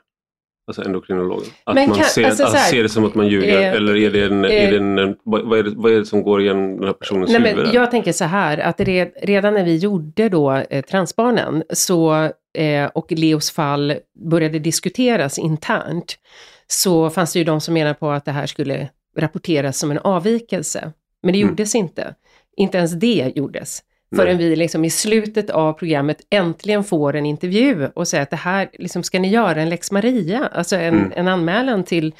Alltså 0.69 0.85
endokrinologen. 0.85 1.51
Att 1.65 1.75
Men 1.75 1.89
man 1.89 1.99
kan, 1.99 2.07
ser, 2.07 2.25
alltså, 2.25 2.45
här, 2.45 2.71
ser 2.71 2.83
det 2.83 2.89
som 2.89 3.05
att 3.05 3.14
man 3.14 3.29
ljuger 3.29 3.61
eh, 3.61 3.73
eller 3.73 3.97
är 3.97 4.11
det 4.11 4.25
en, 4.25 4.45
eh, 4.45 4.64
är 4.64 4.71
det 4.71 4.77
en, 4.77 5.17
vad, 5.25 5.59
är 5.59 5.62
det, 5.62 5.73
vad 5.77 5.93
är 5.93 5.99
det 5.99 6.07
som 6.07 6.23
går 6.23 6.41
igenom 6.41 6.77
den 6.77 6.87
här 6.87 6.93
personens 6.93 7.31
nej, 7.31 7.51
huvud? 7.51 7.64
Men 7.64 7.75
jag 7.75 7.91
tänker 7.91 8.12
så 8.12 8.25
här 8.25 8.59
att 8.59 8.77
det, 8.77 9.05
redan 9.23 9.55
när 9.55 9.64
vi 9.64 9.77
gjorde 9.77 10.29
då 10.29 10.53
eh, 10.53 10.85
Transbarnen 10.85 11.62
så, 11.71 12.31
eh, 12.59 12.87
och 12.95 13.12
Leos 13.12 13.51
fall 13.51 13.95
började 14.31 14.59
diskuteras 14.59 15.39
internt 15.39 16.19
så 16.67 17.11
fanns 17.11 17.33
det 17.33 17.39
ju 17.39 17.45
de 17.45 17.61
som 17.61 17.75
menade 17.75 17.95
på 17.95 18.11
att 18.11 18.25
det 18.25 18.33
här 18.33 18.47
skulle 18.47 18.89
rapporteras 19.19 19.79
som 19.79 19.91
en 19.91 19.99
avvikelse. 19.99 20.93
Men 21.23 21.33
det 21.33 21.39
mm. 21.39 21.51
gjordes 21.51 21.75
inte. 21.75 22.14
Inte 22.57 22.79
ens 22.79 22.93
det 22.93 23.33
gjordes. 23.37 23.83
Förrän 24.17 24.39
vi 24.39 24.57
liksom 24.57 24.85
i 24.85 24.91
slutet 24.91 25.51
av 25.51 25.73
programmet 25.73 26.21
äntligen 26.31 26.85
får 26.85 27.17
en 27.17 27.27
intervju 27.27 27.89
och 27.95 28.09
säger 28.09 28.23
att 28.23 28.31
det 28.31 28.37
här, 28.37 28.69
liksom, 28.79 29.03
ska 29.03 29.19
ni 29.19 29.29
göra 29.29 29.63
en 29.63 29.69
lex 29.69 29.91
Maria? 29.93 30.49
Alltså 30.53 30.77
en, 30.77 30.95
Mm. 30.95 31.13
en 31.17 31.29
anmälan 31.29 31.85
till 31.85 32.15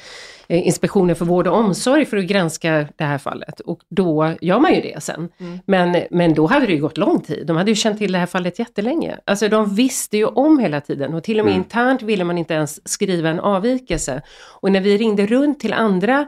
eh, 0.47 0.67
Inspektionen 0.67 1.15
för 1.15 1.25
vård 1.25 1.47
och 1.47 1.57
omsorg 1.57 2.05
för 2.05 2.17
att 2.17 2.25
granska 2.25 2.87
det 2.95 3.03
här 3.03 3.17
fallet. 3.17 3.59
Och 3.59 3.79
då 3.89 4.33
gör 4.41 4.59
man 4.59 4.73
ju 4.73 4.81
det 4.81 5.03
sen. 5.03 5.29
Mm. 5.39 5.59
Men, 5.65 5.97
men 6.11 6.33
då 6.33 6.47
hade 6.47 6.65
det 6.65 6.73
ju 6.73 6.81
gått 6.81 6.97
lång 6.97 7.21
tid. 7.21 7.47
De 7.47 7.57
hade 7.57 7.71
ju 7.71 7.75
känt 7.75 7.97
till 7.97 8.11
det 8.11 8.19
här 8.19 8.25
fallet 8.25 8.59
jättelänge. 8.59 9.17
Alltså 9.25 9.47
de 9.49 9.75
visste 9.75 10.17
ju 10.17 10.25
om 10.25 10.59
hela 10.59 10.81
tiden 10.81 11.13
och 11.13 11.23
till 11.23 11.39
och 11.39 11.45
med 11.45 11.51
Mm. 11.53 11.63
internt 11.63 12.01
ville 12.01 12.23
man 12.23 12.37
inte 12.37 12.53
ens 12.53 12.89
skriva 12.89 13.29
en 13.29 13.39
avvikelse. 13.39 14.21
Och 14.61 14.71
när 14.71 14.81
vi 14.81 14.97
ringde 14.97 15.25
runt 15.25 15.59
till 15.59 15.73
andra 15.73 16.27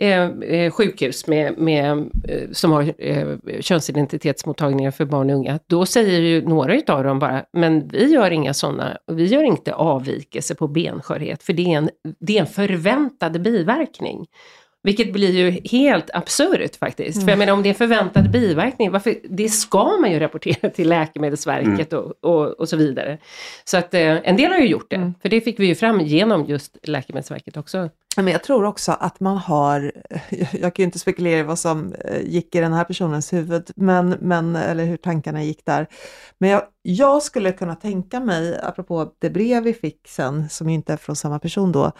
eh, 0.00 0.30
eh, 0.30 0.70
sjukhus 0.70 1.26
med, 1.26 1.58
med, 1.58 2.10
eh, 2.28 2.50
som 2.52 2.72
har 2.72 2.94
eh, 2.98 3.26
könsidentitetsmottagningar 3.60 4.90
för 4.90 5.04
barn 5.04 5.30
och 5.30 5.36
unga, 5.36 5.58
då 5.66 5.86
säger 5.86 6.20
ju 6.20 6.42
några 6.48 6.74
utav 6.74 7.04
dem 7.04 7.18
bara, 7.18 7.44
men 7.52 7.88
vi 7.88 8.04
gör 8.12 8.30
inga 8.30 8.54
sådana, 8.54 8.98
vi 9.06 9.24
gör 9.26 9.42
inte 9.42 9.74
avvikelse 9.74 10.54
på 10.54 10.68
benskörhet, 10.68 11.42
för 11.42 11.52
det 11.52 11.62
är 11.62 11.78
en, 11.78 11.90
det 12.20 12.36
är 12.36 12.40
en 12.40 12.46
förväntad 12.46 13.42
biverkning. 13.42 14.26
Vilket 14.82 15.12
blir 15.12 15.30
ju 15.30 15.60
helt 15.78 16.10
absurt 16.14 16.76
faktiskt. 16.76 17.22
För 17.22 17.30
jag 17.30 17.38
menar 17.38 17.52
om 17.52 17.62
det 17.62 17.68
är 17.68 17.74
förväntad 17.74 18.30
biverkning, 18.30 18.90
varför, 18.90 19.14
det 19.24 19.48
ska 19.48 19.84
man 19.84 20.12
ju 20.12 20.18
rapportera 20.18 20.70
till 20.70 20.88
Läkemedelsverket 20.88 21.92
och, 21.92 22.24
och, 22.24 22.46
och 22.60 22.68
så 22.68 22.76
vidare. 22.76 23.18
Så 23.64 23.76
att 23.76 23.94
eh, 23.94 24.28
en 24.28 24.36
del 24.36 24.52
har 24.52 24.58
ju 24.58 24.68
gjort 24.68 24.90
det, 24.90 24.96
Mm. 24.96 25.14
för 25.22 25.28
det 25.28 25.40
fick 25.40 25.60
vi 25.60 25.66
ju 25.66 25.74
fram 25.74 26.00
genom 26.00 26.44
just 26.46 26.76
Läkemedelsverket 26.82 27.56
också. 27.56 27.88
Men 28.16 28.26
jag 28.26 28.42
tror 28.42 28.64
också 28.64 28.92
att 28.92 29.20
man 29.20 29.36
har, 29.36 29.92
jag 30.52 30.74
kan 30.74 30.82
ju 30.82 30.84
inte 30.84 30.98
spekulera 30.98 31.38
i 31.38 31.42
vad 31.42 31.58
som 31.58 31.92
eh, 31.92 32.20
gick 32.20 32.54
i 32.54 32.60
den 32.60 32.72
här 32.72 32.84
personens 32.84 33.32
huvud, 33.32 33.70
men, 33.76 34.08
men, 34.20 34.56
eller 34.56 34.84
hur 34.84 34.96
tankarna 34.96 35.42
gick 35.42 35.66
där. 35.66 35.86
Men 36.38 36.50
jag, 36.50 36.62
jag 36.82 37.22
skulle 37.22 37.52
kunna 37.52 37.74
tänka 37.74 38.20
mig, 38.20 38.60
apropå 38.62 39.12
det 39.18 39.30
brev 39.30 39.62
vi 39.62 39.74
fick 39.74 40.08
sen, 40.08 40.48
som 40.48 40.68
ju 40.68 40.74
inte 40.74 40.92
är 40.92 40.96
från 40.96 41.16
samma 41.16 41.38
person 41.38 41.72
då, 41.72 41.92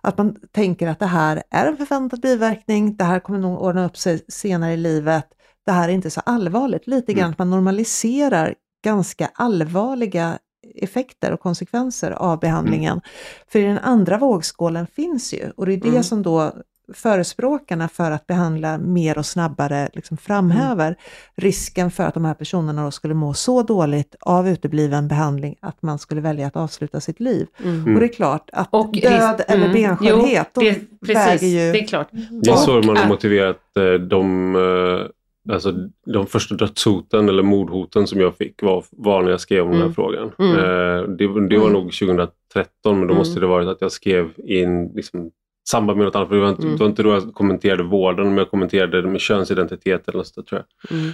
att 0.00 0.18
man 0.18 0.36
tänker 0.52 0.88
att 0.88 0.98
det 0.98 1.06
här 1.06 1.42
är 1.50 1.66
en 1.66 1.76
förväntad 1.76 2.20
biverkning, 2.20 2.96
det 2.96 3.04
här 3.04 3.20
kommer 3.20 3.38
nog 3.38 3.62
ordna 3.62 3.86
upp 3.86 3.96
sig 3.96 4.24
senare 4.28 4.72
i 4.72 4.76
livet, 4.76 5.26
det 5.66 5.72
här 5.72 5.88
är 5.88 5.92
inte 5.92 6.10
så 6.10 6.20
allvarligt. 6.20 6.86
Lite 6.86 7.12
grann 7.12 7.30
att 7.30 7.38
man 7.38 7.50
normaliserar 7.50 8.54
ganska 8.84 9.30
allvarliga 9.34 10.38
effekter 10.82 11.32
och 11.32 11.40
konsekvenser 11.40 12.10
av 12.10 12.38
behandlingen. 12.40 13.00
För 13.48 13.58
i 13.58 13.62
den 13.62 13.78
andra 13.78 14.18
vågskålen 14.18 14.86
finns 14.86 15.34
ju, 15.34 15.50
och 15.56 15.66
det 15.66 15.72
är 15.72 15.76
det 15.76 15.88
Mm. 15.88 16.02
som 16.02 16.22
då 16.22 16.52
förespråkarna 16.94 17.88
för 17.88 18.10
att 18.10 18.26
behandla 18.26 18.78
mer 18.78 19.18
och 19.18 19.26
snabbare 19.26 19.88
liksom 19.92 20.16
framhäver 20.16 20.96
risken 21.36 21.90
för 21.90 22.04
att 22.04 22.14
de 22.14 22.24
här 22.24 22.34
personerna 22.34 22.84
då 22.84 22.90
skulle 22.90 23.14
må 23.14 23.34
så 23.34 23.62
dåligt 23.62 24.14
av 24.20 24.48
utebliven 24.48 25.08
behandling 25.08 25.56
att 25.60 25.82
man 25.82 25.98
skulle 25.98 26.20
välja 26.20 26.46
att 26.46 26.56
avsluta 26.56 27.00
sitt 27.00 27.20
liv. 27.20 27.46
Mm. 27.64 27.94
Och 27.94 28.00
det 28.00 28.06
är 28.06 28.12
klart 28.12 28.50
att 28.52 28.68
Och 28.70 28.92
död 28.92 29.36
risk- 29.38 29.50
eller 29.50 29.66
mm. 29.66 29.72
benskörhet, 29.72 30.48
Jo, 30.54 30.62
de 30.62 30.74
det, 31.00 31.14
väger 31.14 31.46
ju... 31.46 31.72
det 31.72 31.82
är 31.82 31.86
klart. 31.86 32.08
Det 32.42 32.50
är 32.50 32.56
så 32.56 32.82
man 32.82 32.96
har 32.96 33.08
motiverat 33.08 33.76
eh, 33.76 33.92
de, 33.92 34.54
eh, 34.56 35.06
alltså, 35.52 35.72
de 36.06 36.26
första 36.26 36.54
dödshoten 36.54 37.28
eller 37.28 37.42
mordhoten 37.42 38.06
som 38.06 38.20
jag 38.20 38.36
fick 38.36 38.62
var, 38.62 38.84
var 38.90 39.22
när 39.22 39.30
jag 39.30 39.40
skrev 39.40 39.62
om 39.64 39.68
den 39.70 39.76
Mm. 39.76 39.88
här 39.88 39.94
frågan. 39.94 40.30
Mm. 40.38 40.52
Eh, 40.56 41.02
det, 41.16 41.26
det 41.48 41.58
var 41.58 41.66
Mm. 41.68 41.72
nog 41.72 41.92
2013 41.92 42.30
men 42.84 43.00
då 43.00 43.04
Mm. 43.04 43.16
måste 43.16 43.40
det 43.40 43.46
varit 43.46 43.68
att 43.68 43.80
jag 43.80 43.92
skrev 43.92 44.30
in 44.44 44.92
liksom, 44.94 45.30
samband 45.68 45.96
med 45.98 46.04
något 46.04 46.16
annat. 46.16 46.28
För 46.28 46.34
det, 46.34 46.40
var 46.42 46.48
inte, 46.50 46.62
Mm. 46.62 46.76
det 46.76 46.80
var 46.82 46.88
inte 46.90 47.02
då 47.02 47.10
jag 47.12 47.34
kommenterade 47.34 47.82
vården 47.82 48.26
men 48.28 48.38
jag 48.38 48.50
kommenterade 48.50 49.02
det 49.02 49.08
med 49.08 49.20
könsidentitet 49.20 50.08
eller 50.08 50.18
något 50.18 50.26
sånt, 50.26 50.46
tror 50.46 50.62
jag. 50.90 50.98
Mm. 50.98 51.08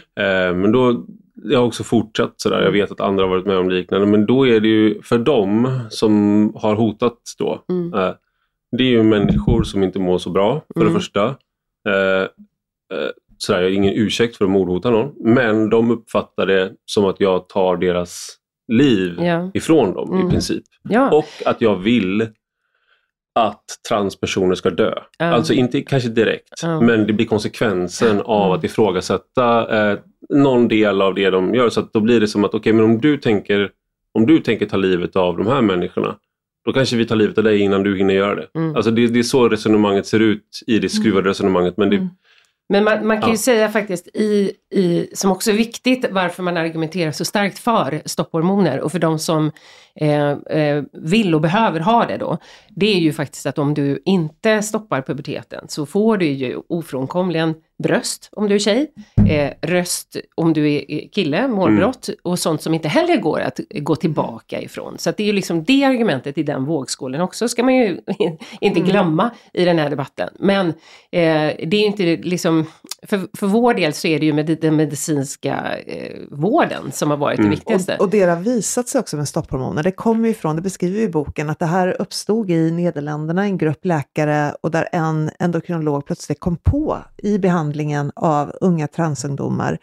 Eh, 0.57 0.61
men 0.62 0.72
då, 0.72 1.05
jag 1.45 1.59
har 1.59 1.66
också 1.66 1.85
fortsatt 1.85 2.33
sådär. 2.37 2.62
Jag 2.62 2.72
vet 2.72 2.91
att 2.93 3.01
andra 3.01 3.24
har 3.24 3.28
varit 3.30 3.47
med 3.47 3.57
om 3.59 3.70
liknande. 3.70 4.07
Men 4.07 4.26
då 4.26 4.47
är 4.49 4.61
det 4.61 4.68
ju 4.68 5.03
för 5.03 5.18
dem 5.18 5.78
som 5.91 6.12
har 6.57 6.74
hotat 6.74 7.18
då. 7.39 7.64
Mm. 7.68 7.95
Eh, 7.95 8.11
det 8.76 8.85
är 8.85 8.89
ju 8.89 9.03
människor 9.03 9.62
som 9.62 9.83
inte 9.83 9.99
mår 9.99 10.18
så 10.18 10.30
bra, 10.30 10.62
för 10.74 10.80
Mm. 10.80 10.93
det 10.93 11.01
första. 11.01 11.24
Eh, 11.89 12.22
eh, 12.99 13.11
sådär, 13.45 13.61
jag 13.62 13.68
har 13.68 13.74
ingen 13.74 13.95
ursäkt 13.95 14.36
för 14.36 14.45
att 14.45 14.51
mordhota 14.51 14.90
någon. 14.90 15.12
Men 15.34 15.70
de 15.70 15.90
uppfattar 15.90 16.47
det 16.47 16.72
som 16.86 17.05
att 17.05 17.20
jag 17.20 17.49
tar 17.49 17.76
deras 17.76 18.36
liv 18.72 19.16
Ja. 19.20 19.51
ifrån 19.55 19.95
dem 19.95 20.12
Mm. 20.14 20.26
i 20.26 20.30
princip. 20.30 20.64
Ja. 20.88 21.11
Och 21.11 21.28
att 21.47 21.61
jag 21.61 21.76
vill 21.76 22.26
att 23.34 23.64
transpersoner 23.88 24.55
ska 24.55 24.70
dö. 24.70 24.95
Ja. 25.18 25.24
Alltså 25.26 25.53
inte 25.55 25.80
kanske 25.82 26.09
direkt, 26.09 26.49
Ja. 26.62 26.80
men 26.80 27.07
det 27.07 27.12
blir 27.12 27.26
konsekvensen 27.26 28.20
av 28.20 28.45
Mm. 28.47 28.59
att 28.59 28.64
ifrågasätta 28.64 29.76
eh, 29.93 29.99
någon 30.28 30.68
del 30.68 31.03
av 31.03 31.14
det 31.14 31.30
de 31.30 31.55
gör. 31.55 31.68
Så 31.68 31.80
att 31.80 31.93
då 31.93 32.01
blir 32.01 32.20
det 32.20 32.28
som 32.28 32.45
att, 32.45 32.55
okej, 32.55 32.72
men 32.72 32.84
om 32.84 33.01
du, 33.01 33.16
tänker, 33.16 33.70
om 34.14 34.26
du 34.26 34.38
tänker 34.38 34.66
ta 34.66 34.76
livet 34.76 35.16
av 35.16 35.36
de 35.36 35.47
här 35.47 35.62
människorna, 35.62 36.16
då 36.64 36.72
kanske 36.72 36.97
vi 36.97 37.05
tar 37.05 37.16
livet 37.16 37.38
av 37.38 37.45
dig 37.45 37.59
innan 37.61 37.82
du 37.82 37.97
hinner 37.97 38.14
göra 38.14 38.34
det. 38.34 38.47
Mm. 38.55 38.76
Alltså 38.76 38.90
det, 38.90 39.07
det 39.07 39.18
är 39.18 39.22
så 39.22 39.49
resonemanget 39.49 40.07
ser 40.07 40.20
ut 40.20 40.61
i 40.66 40.78
det 40.78 40.88
skruvade 40.88 41.28
resonemanget. 41.28 41.76
Men 41.76 41.90
det, 41.90 41.97
Mm. 41.97 42.09
Men 42.69 42.85
man, 42.85 43.07
man 43.07 43.21
kan 43.21 43.29
ju 43.29 43.35
Ja. 43.35 43.39
säga 43.39 43.69
faktiskt, 43.69 44.09
i, 44.15 44.53
i, 44.75 45.09
som 45.15 45.31
också 45.31 45.51
är 45.51 45.55
viktigt, 45.55 46.07
varför 46.11 46.43
man 46.43 46.57
argumenterar 46.57 47.13
så 47.13 47.25
starkt 47.25 47.59
för 47.59 48.03
stopphormoner 48.05 48.81
och 48.81 48.93
för 48.93 48.99
de 48.99 49.19
som 49.19 49.53
eh, 50.01 50.31
eh, 50.31 50.83
vill 50.93 51.35
och 51.35 51.41
behöver 51.41 51.81
ha 51.81 52.07
det 52.07 52.17
då, 52.17 52.39
det 52.71 52.87
är 52.97 53.01
ju 53.01 53.13
faktiskt 53.13 53.47
att 53.47 53.59
om 53.59 53.75
du 53.75 54.03
inte 54.05 54.63
stoppar 54.63 55.03
puberteten 55.03 55.65
så 55.69 55.87
får 55.87 56.17
du 56.17 56.27
ju 56.27 56.59
ofrånkomligen 56.69 57.55
bröst 57.83 58.29
om 58.33 58.49
du 58.49 58.55
är 58.55 58.59
tjej, 58.59 58.87
eh, 59.33 59.53
röst 59.61 60.16
om 60.35 60.53
du 60.53 60.72
är 60.72 61.09
kille, 61.12 61.49
målbrott 61.49 62.09
och 62.22 62.39
sånt 62.39 62.62
som 62.62 62.74
inte 62.74 62.89
heller 62.89 63.16
går 63.16 63.41
att 63.41 63.61
gå 63.70 63.97
tillbaka 63.97 64.61
ifrån. 64.61 64.95
Så 64.99 65.11
att 65.11 65.16
det 65.16 65.22
är 65.22 65.26
ju 65.26 65.33
liksom 65.33 65.64
det 65.64 65.85
argumentet 65.85 66.39
i 66.39 66.43
den 66.43 66.64
vågskålen 66.64 67.20
också, 67.20 67.49
ska 67.49 67.62
man 67.62 67.74
ju 67.76 68.01
inte 68.61 68.80
Mm. 68.80 68.91
glömma 68.91 69.30
i 69.53 69.64
den 69.64 69.78
här 69.78 69.91
debatten. 69.91 70.28
Men 70.39 70.68
eh, 70.68 70.72
det 71.66 71.76
är 71.76 71.80
ju 71.80 71.87
inte 71.87 72.03
liksom, 72.16 72.66
för, 73.07 73.29
för 73.39 73.47
vår 73.47 73.75
del 73.75 73.93
så 73.93 74.09
är 74.09 74.19
det 74.21 74.27
ju 74.27 74.33
med 74.33 74.59
den 74.61 74.77
medicinska 74.77 75.79
eh, 75.87 76.19
vården 76.31 76.93
som 76.93 77.11
har 77.11 77.17
varit 77.17 77.39
Mm. 77.39 77.51
det 77.51 77.57
viktigaste. 77.57 77.95
Och, 77.95 78.01
och 78.01 78.11
det 78.11 78.23
har 78.23 78.37
visat 78.37 78.89
sig 78.89 78.99
också 78.99 79.17
med 79.17 79.29
stopphormoner. 79.29 79.83
Det 79.83 79.93
kommer 79.93 80.25
ju 80.25 80.31
ifrån, 80.31 80.57
det 80.57 80.63
beskriver 80.63 80.99
vi 80.99 81.03
i 81.03 81.09
boken, 81.09 81.51
att 81.51 81.59
det 81.59 81.67
här 81.67 81.97
uppstod 82.03 82.51
i 82.51 82.71
Nederländerna, 82.71 83.45
en 83.45 83.59
grupp 83.59 83.85
läkare 83.85 84.55
och 84.61 84.71
där 84.71 84.89
en 84.93 85.31
endokrinolog 85.39 86.07
plötsligt 86.07 86.41
kom 86.41 86.57
på 86.57 86.99
i 87.19 87.39
behandlingen 87.39 88.13
av 88.17 88.53
unga 88.61 88.89
transungdomar 88.89 89.79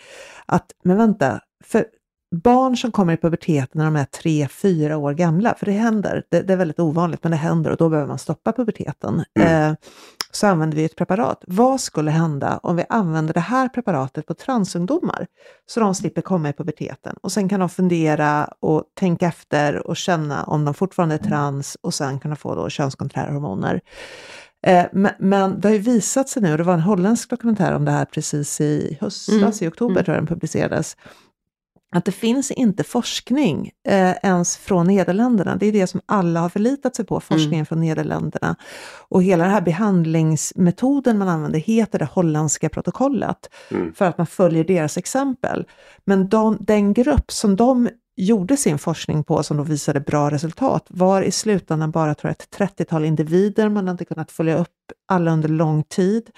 att, 0.45 0.65
men 0.83 0.97
vänta, 0.97 1.39
för 1.63 1.85
barn 2.31 2.77
som 2.77 2.91
kommer 2.91 3.13
i 3.13 3.17
puberteten 3.17 3.71
när 3.73 3.85
de 3.85 3.95
är 3.95 4.05
tre, 4.05 4.47
fyra 4.47 4.97
år 4.97 5.13
gamla, 5.13 5.55
för 5.59 5.65
det 5.65 5.71
händer, 5.71 6.23
det, 6.31 6.41
det 6.41 6.53
är 6.53 6.57
väldigt 6.57 6.79
ovanligt, 6.79 7.23
men 7.23 7.31
det 7.31 7.37
händer 7.37 7.71
och 7.71 7.77
då 7.77 7.89
behöver 7.89 8.07
man 8.07 8.19
stoppa 8.19 8.51
puberteten. 8.53 9.23
Mm. 9.39 9.71
Eh, 9.71 9.77
så 10.31 10.47
använder 10.47 10.77
vi 10.77 10.85
ett 10.85 10.95
preparat. 10.95 11.43
Vad 11.47 11.81
skulle 11.81 12.11
hända 12.11 12.59
om 12.63 12.75
vi 12.75 12.85
använder 12.89 13.33
det 13.33 13.39
här 13.39 13.69
preparatet 13.69 14.25
på 14.25 14.33
transungdomar? 14.33 15.27
Så 15.65 15.79
de 15.79 15.95
slipper 15.95 16.21
komma 16.21 16.49
i 16.49 16.53
puberteten. 16.53 17.15
Och 17.21 17.31
sen 17.31 17.49
kan 17.49 17.59
de 17.59 17.69
fundera 17.69 18.49
och 18.59 18.83
tänka 18.99 19.27
efter 19.27 19.87
och 19.87 19.97
känna 19.97 20.43
om 20.43 20.65
de 20.65 20.73
fortfarande 20.73 21.15
är 21.15 21.19
trans 21.19 21.77
och 21.81 21.93
sen 21.93 22.19
kunna 22.19 22.35
få 22.35 22.55
då 22.55 22.69
könskonträra 22.69 23.31
hormoner. 23.31 23.81
Eh, 24.67 24.85
men, 24.91 25.11
men 25.19 25.59
det 25.59 25.67
har 25.67 25.73
ju 25.73 25.81
visat 25.81 26.29
sig 26.29 26.41
nu, 26.41 26.51
och 26.51 26.57
det 26.57 26.63
var 26.63 26.73
en 26.73 26.79
holländsk 26.79 27.29
dokumentär 27.29 27.73
om 27.73 27.85
det 27.85 27.91
här 27.91 28.05
precis 28.05 28.61
i 28.61 28.97
höstas, 29.01 29.35
Mm, 29.35 29.51
i 29.61 29.67
oktober 29.67 29.91
mm. 29.91 30.03
tror 30.03 30.15
jag 30.15 30.23
den 30.23 30.27
publicerades, 30.27 30.97
att 31.91 32.05
det 32.05 32.11
finns 32.11 32.51
inte 32.51 32.83
forskning 32.83 33.71
eh, 33.87 34.11
ens 34.23 34.57
från 34.57 34.87
Nederländerna. 34.87 35.55
Det 35.55 35.65
är 35.65 35.71
det 35.71 35.87
som 35.87 36.01
alla 36.05 36.39
har 36.39 36.49
förlitat 36.49 36.95
sig 36.95 37.05
på, 37.05 37.19
forskningen 37.19 37.65
från 37.65 37.79
Nederländerna. 37.79 38.55
Och 39.09 39.23
hela 39.23 39.43
den 39.43 39.53
här 39.53 39.61
behandlingsmetoden 39.61 41.17
man 41.17 41.27
använder 41.27 41.59
heter 41.59 41.99
det 41.99 42.05
holländska 42.05 42.69
protokollet, 42.69 43.49
Mm. 43.71 43.93
för 43.93 44.05
att 44.05 44.17
man 44.17 44.27
följer 44.27 44.63
deras 44.63 44.97
exempel. 44.97 45.65
Men 46.05 46.29
de, 46.29 46.57
den 46.59 46.93
grupp 46.93 47.31
som 47.31 47.55
de 47.55 47.89
gjorde 48.19 48.57
sin 48.57 48.79
forskning 48.79 49.23
på, 49.23 49.43
som 49.43 49.57
då 49.57 49.63
visade 49.63 49.99
bra 49.99 50.31
resultat, 50.31 50.85
var 50.89 51.21
i 51.21 51.31
slutändan 51.31 51.91
bara 51.91 52.15
tror 52.15 52.29
jag, 52.29 52.63
ett 52.65 52.77
30-tal 52.79 53.05
individer. 53.05 53.69
Man 53.69 53.87
har 53.87 53.91
inte 53.91 54.05
kunnat 54.05 54.31
följa 54.31 54.57
upp 54.57 54.67
alla 55.07 55.31
under 55.31 55.49
lång 55.49 55.83
tid. 55.83 56.29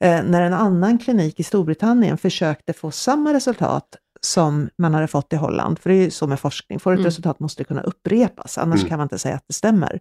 Eh, 0.00 0.22
när 0.24 0.42
en 0.42 0.52
annan 0.52 0.98
klinik 0.98 1.40
i 1.40 1.42
Storbritannien 1.42 2.18
försökte 2.18 2.72
få 2.72 2.90
samma 2.90 3.34
resultat 3.34 3.84
som 4.20 4.68
man 4.78 4.94
hade 4.94 5.06
fått 5.06 5.32
i 5.32 5.36
Holland, 5.36 5.78
för 5.78 5.90
det 5.90 5.96
är 5.96 6.04
ju 6.04 6.10
så 6.10 6.26
med 6.26 6.40
forskning, 6.40 6.80
får 6.80 6.92
ett 6.92 6.96
Mm. 6.98 7.04
resultat 7.06 7.40
måste 7.40 7.60
det 7.60 7.64
kunna 7.64 7.82
upprepas, 7.82 8.58
annars 8.58 8.80
Mm. 8.80 8.88
kan 8.88 8.98
man 8.98 9.04
inte 9.04 9.18
säga 9.18 9.34
att 9.34 9.44
det 9.48 9.54
stämmer. 9.54 10.00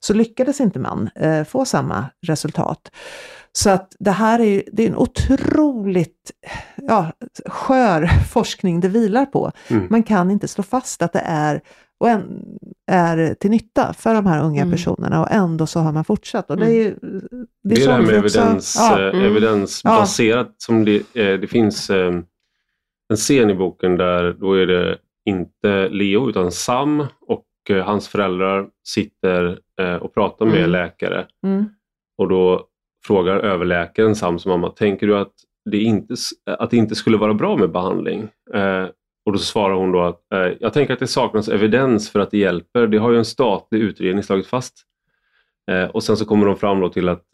Så 0.00 0.14
lyckades 0.14 0.60
inte 0.60 0.78
man 0.78 1.10
eh, 1.14 1.44
få 1.44 1.64
samma 1.64 2.04
resultat. 2.26 2.90
Så 3.52 3.70
att 3.70 3.96
det 3.98 4.10
här 4.10 4.38
är 4.38 4.44
ju 4.44 4.62
det 4.72 4.82
är 4.84 4.88
en 4.90 4.96
otroligt 4.96 6.30
ja, 6.76 7.12
skör 7.46 8.06
forskning 8.32 8.80
det 8.80 8.88
vilar 8.88 9.26
på. 9.26 9.52
Mm. 9.68 9.86
Man 9.90 10.02
kan 10.02 10.30
inte 10.30 10.48
slå 10.48 10.62
fast 10.64 11.02
att 11.02 11.12
det 11.12 11.22
är, 11.24 11.60
och 12.00 12.08
en, 12.10 12.42
är 12.90 13.34
till 13.34 13.50
nytta 13.50 13.92
för 13.92 14.14
de 14.14 14.26
här 14.26 14.42
unga 14.44 14.62
Mm. 14.62 14.72
personerna 14.72 15.20
och 15.20 15.30
ändå 15.30 15.66
så 15.66 15.80
har 15.80 15.92
man 15.92 16.04
fortsatt. 16.04 16.50
Och 16.50 16.56
det 16.56 16.66
är 16.66 16.70
ju 16.70 16.94
Det 17.64 17.74
är 17.74 17.76
det 17.76 17.80
så 17.80 17.90
här 17.90 18.00
med 18.02 18.24
också- 18.24 18.40
evidens, 18.40 18.76
ja, 18.78 19.00
eh, 19.00 19.14
mm. 19.14 19.24
evidensbaserat 19.30 20.54
som 20.58 20.84
det, 20.84 20.96
eh, 20.96 21.40
det 21.40 21.46
finns 21.50 21.90
eh, 21.90 22.12
en 23.08 23.16
scen 23.16 23.50
i 23.50 23.54
boken 23.54 23.96
där 23.96 24.32
då 24.32 24.52
är 24.54 24.66
det 24.66 24.98
inte 25.24 25.88
Leo 25.88 26.28
utan 26.28 26.52
Sam 26.52 27.06
och 27.20 27.44
eh, 27.70 27.84
hans 27.84 28.08
föräldrar 28.08 28.68
sitter 28.88 29.58
eh, 29.80 29.94
och 29.94 30.14
pratar 30.14 30.46
med 30.46 30.58
Mm. 30.58 30.70
läkare. 30.70 31.26
Mm. 31.44 31.64
Och 32.18 32.28
då 32.28 32.66
frågar 33.06 33.36
överläkaren 33.36 34.16
Sams 34.16 34.46
mamma, 34.46 34.70
tänker 34.70 35.06
du 35.06 35.18
att 35.18 35.32
det 35.70 35.78
inte, 35.82 36.14
att 36.46 36.70
det 36.70 36.76
inte 36.76 36.94
skulle 36.94 37.16
vara 37.16 37.34
bra 37.34 37.56
med 37.56 37.70
behandling? 37.70 38.28
Eh, 38.54 38.84
och 39.26 39.32
då 39.32 39.38
svarar 39.38 39.74
hon 39.74 39.92
då 39.92 40.00
att 40.02 40.32
eh, 40.34 40.52
jag 40.60 40.72
tänker 40.72 40.94
att 40.94 41.00
det 41.00 41.06
saknas 41.06 41.48
evidens 41.48 42.10
för 42.10 42.20
att 42.20 42.30
det 42.30 42.38
hjälper. 42.38 42.86
Det 42.86 42.98
har 42.98 43.10
ju 43.10 43.18
en 43.18 43.24
statlig 43.24 43.80
utredning 43.80 44.22
slagit 44.22 44.46
fast. 44.46 44.74
Eh, 45.70 45.84
och 45.84 46.02
sen 46.02 46.16
så 46.16 46.24
kommer 46.24 46.46
de 46.46 46.56
fram 46.56 46.90
till 46.90 47.08
att 47.08 47.24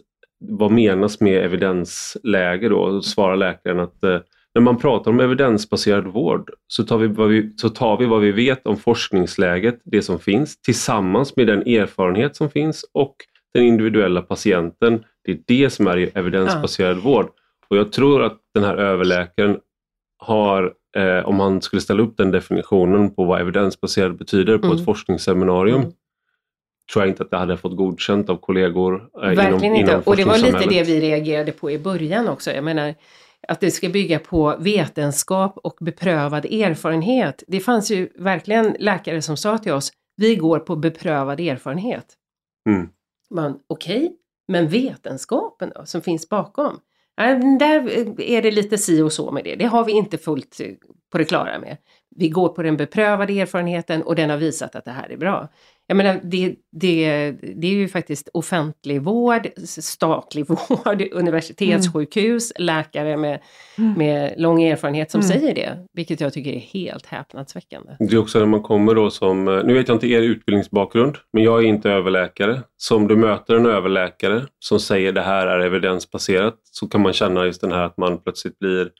vad 0.45 0.71
menas 0.71 1.21
med 1.21 1.45
evidensläge 1.45 2.69
då? 2.69 2.77
Och 2.79 2.93
då 2.93 3.03
svarar 3.03 3.37
läkaren 3.37 3.81
att 3.81 4.05
eh, 4.05 4.21
när 4.55 4.63
man 4.63 4.79
pratar 4.79 5.11
om 5.11 5.21
evidensbaserad 5.21 6.07
vård 6.07 6.51
så 6.67 6.85
tar, 6.85 6.99
vi 6.99 7.07
vad 7.07 7.29
vi, 7.29 7.53
så 7.57 7.69
tar 7.69 7.97
vi 7.97 8.07
vad 8.07 8.21
vi 8.21 8.33
vet 8.33 8.67
om 8.67 8.77
forskningsläget, 8.77 9.81
det 9.85 10.03
som 10.03 10.19
finns, 10.19 10.63
tillsammans 10.63 11.37
med 11.37 11.47
den 11.47 11.61
erfarenhet 11.67 12.37
som 12.37 12.51
finns 12.51 12.85
och 12.95 13.17
den 13.55 13.65
individuella 13.65 14.23
patienten. 14.23 15.05
Det 15.25 15.33
är 15.33 15.39
det 15.47 15.71
som 15.71 15.87
är 15.87 16.19
evidensbaserad 16.19 16.97
vård. 16.99 17.31
Och 17.69 17.77
jag 17.77 17.93
tror 17.93 18.23
att 18.23 18.39
den 18.55 18.65
här 18.65 18.77
överläkaren 18.77 19.59
har, 20.19 20.73
eh, 20.97 21.29
om 21.29 21.41
han 21.41 21.63
skulle 21.63 21.83
ställa 21.83 22.03
upp 22.03 22.17
den 22.17 22.31
definitionen 22.31 23.15
på 23.15 23.25
vad 23.25 23.41
evidensbaserad 23.41 24.17
betyder 24.19 24.59
på 24.59 24.67
Mm. 24.67 24.79
ett 24.79 24.85
forskningsseminarium, 24.85 25.81
Mm. 25.81 25.93
tror 26.93 27.03
jag 27.05 27.09
inte 27.09 27.23
att 27.23 27.31
det 27.31 27.37
hade 27.37 27.57
fått 27.57 27.77
godkänt 27.77 28.29
av 28.31 28.37
kollegor 28.37 28.95
eh, 28.95 29.33
inom, 29.33 29.37
Verkligen 29.37 29.77
inte. 29.77 29.91
inom 29.93 30.03
och 30.05 30.17
det 30.17 30.25
var 30.25 30.39
lite 30.39 30.67
det 30.69 30.83
vi 30.83 31.01
reagerade 31.01 31.53
på 31.53 31.71
i 31.71 31.79
början 31.79 32.29
också. 32.29 32.51
Jag 32.51 32.65
menar, 32.65 32.95
att 33.49 33.61
det 33.61 33.71
ska 33.71 33.89
bygga 33.89 34.19
på 34.19 34.57
vetenskap 34.59 35.59
och 35.59 35.77
beprövad 35.81 36.45
erfarenhet. 36.45 37.43
Det 37.47 37.61
fanns 37.61 37.91
ju 37.91 38.09
verkligen 38.19 38.77
läkare 38.79 39.23
som 39.23 39.37
sa 39.37 39.59
till 39.59 39.73
oss, 39.73 39.93
vi 40.17 40.37
går 40.37 40.59
på 40.59 40.77
beprövad 40.77 41.41
erfarenhet. 41.41 42.07
Mm. 42.69 42.89
Man, 43.31 43.59
Okej, 43.67 44.17
men 44.49 44.69
vetenskapen 44.69 45.73
då, 45.75 45.87
som 45.87 46.03
finns 46.03 46.29
bakom? 46.29 46.81
Där 47.59 47.91
är 48.21 48.43
det 48.43 48.51
lite 48.51 48.79
si 48.79 49.01
och 49.01 49.13
så 49.13 49.31
med 49.31 49.45
det. 49.45 49.57
Det 49.57 49.65
har 49.65 49.85
vi 49.85 49.93
inte 49.93 50.19
fullt 50.19 50.61
eh, 50.61 50.67
på 51.13 51.19
det 51.19 51.25
klara 51.25 51.59
med. 51.59 51.77
Vi 52.17 52.29
går 52.29 52.49
på 52.49 52.63
den 52.63 52.77
beprövade 52.77 53.41
erfarenheten 53.41 54.03
och 54.03 54.17
den 54.17 54.31
har 54.31 54.37
visat 54.37 54.77
att 54.77 54.85
det 54.85 54.91
här 54.91 55.13
är 55.13 55.17
bra. 55.17 55.49
Jag 55.87 55.97
menar, 55.97 56.21
det, 56.25 56.55
det, 56.73 57.31
det 57.57 57.67
är 57.67 57.73
ju 57.75 57.89
faktiskt 57.89 58.29
offentlig 58.35 59.03
vård, 59.03 59.49
statlig 59.67 60.47
vård, 60.49 61.03
universitetssjukhus, 61.13 62.53
läkare 62.59 63.17
med, 63.17 63.41
Mm. 63.79 63.93
med 63.99 64.35
lång 64.37 64.63
erfarenhet 64.63 65.11
som 65.11 65.21
Mm. 65.21 65.29
säger 65.29 65.55
det. 65.55 65.79
Vilket 65.93 66.21
jag 66.21 66.33
tycker 66.33 66.53
är 66.53 66.59
helt 66.59 67.07
häpnadsväckande. 67.07 67.93
Det 67.99 68.15
är 68.15 68.19
också 68.19 68.39
när 68.39 68.47
man 68.47 68.63
kommer 68.63 68.95
då 68.95 69.11
som, 69.11 69.49
eh, 69.49 69.65
nu 69.65 69.75
vet 69.75 69.89
jag 69.89 69.95
inte 69.95 70.07
er 70.07 70.21
utbildningsbakgrund, 70.21 71.17
men 71.33 71.43
jag 71.43 71.59
är 71.65 71.67
inte 71.67 71.91
överläkare. 71.91 72.61
Så 72.77 72.97
om 72.97 73.09
du 73.09 73.17
möter 73.17 73.55
en 73.55 73.67
överläkare 73.67 74.43
som 74.59 74.81
säger 74.81 75.13
det 75.13 75.21
här 75.23 75.47
är 75.47 75.61
evidensbaserat 75.61 76.55
så 76.71 76.89
kan 76.89 77.03
man 77.03 77.13
känna 77.13 77.45
just 77.47 77.61
den 77.61 77.73
här 77.73 77.83
att 77.85 77.97
man 77.97 78.19
plötsligt 78.19 78.59
blir 78.59 78.91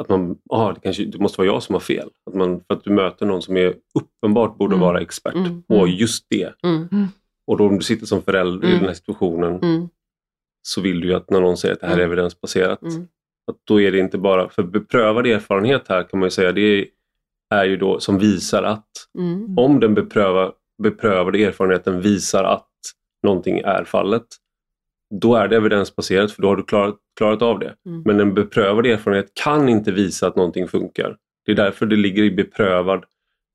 att 0.00 0.08
man, 0.08 0.38
ah, 0.50 0.72
det, 0.72 0.80
kanske, 0.80 1.04
det 1.04 1.18
måste 1.18 1.40
vara 1.40 1.46
jag 1.48 1.62
som 1.62 1.72
har 1.74 1.80
fel. 1.80 2.08
Att 2.26 2.34
man, 2.34 2.60
för 2.60 2.74
att 2.74 2.84
du 2.84 2.90
möter 2.90 3.26
någon 3.26 3.42
som 3.42 3.56
är 3.56 3.74
uppenbart 3.94 4.58
borde 4.58 4.74
Mm. 4.74 4.80
vara 4.86 5.00
expert 5.00 5.34
Mm. 5.34 5.62
på 5.62 5.74
Mm. 5.74 5.90
just 5.96 6.26
det. 6.30 6.54
Mm, 6.62 6.88
Och 7.46 7.56
då 7.58 7.66
om 7.66 7.76
du 7.76 7.82
sitter 7.82 8.06
som 8.06 8.22
förälder 8.22 8.66
i 8.66 8.70
Mm. 8.70 8.78
den 8.78 8.88
här 8.88 8.94
situationen 8.94 9.58
mm, 9.62 9.88
så 10.62 10.80
vill 10.80 11.00
du 11.00 11.08
ju 11.08 11.14
att 11.14 11.30
när 11.30 11.40
någon 11.40 11.56
säger 11.56 11.74
att 11.74 11.80
det 11.80 11.86
här 11.86 11.94
är 11.94 11.98
Mm. 11.98 12.12
evidensbaserat, 12.12 12.82
mm, 12.82 13.02
att 13.50 13.56
då 13.64 13.80
är 13.80 13.92
det 13.92 13.98
inte 13.98 14.18
bara, 14.18 14.48
för 14.48 14.62
beprövad 14.62 15.26
erfarenhet 15.26 15.88
här 15.88 16.02
kan 16.02 16.20
man 16.20 16.26
ju 16.26 16.30
säga, 16.30 16.52
det 16.52 16.88
är 17.54 17.64
ju 17.64 17.76
då 17.76 18.00
som 18.00 18.18
visar 18.18 18.62
att 18.62 18.88
mm, 19.18 19.58
om 19.58 19.80
den 19.80 19.94
bepröva, 19.94 20.52
beprövade 20.82 21.44
erfarenheten 21.44 22.00
visar 22.00 22.44
att 22.44 22.68
någonting 23.22 23.58
är 23.58 23.84
fallet, 23.84 24.24
då 25.20 25.34
är 25.34 25.48
det 25.48 25.56
evidensbaserat 25.56 26.32
för 26.32 26.42
då 26.42 26.48
har 26.48 26.56
du 26.56 26.62
klarat, 26.62 26.96
klarat 27.16 27.42
av 27.42 27.58
det. 27.58 27.74
Mm. 27.86 28.02
Men 28.04 28.20
en 28.20 28.34
beprövad 28.34 28.86
erfarenhet 28.86 29.26
kan 29.44 29.68
inte 29.68 29.92
visa 29.92 30.26
att 30.26 30.36
någonting 30.36 30.68
funkar. 30.68 31.16
Det 31.46 31.52
är 31.52 31.56
därför 31.56 31.86
det 31.86 31.96
ligger 31.96 32.22
i 32.22 32.30
beprövad 32.30 33.04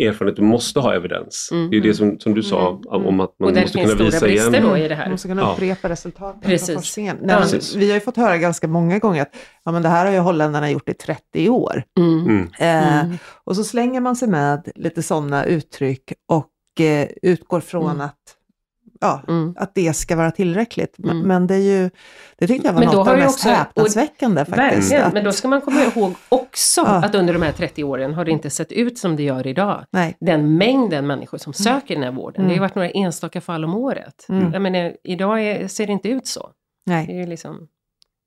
erfarenhet. 0.04 0.36
Du 0.36 0.42
måste 0.42 0.80
ha 0.80 0.94
evidens. 0.96 1.50
Mm. 1.52 1.70
Det 1.70 1.78
är 1.78 1.82
det 1.82 1.94
som, 1.94 2.20
som 2.20 2.34
du 2.34 2.44
sa 2.44 2.70
Mm. 2.70 3.08
Om 3.08 3.20
att 3.20 3.36
man 3.40 3.50
Och 3.50 3.56
där 3.56 3.62
måste 3.62 3.78
finns 3.78 3.92
kunna 3.92 3.96
stora 3.96 4.06
visa 4.06 4.26
brister 4.26 4.52
igen. 4.60 4.70
då 4.70 4.78
i 4.78 4.88
det 4.88 4.96
här. 4.96 5.04
Man 5.06 5.12
måste 5.12 5.28
kunna 5.28 5.42
Ja. 5.42 5.76
resultaten 5.82 6.42
Precis. 6.42 6.68
från 6.68 6.76
forskningen. 6.76 7.18
Ja. 7.22 7.26
Nej, 7.28 7.36
men 7.36 7.44
Precis. 7.50 7.76
vi 7.76 7.88
har 7.88 7.94
ju 7.94 8.00
fått 8.00 8.18
höra 8.18 8.38
ganska 8.38 8.68
många 8.68 9.00
gånger 9.00 9.22
att 9.22 9.36
ja, 9.66 9.72
men 9.72 9.82
det 9.82 9.90
här 9.90 10.06
har 10.06 10.12
ju 10.14 10.20
holländarna 10.20 10.72
gjort 10.72 10.90
i 10.90 10.94
30 10.94 11.50
år. 11.50 11.84
Mm. 12.00 12.20
Mm. 12.26 12.48
Eh, 12.60 13.00
Mm. 13.06 13.18
Och 13.44 13.56
så 13.56 13.64
slänger 13.64 14.02
man 14.02 14.16
sig 14.16 14.28
med 14.28 14.72
lite 14.76 15.04
sådana 15.04 15.46
uttryck 15.46 16.14
och 16.28 16.82
eh, 16.86 17.08
utgår 17.22 17.60
från 17.60 17.86
Mm. 17.92 18.02
att, 18.02 18.16
ja, 19.00 19.22
Mm. 19.28 19.54
att 19.58 19.76
det 19.76 19.94
ska 19.94 20.16
vara 20.16 20.32
tillräckligt. 20.32 20.96
Men, 20.98 21.10
Mm. 21.12 21.28
men 21.28 21.48
det 21.48 21.56
är 21.56 21.60
ju, 21.82 21.90
det 22.38 22.48
tyckte 22.48 22.68
jag 22.68 22.74
var 22.74 22.80
Men 22.80 22.90
då 22.92 22.98
något 22.98 23.08
av 23.08 23.16
det 23.18 23.24
mest 23.24 23.36
också- 23.40 23.50
häpnadsväckande 23.50 24.46
faktiskt. 24.46 24.60
Verkligen, 24.92 25.04
att- 25.04 25.14
men 25.14 25.24
då 25.24 25.32
ska 25.32 25.48
man 25.48 25.62
komma 25.62 25.82
ihåg 25.84 26.14
också 26.30 26.82
Ja. 26.82 27.06
att 27.06 27.16
under 27.16 27.34
de 27.34 27.42
här 27.42 27.52
30 27.52 27.84
åren 27.84 28.14
har 28.14 28.26
det 28.26 28.32
inte 28.32 28.50
sett 28.50 28.72
ut 28.72 28.98
som 28.98 29.16
det 29.16 29.24
gör 29.24 29.48
idag. 29.48 29.86
Nej. 29.92 30.18
Den 30.20 30.58
mängden 30.58 31.08
människor 31.08 31.38
som 31.38 31.54
söker 31.54 31.96
den 31.96 32.04
här 32.04 32.12
vården, 32.12 32.34
det 32.36 32.42
har 32.44 32.50
ju 32.50 32.54
Mm. 32.58 32.62
varit 32.62 32.76
några 32.76 32.90
enstaka 32.90 33.42
fall 33.42 33.66
om 33.66 33.76
året. 33.76 34.26
Mm. 34.30 34.54
Jag 34.54 34.62
menar, 34.62 34.94
idag 35.04 35.42
är, 35.44 35.68
ser 35.68 35.88
det 35.88 35.94
inte 35.94 36.10
ut 36.10 36.28
så. 36.28 36.50
Det 36.86 36.92
Nej. 36.94 37.08
är 37.12 37.16
ju 37.16 37.26
liksom 37.26 37.68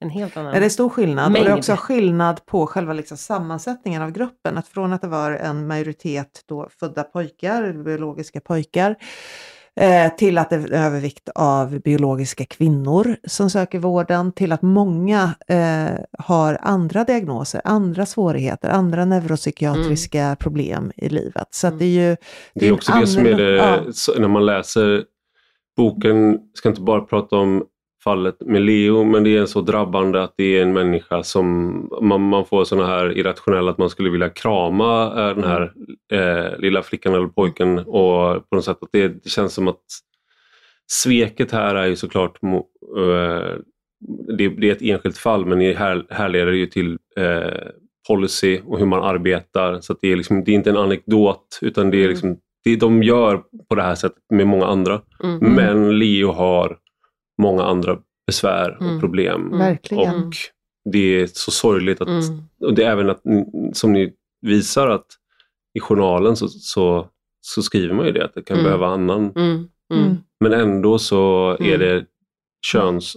en 0.04 0.10
helt 0.10 0.36
annan... 0.36 0.54
Ja, 0.54 0.60
det 0.60 0.66
är 0.66 0.70
stor 0.70 0.88
skillnad 0.88 1.26
och 1.26 1.32
det 1.32 1.38
är 1.38 1.44
Mängd. 1.44 1.58
också 1.58 1.76
skillnad 1.78 2.46
på 2.46 2.66
själva 2.66 2.92
liksom 2.92 3.16
sammansättningen 3.16 4.02
av 4.02 4.10
gruppen. 4.10 4.58
Att 4.58 4.68
från 4.68 4.92
att 4.92 5.00
det 5.00 5.08
var 5.08 5.30
en 5.32 5.66
majoritet 5.66 6.40
då 6.48 6.68
födda 6.80 7.02
pojkar, 7.02 7.72
biologiska 7.84 8.40
pojkar, 8.40 8.96
till 10.18 10.38
att 10.38 10.50
det 10.50 10.56
är 10.56 10.72
övervikt 10.72 11.28
av 11.34 11.80
biologiska 11.80 12.44
kvinnor 12.44 13.16
som 13.24 13.50
söker 13.50 13.78
vården, 13.78 14.32
till 14.32 14.52
att 14.52 14.62
många 14.62 15.34
eh, 15.48 16.04
har 16.18 16.58
andra 16.60 17.04
diagnoser, 17.04 17.60
andra 17.64 18.06
svårigheter, 18.06 18.68
andra 18.68 19.04
neuropsykiatriska 19.04 20.36
problem 20.40 20.92
i 20.96 21.08
livet. 21.08 21.48
Så 21.50 21.66
att 21.66 21.78
det 21.78 21.84
är 21.84 22.08
ju... 22.08 22.16
Det 22.54 22.64
är 22.64 22.68
en 22.68 22.74
också 22.74 22.92
det 23.00 23.06
som 23.06 23.26
är 23.26 23.34
det, 23.34 23.56
ja. 23.56 23.80
när 24.18 24.28
man 24.28 24.46
läser 24.46 25.04
boken, 25.76 26.38
ska 26.54 26.68
inte 26.68 26.80
bara 26.80 27.00
prata 27.00 27.36
om 27.36 27.64
fallet 28.04 28.36
med 28.40 28.62
Leo, 28.62 29.04
men 29.04 29.24
det 29.24 29.36
är 29.36 29.46
så 29.46 29.60
drabbande 29.60 30.22
att 30.22 30.34
det 30.36 30.58
är 30.58 30.62
en 30.62 30.72
människa 30.72 31.22
som 31.22 31.72
man, 32.02 32.20
man 32.20 32.46
får 32.46 32.64
sådana 32.64 32.86
här 32.88 33.18
irrationella 33.18 33.70
att 33.70 33.78
man 33.78 33.90
skulle 33.90 34.10
vilja 34.10 34.28
krama 34.28 35.04
eh, 35.06 35.36
den 35.36 35.44
här 35.44 35.72
eh, 36.12 36.58
lilla 36.58 36.82
flickan 36.82 37.14
eller 37.14 37.26
pojken 37.26 37.78
och 37.78 38.48
på 38.50 38.56
något 38.56 38.64
sätt 38.64 38.78
att 38.80 38.88
det, 38.92 39.08
det 39.08 39.28
känns 39.28 39.54
som 39.54 39.68
att 39.68 39.82
sveket 40.86 41.52
här 41.52 41.74
är 41.74 41.86
ju 41.86 41.96
såklart 41.96 42.38
eh, 42.42 43.56
det, 44.38 44.48
det 44.48 44.68
är 44.68 44.72
ett 44.72 44.82
enskilt 44.82 45.18
fall 45.18 45.46
men 45.46 45.58
det 45.58 45.78
här, 45.78 46.06
härleder 46.10 46.52
det 46.52 46.58
ju 46.58 46.66
till 46.66 46.98
eh, 47.16 47.68
policy 48.08 48.60
och 48.66 48.78
hur 48.78 48.86
man 48.86 49.02
arbetar. 49.02 49.80
Så 49.80 49.96
det, 50.00 50.12
är 50.12 50.16
liksom, 50.16 50.44
det 50.44 50.50
är 50.50 50.54
inte 50.54 50.70
en 50.70 50.76
anekdot 50.76 51.58
utan 51.62 51.90
det 51.90 51.96
är 51.96 52.00
Mm. 52.00 52.10
liksom, 52.10 52.36
det 52.64 52.76
de 52.76 53.02
gör 53.02 53.42
på 53.68 53.74
det 53.74 53.82
här 53.82 53.94
sättet 53.94 54.22
med 54.30 54.46
många 54.46 54.66
andra. 54.66 55.00
Mm. 55.24 55.54
Men 55.54 55.98
Leo 55.98 56.32
har 56.32 56.76
många 57.42 57.62
andra 57.62 57.98
besvär 58.26 58.76
och 58.76 58.82
Mm. 58.86 59.00
problem. 59.00 59.46
Mm. 59.46 59.58
Verkligen. 59.58 60.14
Och 60.26 60.32
det 60.92 60.98
är 61.20 61.26
så 61.26 61.50
sorgligt 61.50 62.00
att, 62.00 62.08
Mm. 62.08 62.42
och 62.60 62.74
det 62.74 62.84
är 62.84 62.90
även 62.90 63.10
att, 63.10 63.22
som 63.72 63.92
ni 63.92 64.12
visar 64.40 64.88
att 64.88 65.06
i 65.74 65.80
journalen 65.80 66.36
så, 66.36 66.48
så, 66.48 67.08
så 67.40 67.62
skriver 67.62 67.94
man 67.94 68.06
ju 68.06 68.12
det, 68.12 68.24
att 68.24 68.34
det 68.34 68.42
kan 68.42 68.56
Mm. 68.56 68.64
behöva 68.64 68.86
annan. 68.86 69.32
Mm. 69.36 69.68
Mm. 69.92 70.04
Mm. 70.04 70.16
Men 70.40 70.52
ändå 70.52 70.98
så 70.98 71.50
är 71.60 71.74
Mm. 71.74 71.80
det 71.80 72.04
köns 72.66 73.16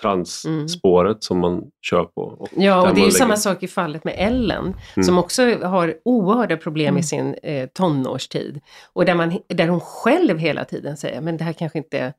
transspåret 0.00 1.24
som 1.24 1.38
man 1.38 1.62
kör 1.90 2.04
på. 2.04 2.20
Och 2.22 2.48
Ja, 2.56 2.80
och 2.80 2.86
det 2.86 2.92
är 2.92 2.96
ju 2.96 3.00
lägger- 3.02 3.10
samma 3.18 3.36
sak 3.36 3.62
i 3.62 3.68
fallet 3.68 4.04
med 4.04 4.14
Ellen, 4.18 4.74
Mm. 4.96 5.04
som 5.04 5.18
också 5.18 5.42
har 5.62 5.94
oerhörda 6.04 6.56
problem 6.56 6.88
Mm. 6.88 6.98
i 7.00 7.02
sin 7.02 7.34
eh, 7.42 7.68
tonårstid. 7.68 8.60
Och 8.92 9.04
där, 9.04 9.14
man, 9.14 9.38
där 9.48 9.68
hon 9.68 9.80
själv 9.80 10.38
hela 10.38 10.64
tiden 10.64 10.96
säger, 10.96 11.20
men 11.20 11.36
det 11.36 11.44
här 11.44 11.52
kanske 11.52 11.78
inte, 11.78 12.12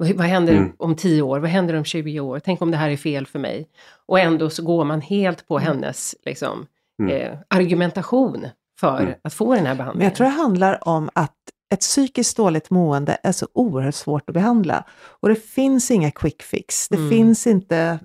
vad, 0.00 0.10
vad 0.10 0.26
händer 0.26 0.52
Mm. 0.52 0.72
om 0.78 0.96
10 0.96 1.22
år, 1.22 1.38
vad 1.38 1.50
händer 1.50 1.74
om 1.74 1.84
20 1.84 2.20
år, 2.20 2.38
tänk 2.38 2.62
om 2.62 2.70
det 2.70 2.76
här 2.76 2.90
är 2.90 2.96
fel 2.96 3.26
för 3.26 3.38
mig. 3.38 3.68
Och 4.06 4.18
ändå 4.20 4.50
så 4.50 4.62
går 4.64 4.84
man 4.84 5.00
helt 5.00 5.48
på 5.48 5.58
hennes 5.58 6.14
liksom, 6.24 6.66
Mm. 7.02 7.16
eh, 7.16 7.38
argumentation 7.48 8.46
för 8.80 9.00
Mm. 9.00 9.14
att 9.24 9.34
få 9.34 9.54
den 9.54 9.66
här 9.66 9.74
Men 9.74 9.76
behandlingen. 9.76 10.04
jag 10.08 10.14
tror 10.14 10.24
det 10.24 10.30
handlar 10.32 10.88
om 10.88 11.10
att 11.12 11.34
ett 11.74 11.80
psykiskt 11.80 12.36
dåligt 12.36 12.70
mående 12.70 13.18
är 13.22 13.32
så 13.32 13.46
oerhört 13.54 13.94
svårt 13.94 14.28
att 14.30 14.34
behandla. 14.34 14.84
Och 15.20 15.28
det 15.28 15.34
finns 15.34 15.90
inga 15.90 16.10
quick 16.10 16.42
fix. 16.42 16.88
Det 16.88 16.96
Mm. 16.96 17.10
finns 17.10 17.46
inte 17.46 17.98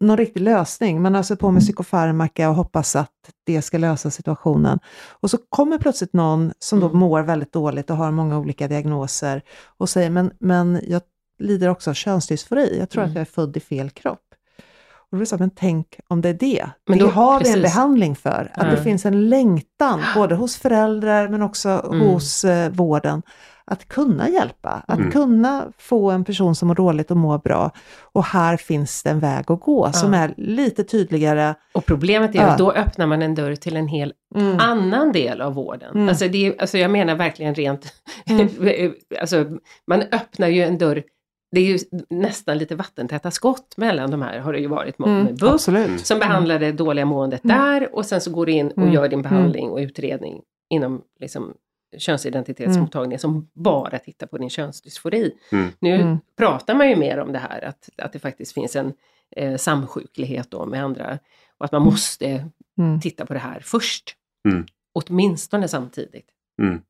någon 0.00 0.16
riktig 0.16 0.40
lösning. 0.40 1.02
Man 1.02 1.16
öser 1.16 1.36
på 1.36 1.50
med 1.50 1.62
psykofarmaka 1.62 2.48
och 2.48 2.54
hoppas 2.54 2.96
att 2.96 3.10
det 3.46 3.62
ska 3.62 3.78
lösa 3.78 4.10
situationen. 4.10 4.78
Och 5.20 5.30
så 5.30 5.38
kommer 5.48 5.78
plötsligt 5.78 6.12
någon 6.12 6.52
som 6.58 6.80
då 6.80 6.86
Mm. 6.86 6.98
mår 6.98 7.22
väldigt 7.22 7.52
dåligt 7.52 7.90
och 7.90 7.96
har 7.96 8.10
många 8.10 8.38
olika 8.38 8.68
diagnoser 8.68 9.42
och 9.78 9.88
säger 9.88 10.10
men, 10.10 10.30
men 10.40 10.80
jag 10.88 11.02
lider 11.38 11.68
också 11.68 11.90
av 11.90 11.94
könsdysfori. 11.94 12.78
Jag 12.78 12.90
tror 12.90 13.02
Mm. 13.02 13.10
att 13.10 13.14
jag 13.14 13.20
är 13.20 13.32
född 13.32 13.56
i 13.56 13.60
fel 13.60 13.90
kropp. 13.90 14.20
Och 15.10 15.16
då 15.16 15.16
är 15.16 15.20
det 15.20 15.26
så, 15.26 15.38
men 15.38 15.50
tänk 15.50 16.00
om 16.08 16.20
det 16.20 16.28
är 16.28 16.34
det. 16.34 16.66
Men 16.88 16.98
det 16.98 17.04
då- 17.04 17.10
har 17.10 17.40
vi 17.40 17.48
en 17.48 17.54
precis. 17.54 17.62
behandling 17.62 18.16
för. 18.16 18.50
Att 18.54 18.60
det 18.60 18.72
Mm. 18.72 18.84
finns 18.84 19.06
en 19.06 19.28
längtan, 19.28 20.02
både 20.14 20.34
hos 20.34 20.56
föräldrar 20.56 21.28
men 21.28 21.42
också 21.42 21.68
Mm. 21.68 22.00
hos 22.00 22.44
eh, 22.44 22.70
vården, 22.72 23.22
att 23.68 23.88
kunna 23.88 24.28
hjälpa. 24.28 24.82
Att 24.88 24.98
Mm. 24.98 25.10
kunna 25.10 25.72
få 25.78 26.10
en 26.10 26.24
person 26.24 26.54
som 26.54 26.68
mår 26.68 26.74
dåligt 26.74 27.10
att 27.10 27.16
må 27.16 27.38
bra. 27.38 27.70
Och 28.12 28.24
här 28.24 28.56
finns 28.56 29.02
det 29.02 29.10
en 29.10 29.20
väg 29.20 29.44
att 29.50 29.60
gå 29.60 29.92
som 29.92 30.12
Ja. 30.12 30.18
är 30.18 30.34
lite 30.36 30.84
tydligare. 30.84 31.54
Och 31.74 31.86
problemet 31.86 32.34
är 32.34 32.38
Ja. 32.38 32.46
att 32.46 32.58
då 32.58 32.72
öppnar 32.72 33.06
man 33.06 33.22
en 33.22 33.34
dörr 33.34 33.54
till 33.54 33.76
en 33.76 33.88
hel 33.88 34.12
annan 34.58 35.12
del 35.12 35.40
av 35.40 35.54
vården. 35.54 35.94
Mm. 35.94 36.08
Alltså, 36.08 36.28
det 36.28 36.46
är, 36.46 36.60
alltså 36.60 36.78
jag 36.78 36.90
menar 36.90 37.14
verkligen 37.14 37.54
rent, 37.54 37.92
alltså 39.20 39.44
man 39.86 40.02
öppnar 40.02 40.48
ju 40.48 40.62
en 40.62 40.78
dörr, 40.78 41.02
det 41.52 41.60
är 41.60 41.64
ju 41.64 41.78
nästan 42.10 42.58
lite 42.58 42.76
vattentäta 42.76 43.30
skott 43.30 43.74
mellan 43.76 44.10
de 44.10 44.22
här 44.22 44.38
har 44.38 44.52
det 44.52 44.58
ju 44.58 44.66
varit 44.66 44.98
med, 44.98 45.08
Mm, 45.08 45.24
med 45.24 45.36
BUP 45.38 45.50
absolut. 45.52 46.06
som 46.06 46.18
behandlar 46.18 46.58
det 46.58 46.72
dåliga 46.72 47.04
måendet 47.04 47.44
Mm. 47.44 47.56
där 47.56 47.94
och 47.94 48.06
sen 48.06 48.20
så 48.20 48.30
går 48.30 48.46
du 48.46 48.52
in 48.52 48.70
och 48.70 48.78
Mm. 48.78 48.92
gör 48.92 49.08
din 49.08 49.22
behandling 49.22 49.70
och 49.70 49.78
utredning 49.78 50.40
inom 50.70 51.02
liksom, 51.20 51.54
könsidentitetsmottagningen 51.98 53.18
som 53.18 53.48
bara 53.52 53.98
tittar 53.98 54.26
på 54.26 54.38
din 54.38 54.50
könsdysfori. 54.50 55.32
Mm. 55.52 55.68
Nu 55.78 55.94
Mm. 55.94 56.18
pratar 56.36 56.74
man 56.74 56.90
ju 56.90 56.96
mer 56.96 57.18
om 57.18 57.32
det 57.32 57.38
här 57.38 57.64
att, 57.64 57.88
att 57.96 58.12
det 58.12 58.18
faktiskt 58.18 58.52
finns 58.52 58.76
en 58.76 58.92
eh, 59.36 59.56
samsjuklighet 59.56 60.50
då 60.50 60.66
med 60.66 60.84
andra 60.84 61.18
och 61.58 61.64
att 61.64 61.72
man 61.72 61.82
måste 61.82 62.44
Mm. 62.78 63.00
titta 63.00 63.26
på 63.26 63.32
det 63.32 63.38
här 63.38 63.60
först. 63.64 64.16
Mm. 64.48 64.66
Åtminstone 64.92 65.68
samtidigt. 65.68 66.26
Mm. 66.62 66.80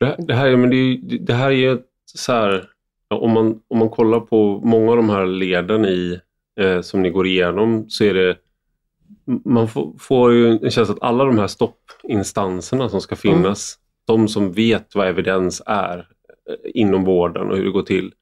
Det, 0.00 0.06
här- 0.06 0.16
det, 0.18 0.34
här, 0.34 0.56
men 0.56 0.70
det, 0.70 0.76
är 0.76 0.84
ju- 0.84 1.18
det 1.18 1.34
här 1.34 1.46
är 1.46 1.50
ju 1.50 1.72
ett 1.72 1.86
så 2.14 2.32
här, 2.32 2.70
om, 3.10 3.30
man, 3.32 3.60
om 3.68 3.78
man 3.78 3.88
kollar 3.88 4.20
på 4.20 4.60
många 4.64 4.90
av 4.90 4.96
de 4.96 5.08
här 5.10 5.26
leden 5.26 5.84
i, 5.84 6.20
eh, 6.60 6.80
som 6.80 7.02
ni 7.02 7.10
går 7.10 7.26
igenom 7.26 7.90
så 7.90 8.04
är 8.04 8.14
det 8.14 8.36
man 9.44 9.68
får, 9.68 9.94
får 9.98 10.32
ju 10.32 10.50
en 10.50 10.70
känsla 10.70 10.94
att 10.94 11.02
alla 11.02 11.24
de 11.24 11.38
här 11.38 11.46
stoppinstanserna 11.46 12.88
som 12.88 13.00
ska 13.00 13.16
finnas, 13.16 13.78
de 14.06 14.28
som 14.28 14.52
vet 14.52 14.94
vad 14.94 15.08
evidens 15.08 15.62
är 15.66 15.98
eh, 15.98 16.70
inom 16.74 17.04
vården 17.04 17.50
och 17.50 17.56
hur 17.56 17.64
det 17.64 17.70
går 17.70 17.82
till. 17.82 18.12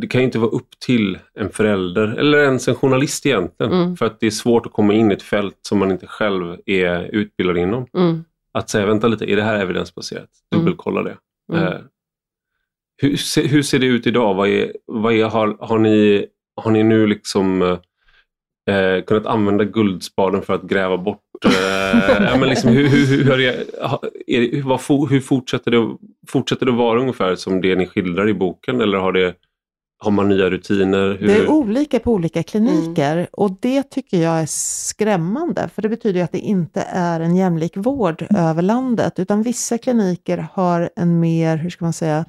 Det 0.00 0.06
kan 0.06 0.20
ju 0.20 0.24
inte 0.24 0.38
vara 0.38 0.50
upp 0.50 0.68
till 0.86 1.18
en 1.34 1.50
förälder 1.50 2.08
eller 2.08 2.38
ens 2.38 2.68
en 2.68 2.74
journalist 2.74 3.26
egentligen. 3.26 3.72
Mm. 3.72 3.96
För 3.96 4.06
att 4.06 4.20
det 4.20 4.26
är 4.26 4.30
svårt 4.30 4.66
att 4.66 4.72
komma 4.72 4.94
in 4.94 5.10
i 5.10 5.14
ett 5.14 5.22
fält 5.22 5.58
som 5.62 5.78
man 5.78 5.90
inte 5.90 6.06
själv 6.06 6.56
är 6.66 7.02
utbildad 7.02 7.56
inom 7.58 7.86
Mm. 7.94 8.24
att 8.52 8.70
säga 8.70 8.86
vänta 8.86 9.08
lite, 9.08 9.30
är 9.30 9.36
det 9.36 9.42
här 9.42 9.60
evidensbaserat? 9.60 10.30
Mm. 10.54 10.64
Dubbelkolla 10.64 11.02
det. 11.02 11.16
Mm. 11.52 11.64
Eh, 11.64 11.78
hur, 12.96 13.48
hur 13.48 13.62
ser 13.62 13.78
det 13.78 13.86
ut 13.86 14.06
idag? 14.06 14.34
Vad 14.34 14.48
är, 14.48 14.72
vad 14.86 15.12
är, 15.12 15.24
har, 15.24 15.56
har, 15.60 15.78
ni, 15.78 16.26
har 16.56 16.70
ni 16.70 16.82
nu 16.82 17.06
liksom 17.06 17.78
eh, 18.70 19.04
kunnat 19.04 19.26
använda 19.26 19.64
guldspaden 19.64 20.42
för 20.42 20.54
att 20.54 20.62
gräva 20.62 20.96
bort 20.96 21.20
eh, 21.44 22.24
ja, 22.24 22.36
men 22.36 22.48
liksom, 22.48 22.70
hur, 22.70 23.40
är, 23.40 24.62
vad, 24.62 24.80
fortsätter, 25.24 25.70
det, 25.70 25.96
fortsätter 26.28 26.66
det 26.66 26.72
vara 26.72 27.00
ungefär 27.00 27.36
som 27.36 27.60
det 27.60 27.76
ni 27.76 27.86
skildrar 27.86 28.28
i 28.28 28.34
boken 28.34 28.80
eller 28.80 28.98
har, 28.98 29.12
det, 29.12 29.34
har 29.98 30.10
man 30.10 30.28
nya 30.28 30.50
rutiner? 30.50 31.16
Hur, 31.20 31.26
Det 31.26 31.34
är 31.36 31.50
olika 31.50 31.98
på 31.98 32.12
olika 32.12 32.42
kliniker 32.42 33.26
och 33.32 33.50
det 33.60 33.82
tycker 33.82 34.22
jag 34.22 34.40
är 34.40 34.46
skrämmande 34.48 35.68
för 35.74 35.82
det 35.82 35.88
betyder 35.88 36.18
ju 36.18 36.24
att 36.24 36.32
det 36.32 36.38
inte 36.38 36.80
är 36.88 37.20
en 37.20 37.36
jämlik 37.36 37.76
vård 37.76 38.26
över 38.36 38.62
landet 38.62 39.18
utan 39.18 39.42
vissa 39.42 39.78
kliniker 39.78 40.46
har 40.52 40.90
en 40.96 41.20
mer, 41.20 41.56
hur 41.56 41.70
ska 41.70 41.84
man 41.84 41.92
säga, 41.92 42.24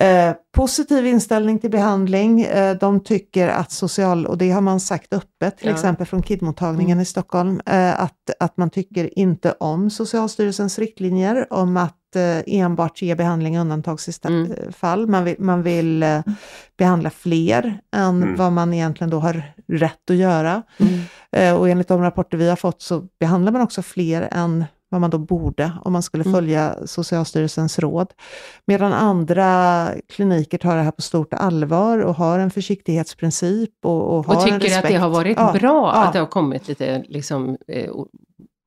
Eh, 0.00 0.32
positiv 0.56 1.06
inställning 1.06 1.58
till 1.58 1.70
behandling. 1.70 2.42
Eh, 2.42 2.76
de 2.76 3.00
tycker 3.04 3.48
att 3.48 3.72
social, 3.72 4.26
och 4.26 4.38
det 4.38 4.50
har 4.50 4.60
man 4.60 4.80
sagt 4.80 5.14
öppet, 5.14 5.58
till 5.58 5.68
Ja. 5.68 5.74
exempel 5.74 6.06
från 6.06 6.22
KID-mottagningen 6.22 7.00
i 7.00 7.04
Stockholm, 7.04 7.60
eh, 7.66 8.00
att, 8.00 8.30
att 8.40 8.56
man 8.56 8.70
tycker 8.70 9.18
inte 9.18 9.52
om 9.60 9.90
Socialstyrelsens 9.90 10.78
riktlinjer 10.78 11.52
om 11.52 11.76
att 11.76 12.16
eh, 12.16 12.38
enbart 12.46 13.02
ge 13.02 13.14
behandling 13.14 13.54
i 13.56 13.58
undantagsfall. 13.58 14.98
Mm. 15.04 15.10
Man 15.10 15.24
vill, 15.24 15.36
man 15.38 15.62
vill 15.62 16.02
eh, 16.02 16.20
behandla 16.78 17.10
fler 17.10 17.80
än 17.96 18.22
Mm. 18.22 18.36
vad 18.36 18.52
man 18.52 18.74
egentligen 18.74 19.10
då 19.10 19.18
har 19.18 19.42
rätt 19.68 20.10
att 20.10 20.16
göra. 20.16 20.62
Mm. 20.78 21.00
Eh, 21.32 21.54
och 21.60 21.68
enligt 21.68 21.88
de 21.88 22.02
rapporter 22.02 22.36
vi 22.38 22.48
har 22.48 22.56
fått 22.56 22.82
så 22.82 23.06
behandlar 23.20 23.52
man 23.52 23.62
också 23.62 23.82
fler 23.82 24.28
än 24.32 24.64
vad 24.92 25.00
man 25.00 25.10
då 25.10 25.18
borde 25.18 25.72
om 25.84 25.92
man 25.92 26.02
skulle 26.02 26.24
Mm. 26.24 26.34
följa 26.34 26.74
Socialstyrelsens 26.86 27.78
råd. 27.78 28.12
Medan 28.64 28.92
andra 28.92 29.88
kliniker 30.08 30.58
tar 30.58 30.76
det 30.76 30.82
här 30.82 30.90
på 30.90 31.02
stort 31.02 31.34
allvar 31.34 31.98
och 31.98 32.14
har 32.14 32.38
en 32.38 32.50
försiktighetsprincip 32.50 33.70
och, 33.82 34.18
och 34.18 34.28
Och 34.28 34.44
tycker 34.44 34.78
att 34.78 34.88
det 34.88 34.96
har 34.96 35.08
varit 35.08 35.36
Ja, 35.38 35.52
bra 35.52 35.92
ja. 35.94 36.04
att 36.04 36.12
det 36.12 36.18
har 36.18 36.26
kommit 36.26 36.68
lite 36.68 37.04
liksom, 37.08 37.56
eh, 37.68 37.90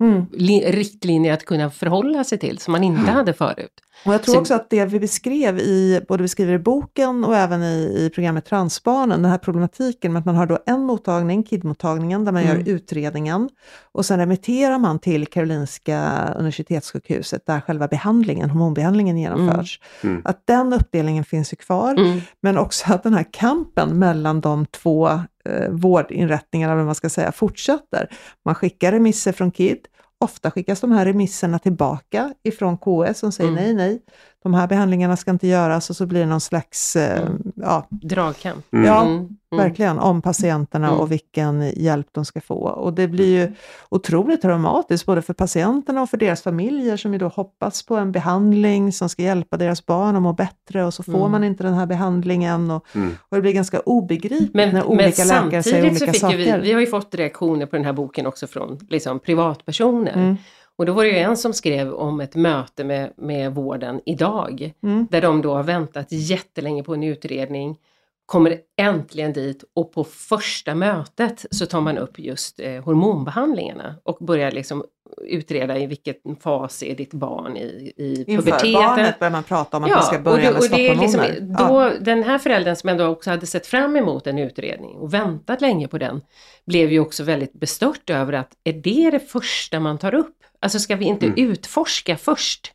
Mm. 0.04 0.26
li- 0.32 0.72
riktlinjer 0.72 1.34
att 1.34 1.46
kunna 1.46 1.70
förhålla 1.70 2.24
sig 2.24 2.38
till 2.38 2.58
som 2.60 2.72
man 2.72 2.84
inte 2.84 3.12
hade 3.12 3.34
förut. 3.34 3.72
Och 4.06 4.14
jag 4.14 4.24
tror 4.24 4.36
Så- 4.36 4.41
också 4.41 4.54
att 4.54 4.70
det 4.70 4.86
vi 4.86 5.00
beskrev 5.00 5.60
i, 5.60 6.02
både 6.08 6.24
beskriver 6.24 6.54
i 6.54 6.60
boken 6.60 7.24
och 7.26 7.36
även 7.36 7.64
i, 7.64 7.76
i 8.00 8.10
programmet 8.16 8.46
Transbarnen, 8.46 9.22
den 9.22 9.32
här 9.32 9.38
problematiken 9.38 10.14
med 10.14 10.20
att 10.20 10.26
man 10.26 10.36
har 10.36 10.46
då 10.46 10.60
en 10.66 10.82
mottagning, 10.82 11.44
KID-mottagningen, 11.44 12.26
där 12.26 12.32
man 12.32 12.44
Mm. 12.44 12.58
gör 12.58 12.70
utredningen 12.74 13.50
och 13.91 14.06
sen 14.06 14.20
remitterar 14.20 14.80
man 14.80 15.00
till 15.00 15.28
Karolinska 15.28 16.28
Universitetssjukhuset 16.38 17.46
där 17.46 17.62
själva 17.62 17.88
behandlingen, 17.88 18.50
hormonbehandlingen 18.50 19.18
genomförs. 19.18 19.80
Mm. 20.04 20.22
Att 20.26 20.41
den 20.48 20.74
uppdelningen 20.74 21.24
finns 21.24 21.54
ju 21.54 21.58
kvar, 21.58 21.94
Mm. 21.96 22.22
men 22.41 22.58
också 22.58 22.94
att 22.94 23.04
den 23.04 23.14
här 23.14 23.26
kampen 23.32 24.00
mellan 24.00 24.41
de 24.41 24.66
två 24.66 25.20
eh, 25.50 25.70
vårdinrättningarna, 25.70 26.74
eller 26.74 26.78
vad 26.78 26.86
man 26.86 26.96
ska 26.96 27.10
säga, 27.10 27.32
fortsätter. 27.32 28.10
Man 28.46 28.56
skickar 28.56 28.91
remisser 28.91 29.32
från 29.32 29.52
KID, 29.52 29.88
ofta 30.20 30.52
skickas 30.52 30.82
de 30.82 30.91
här 30.91 31.06
remisserna 31.06 31.60
tillbaka 31.60 32.34
ifrån 32.44 32.78
KS 32.78 33.20
som 33.20 33.32
säger 33.32 33.50
Mm. 33.50 33.64
nej, 33.64 33.74
nej, 33.74 34.02
de 34.44 34.54
här 34.54 34.68
behandlingarna 34.68 35.18
ska 35.18 35.32
inte 35.32 35.48
göras 35.48 35.89
och 35.89 35.96
så 35.96 36.06
blir 36.06 36.20
det 36.20 36.26
någon 36.26 36.41
slags, 36.41 36.96
eh, 36.96 37.22
Mm. 37.22 37.52
ja, 37.56 37.88
Dragkamp. 37.89 38.66
Mm. 38.74 38.86
Ja, 38.86 39.02
Mm. 39.02 39.16
Mm. 39.16 39.64
verkligen 39.66 40.00
om 40.00 40.22
patienterna 40.22 40.88
Mm. 40.88 41.00
och 41.00 41.12
vilken 41.12 41.72
hjälp 41.76 42.08
de 42.12 42.26
ska 42.26 42.41
få. 42.41 42.56
Och 42.56 42.94
det 42.94 43.08
blir 43.08 43.39
ju 43.41 43.52
otroligt 43.89 44.41
traumatiskt 44.41 45.06
både 45.06 45.22
för 45.22 45.34
patienterna 45.34 46.02
och 46.02 46.10
för 46.10 46.18
deras 46.18 46.41
familjer 46.41 46.98
som 46.98 47.14
ju 47.14 47.20
då 47.20 47.28
hoppas 47.28 47.84
på 47.86 47.96
en 47.98 48.12
behandling 48.12 48.91
som 48.91 49.10
ska 49.10 49.22
hjälpa 49.22 49.58
deras 49.58 49.86
barn 49.86 50.16
att 50.16 50.22
må 50.22 50.34
bättre 50.34 50.86
och 50.86 50.94
så 50.94 51.04
får 51.04 51.14
Mm. 51.20 51.32
man 51.32 51.44
inte 51.44 51.64
den 51.64 51.74
här 51.74 51.86
behandlingen 51.86 52.72
och, 52.72 52.86
Mm. 52.96 53.10
och 53.30 53.36
det 53.38 53.41
blir 53.41 53.52
ganska 53.54 53.80
obegripligt 53.80 54.54
Men, 54.54 54.74
när 54.74 54.84
olika 54.86 55.24
läkare 55.24 55.64
säger 55.64 55.82
samtidigt 55.82 55.98
så 55.98 56.04
olika 56.04 56.12
fick 56.12 56.22
saker. 56.22 56.38
vi, 56.38 56.68
vi 56.68 56.74
har 56.74 56.80
ju 56.82 56.88
fått 56.88 57.16
reaktioner 57.16 57.66
på 57.66 57.76
den 57.76 57.86
här 57.86 57.94
boken 57.94 58.26
också 58.28 58.48
från 58.48 58.78
liksom, 58.89 59.20
privatpersoner. 59.20 60.38
Och 60.78 60.86
då 60.86 60.93
var 60.93 61.03
det 61.03 61.09
ju 61.09 61.17
en 61.17 61.38
som 61.38 61.53
skrev 61.53 61.93
om 61.93 62.19
ett 62.21 62.36
möte 62.36 62.84
med, 62.84 63.13
med 63.17 63.55
vården 63.55 64.01
idag, 64.05 64.74
Mm. 64.84 65.07
där 65.11 65.21
de 65.21 65.41
då 65.41 65.53
har 65.53 65.63
väntat 65.63 66.07
jättelänge 66.09 66.84
på 66.84 66.93
en 66.93 67.03
utredning, 67.03 67.78
kommer 68.26 68.57
äntligen 68.78 69.34
dit 69.34 69.63
och 69.76 69.91
på 69.93 70.03
första 70.03 70.76
mötet 70.76 71.45
så 71.51 71.65
tar 71.65 71.82
man 71.82 71.97
upp 71.97 72.19
just 72.19 72.59
eh, 72.59 72.84
hormonbehandlingarna 72.84 73.95
och 74.03 74.17
börjar 74.26 74.51
liksom 74.51 74.84
utreda 75.21 75.78
i 75.80 75.86
vilken 75.86 76.15
fas 76.43 76.84
är 76.84 76.95
ditt 76.95 77.13
barn 77.13 77.57
i, 77.57 77.93
i 77.97 78.24
Inför 78.28 78.43
puberteten. 78.45 78.74
barnet 78.74 79.19
börjar 79.19 79.32
man 79.32 79.43
prata 79.43 79.78
om 79.78 79.84
att 79.84 79.89
man 79.89 80.03
ska 80.03 80.19
börja 80.19 80.49
och 80.49 80.53
med 80.53 80.63
och 80.63 80.69
det 80.78 80.88
är 80.88 80.95
liksom, 80.95 81.21
då, 81.57 81.91
Den 82.01 82.24
här 82.24 82.38
föräldern 82.38 82.76
som 82.76 82.89
ändå 82.89 83.05
också 83.05 83.30
hade 83.30 83.45
sett 83.47 83.67
fram 83.67 83.95
emot 83.95 84.28
en 84.28 84.38
utredning 84.39 84.95
och 84.95 85.13
väntat 85.13 85.61
länge 85.61 85.88
på 85.88 85.97
den, 85.97 86.21
blev 86.65 86.91
ju 86.91 86.99
också 86.99 87.24
väldigt 87.24 87.53
bestört 87.53 88.09
över 88.09 88.34
att 88.34 88.51
är 88.63 88.74
det 88.74 89.09
det 89.11 89.19
första 89.19 89.80
man 89.80 89.97
tar 89.97 90.13
upp? 90.15 90.36
Alltså 90.64 90.80
ska 90.80 90.95
vi 90.95 91.05
inte 91.05 91.26
Mm. 91.26 91.51
utforska 91.51 92.18
först 92.18 92.72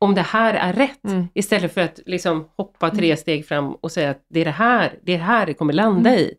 om 0.00 0.14
det 0.14 0.20
här 0.22 0.54
är 0.54 0.72
rätt? 0.72 1.04
Mm. 1.04 1.24
Istället 1.34 1.74
för 1.74 1.80
att 1.80 2.00
liksom 2.06 2.44
hoppa 2.56 2.90
tre 2.90 3.16
steg 3.16 3.46
fram 3.46 3.72
och 3.74 3.92
säga 3.92 4.10
att 4.10 4.22
det 4.30 4.40
är 4.40 4.44
det 4.44 4.50
här 4.50 4.92
det, 5.02 5.12
är 5.14 5.18
det, 5.18 5.24
här 5.24 5.46
det 5.46 5.54
kommer 5.54 5.72
landa 5.72 6.14
i. 6.18 6.34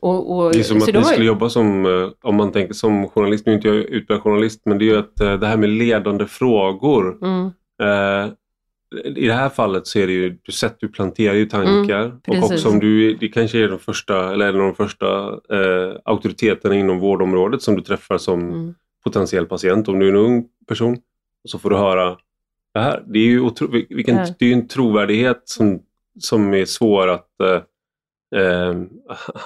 Och, 0.00 0.36
och, 0.36 0.52
Det 0.52 0.58
är 0.58 0.62
som 0.62 0.76
att 0.78 0.86
ni 0.86 0.92
var 0.92 1.00
ju- 1.00 1.04
skulle 1.06 1.26
jobba 1.26 1.48
som, 1.48 1.86
eh, 1.86 2.08
om 2.22 2.36
man 2.36 2.52
tänker 2.52 2.74
som 2.74 3.08
journalist, 3.08 3.46
nu 3.46 3.52
är 3.52 3.56
inte 3.56 3.68
jag 3.68 3.76
utbildad 3.76 4.22
journalist, 4.22 4.60
men 4.64 4.78
det 4.78 4.84
är 4.84 4.86
ju 4.86 4.98
att 4.98 5.20
eh, 5.20 5.34
det 5.34 5.46
här 5.46 5.56
med 5.56 5.68
ledande 5.70 6.26
frågor. 6.26 7.18
Mm, 7.22 7.46
eh, 7.82 8.30
I 9.16 9.26
det 9.26 9.32
här 9.34 9.48
fallet 9.48 9.86
så 9.86 9.98
är 9.98 10.06
det 10.06 10.12
ju, 10.12 10.38
du 10.42 10.52
sätter, 10.52 10.76
du 10.80 10.88
planterar 10.88 11.34
ju 11.34 11.46
tankar. 11.46 12.06
och 12.06 12.22
precis. 12.24 12.50
också 12.52 12.68
om 12.68 12.78
du, 12.80 13.14
det 13.14 13.28
kanske 13.28 13.58
är 13.58 13.68
de 13.68 13.78
första, 13.78 14.32
eller 14.32 14.48
en 14.48 14.54
av 14.54 14.60
de 14.62 14.74
första 14.74 15.28
eh, 15.28 15.96
auktoriteterna 16.04 16.74
inom 16.74 16.98
vårdområdet 16.98 17.62
som 17.62 17.76
du 17.76 17.82
träffar 17.82 18.18
som 18.18 18.40
mm, 18.40 18.74
potentiell 19.04 19.46
patient, 19.46 19.88
om 19.88 19.98
du 19.98 20.06
är 20.06 20.10
en 20.12 20.16
ung 20.16 20.48
person. 20.68 20.94
Och 21.44 21.50
så 21.50 21.58
får 21.58 21.70
du 21.70 21.76
höra 21.76 22.16
det 22.74 22.80
här. 22.80 23.02
Det 23.06 23.18
är 23.18 23.24
ju, 23.24 23.40
otro, 23.40 23.66
vilken, 23.90 24.16
Ja. 24.16 24.26
det 24.38 24.44
är 24.44 24.48
ju 24.48 24.52
en 24.54 24.68
trovärdighet 24.68 25.42
som, 25.44 25.82
som 26.20 26.54
är 26.54 26.64
svår 26.64 27.08
att, 27.08 27.40
eh, 27.40 28.40
eh, 28.40 28.70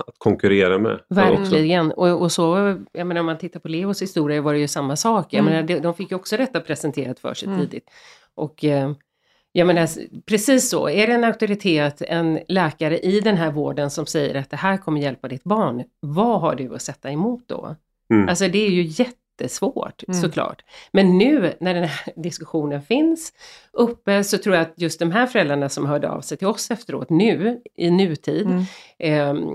att 0.09 0.19
konkurrera 0.19 0.79
med. 0.79 1.01
Verkligen. 1.09 1.93
Och, 1.93 2.23
och 2.23 2.33
så, 2.33 2.77
jag 2.93 3.07
menar 3.07 3.21
om 3.21 3.27
man 3.27 3.39
tittar 3.39 3.61
på 3.61 3.69
Leos 3.69 4.03
historia 4.03 4.41
var 4.43 4.53
det 4.53 4.59
ju 4.59 4.69
samma 4.69 4.97
sak. 4.97 5.27
Jag 5.31 5.41
Mm. 5.47 5.67
menar, 5.67 5.81
de, 5.81 5.95
fick 5.95 6.11
ju 6.11 6.17
också 6.17 6.37
detta 6.37 6.61
presenterat 6.61 7.19
för 7.21 7.35
sig 7.35 7.49
Mm. 7.49 7.61
tidigt. 7.61 7.91
Och 8.35 8.65
eh, 8.65 8.93
Jag 9.55 9.67
menar, 9.67 9.89
precis 10.27 10.71
så. 10.71 10.89
Är 10.89 11.07
det 11.07 11.13
en 11.13 11.25
auktoritet, 11.25 12.03
en 12.03 12.39
läkare 12.49 12.99
i 12.99 13.21
den 13.21 13.37
här 13.37 13.51
vården 13.53 13.91
som 13.91 14.07
säger 14.07 14.35
att 14.35 14.51
det 14.51 14.57
här 14.57 14.77
kommer 14.77 15.01
hjälpa 15.01 15.29
ditt 15.29 15.45
barn, 15.45 15.85
vad 16.01 16.41
har 16.41 16.55
du 16.55 16.75
att 16.75 16.83
sätta 16.83 17.11
emot 17.11 17.43
då? 17.47 17.77
Mm. 18.11 18.29
Alltså 18.29 18.49
det 18.49 18.59
är 18.67 18.71
ju 18.71 18.83
jättesvårt 19.41 20.03
Mm. 20.09 20.21
såklart. 20.21 20.63
Men 20.93 21.19
nu 21.19 21.55
när 21.61 21.75
den 21.75 21.85
här 21.85 22.13
diskussionen 22.23 22.83
finns 22.83 23.33
uppe 23.73 24.25
så 24.25 24.39
tror 24.39 24.55
jag 24.55 24.63
att 24.63 24.73
just 24.77 24.99
de 24.99 25.11
här 25.11 25.27
föräldrarna 25.27 25.69
som 25.69 25.87
hörde 25.87 26.11
av 26.11 26.21
sig 26.21 26.39
till 26.39 26.47
oss 26.47 26.71
efteråt 26.71 27.11
nu, 27.11 27.61
i 27.77 27.91
nutid, 27.91 28.47
Mm. 28.47 28.65
ehm, 28.99 29.47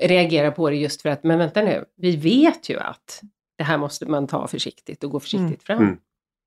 reagerar 0.00 0.50
på 0.50 0.70
det 0.70 0.76
just 0.76 1.02
för 1.02 1.08
att, 1.08 1.24
men 1.24 1.38
vänta 1.38 1.62
nu, 1.62 1.84
vi 1.96 2.16
vet 2.16 2.68
ju 2.68 2.78
att 2.80 3.20
det 3.58 3.64
här 3.64 3.78
måste 3.78 4.06
man 4.06 4.26
ta 4.26 4.46
försiktigt 4.48 5.04
och 5.04 5.10
gå 5.10 5.20
försiktigt 5.20 5.62
fram. 5.62 5.78
Mm. 5.82 5.96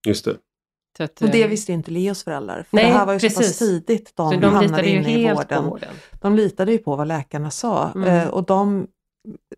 Just 0.07 0.26
det. 0.26 0.38
Så 0.97 1.03
att, 1.03 1.22
Och 1.22 1.30
det 1.30 1.43
eh, 1.43 1.49
visste 1.49 1.72
ju 1.72 1.74
inte 1.74 1.91
Leos 1.91 2.24
föräldrar. 2.24 2.63
För 2.70 2.76
Nej, 2.78 2.86
det 2.86 2.91
här 2.91 3.05
var 3.05 3.13
ju 3.13 3.20
så 3.20 3.28
precis. 3.28 3.38
pass 3.47 3.57
tidigt 3.59 4.11
de, 4.15 4.32
så 4.34 4.39
de 4.39 4.53
hamnade 4.53 4.89
inne 4.89 5.20
i 5.20 5.34
vården. 5.34 5.65
vården. 5.65 5.89
De 6.22 6.36
litade 6.36 6.72
ju 6.72 6.78
på 6.78 6.95
vad 6.95 7.07
läkarna 7.07 7.51
sa. 7.51 7.91
Mm. 7.95 8.09
Eh, 8.09 8.28
och 8.28 8.43
de 8.45 8.88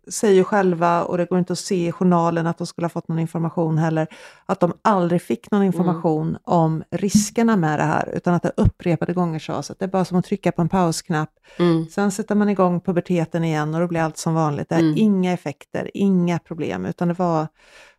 säger 0.08 0.44
själva, 0.44 1.02
och 1.04 1.18
det 1.18 1.24
går 1.24 1.38
inte 1.38 1.52
att 1.52 1.58
se 1.58 1.86
i 1.88 1.92
journalen 1.92 2.46
att 2.46 2.58
de 2.58 2.66
skulle 2.66 2.84
ha 2.84 2.90
fått 2.90 3.08
någon 3.08 3.18
information 3.18 3.78
heller, 3.78 4.06
att 4.46 4.60
de 4.60 4.72
aldrig 4.82 5.22
fick 5.22 5.50
någon 5.50 5.62
information 5.62 6.38
om 6.44 6.82
riskerna 6.90 7.56
med 7.56 7.78
det 7.78 7.82
här, 7.84 8.08
utan 8.16 8.34
att 8.34 8.42
det 8.42 8.52
upprepade 8.56 9.12
gånger 9.12 9.38
sades 9.38 9.70
att 9.70 9.78
det 9.78 9.84
är 9.84 9.88
bara 9.88 10.04
som 10.04 10.18
att 10.18 10.24
trycka 10.24 10.52
på 10.52 10.62
en 10.62 10.68
pausknapp. 10.68 11.30
Mm. 11.58 11.86
Sen 11.86 12.10
sätter 12.10 12.34
man 12.34 12.48
igång 12.48 12.80
puberteten 12.80 13.44
igen 13.44 13.74
och 13.74 13.80
då 13.80 13.86
blir 13.86 14.00
allt 14.00 14.16
som 14.16 14.34
vanligt. 14.34 14.68
Det 14.68 14.74
är 14.74 14.78
Mm. 14.80 14.94
inga 14.96 15.32
effekter, 15.32 15.90
inga 15.94 16.38
problem, 16.38 16.86
utan 16.86 17.08
det 17.08 17.14
var 17.14 17.46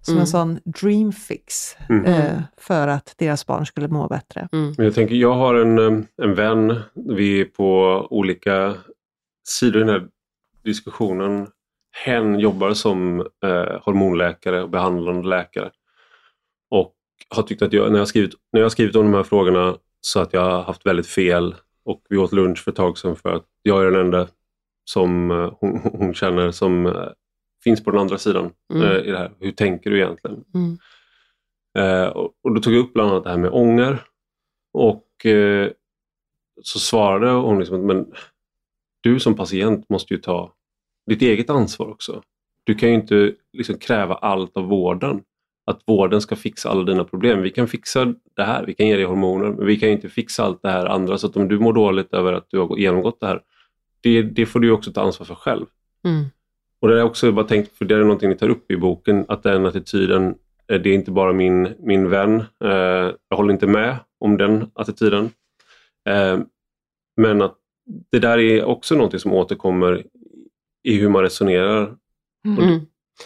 som 0.02 0.12
Mm. 0.14 0.22
en 0.22 0.28
sån 0.28 0.60
dream 0.66 1.12
fix 1.12 1.76
Mm. 1.90 2.06
eh, 2.06 2.42
för 2.58 2.88
att 2.88 3.14
deras 3.18 3.46
barn 3.46 3.66
skulle 3.66 3.88
må 3.88 4.08
bättre. 4.08 4.48
Mm. 4.52 4.74
Men 4.78 4.86
jag 4.86 4.96
tänker, 4.96 5.16
jag 5.16 5.34
har 5.34 5.56
en, 5.56 5.80
eh, 5.80 6.04
en 6.24 6.36
vän, 6.36 6.80
vi 6.94 7.42
är 7.42 7.46
på 7.46 7.68
olika 8.10 8.74
sidor 9.48 9.82
i 9.82 9.86
den 9.86 9.90
här 9.94 10.08
diskussionen. 10.64 11.48
Hen 11.92 12.40
jobbar 12.40 12.74
som 12.74 13.20
eh, 13.20 13.80
hormonläkare 13.82 14.64
och 14.64 14.70
behandlande 14.70 15.28
läkare. 15.28 15.72
Och 16.70 16.96
har 17.30 17.44
tyckt 17.44 17.62
att 17.62 17.74
jag, 17.74 17.92
när 17.92 18.00
jag, 18.00 18.08
skrivit, 18.08 18.34
när 18.52 18.60
jag 18.60 18.66
har 18.66 18.70
skrivit 18.70 18.96
om 18.96 19.06
de 19.12 19.14
här 19.14 19.24
frågorna 19.24 19.78
så 20.02 20.20
att 20.20 20.34
jag 20.34 20.42
har 20.42 20.62
haft 20.64 20.86
väldigt 20.86 21.08
fel. 21.08 21.56
Och 21.86 22.02
vi 22.10 22.18
åt 22.18 22.34
lunch 22.34 22.64
för 22.64 22.72
ett 22.72 22.78
tag 22.78 22.98
sedan 22.98 23.16
för 23.16 23.30
att 23.30 23.46
jag 23.64 23.82
är 23.82 23.92
den 23.92 24.00
enda 24.06 24.28
som 24.86 25.32
eh, 25.32 25.54
hon, 25.60 25.80
hon 25.94 26.14
känner 26.14 26.52
som 26.52 26.86
eh, 26.86 27.08
finns 27.64 27.84
på 27.84 27.92
den 27.92 28.00
andra 28.00 28.18
sidan 28.18 28.52
Mm. 28.74 28.84
eh, 28.88 28.98
i 28.98 29.12
det 29.12 29.18
här. 29.18 29.32
Hur 29.40 29.52
tänker 29.52 29.90
du 29.90 29.98
egentligen? 29.98 30.44
Mm. 30.54 30.78
Eh, 31.78 32.08
och, 32.10 32.32
och 32.44 32.54
då 32.56 32.62
tog 32.62 32.74
jag 32.74 32.80
upp 32.80 32.94
bland 32.94 33.12
annat 33.12 33.24
det 33.24 33.30
här 33.30 33.38
med 33.38 33.52
ånger. 33.52 34.04
Och 34.74 35.26
eh, 35.26 35.70
så 36.64 36.80
svarade 36.80 37.32
hon 37.32 37.60
liksom 37.60 37.80
att 37.80 37.86
men 37.86 38.14
du 39.02 39.20
som 39.20 39.36
patient 39.36 39.90
måste 39.90 40.14
ju 40.14 40.20
ta 40.20 40.54
ditt 41.12 41.22
eget 41.22 41.50
ansvar 41.50 41.90
också. 41.90 42.22
Du 42.64 42.76
kan 42.76 42.90
ju 42.90 42.96
inte 42.96 43.34
liksom 43.54 43.78
kräva 43.78 44.16
allt 44.16 44.58
av 44.58 44.64
vården. 44.64 45.22
Att 45.66 45.82
vården 45.88 46.22
ska 46.22 46.36
fixa 46.36 46.70
alla 46.70 46.84
dina 46.84 47.04
problem. 47.04 47.42
Vi 47.42 47.50
kan 47.50 47.68
fixa 47.68 48.14
det 48.36 48.44
här, 48.44 48.66
vi 48.66 48.74
kan 48.74 48.88
ge 48.88 48.96
dig 48.96 49.06
hormoner, 49.06 49.52
men 49.52 49.66
vi 49.66 49.80
kan 49.80 49.90
inte 49.90 50.10
fixa 50.10 50.44
allt 50.44 50.62
det 50.62 50.70
här 50.70 50.86
andra. 50.86 51.18
Så 51.18 51.28
att 51.28 51.38
om 51.38 51.48
du 51.48 51.60
mår 51.60 51.74
dåligt 51.74 52.14
över 52.14 52.34
att 52.34 52.46
du 52.50 52.60
har 52.60 52.78
genomgått 52.78 53.20
det 53.20 53.28
här, 53.28 53.42
det, 54.02 54.22
det 54.22 54.46
får 54.46 54.60
du 54.60 54.72
också 54.72 54.92
ta 54.92 55.02
ansvar 55.02 55.26
för 55.26 55.36
själv. 55.36 55.66
Mm. 56.06 56.26
Och 56.82 56.88
det 56.88 57.00
är 57.00 57.04
också 57.04 57.32
bara 57.32 57.48
tänkt, 57.48 57.78
för 57.78 57.86
det 57.86 57.96
är 57.96 58.00
någonting 58.00 58.30
ni 58.30 58.38
tar 58.38 58.50
upp 58.50 58.72
i 58.72 58.78
boken, 58.78 59.26
att 59.28 59.44
den 59.44 59.66
attityden, 59.66 60.36
eh, 60.72 60.82
det 60.82 60.90
är 60.90 60.94
inte 60.94 61.12
bara 61.12 61.34
min, 61.34 61.76
min 61.80 62.10
vän. 62.10 62.44
Eh, 62.64 63.12
jag 63.30 63.38
håller 63.38 63.54
inte 63.54 63.68
med 63.68 63.98
om 64.20 64.38
den 64.38 64.72
attityden. 64.74 65.30
Eh, 66.10 66.40
men 67.18 67.42
att 67.42 67.56
det 68.12 68.20
där 68.20 68.38
är 68.38 68.64
också 68.64 68.96
någonting 68.96 69.20
som 69.20 69.34
återkommer 69.34 70.04
i 70.84 70.98
hur 70.98 71.10
man 71.10 71.22
resonerar. 71.22 71.96
Mm. 72.46 72.80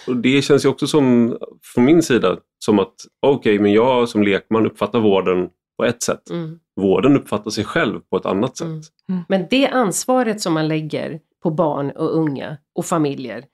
Och 0.08 0.16
det 0.16 0.41
känns 0.41 0.66
ju 0.66 0.70
också 0.70 0.88
som, 0.88 1.38
från 1.64 1.86
min 1.86 2.03
sida, 2.03 2.38
som 2.60 2.80
att 2.80 2.93
okej, 3.20 3.60
men 3.60 3.74
jag 3.74 4.10
som 4.10 4.24
lekman 4.24 4.66
uppfattar 4.66 4.99
vården 4.99 5.49
på 5.78 5.86
ett 5.86 6.03
sätt. 6.03 6.30
Mm. 6.30 6.60
Vården 6.76 7.18
uppfattar 7.18 7.51
sig 7.51 7.64
själv 7.64 7.99
på 7.99 8.18
ett 8.18 8.26
annat 8.26 8.58
sätt. 8.58 8.68
Mm. 9.10 9.22
Men 9.28 9.47
det 9.49 9.68
ansvaret 9.68 10.41
som 10.41 10.53
man 10.53 10.68
lägger 10.68 11.20
på 11.43 11.51
barn 11.51 11.91
och 11.91 12.18
unga 12.18 12.58
och 12.76 12.86
familjer, 12.86 13.45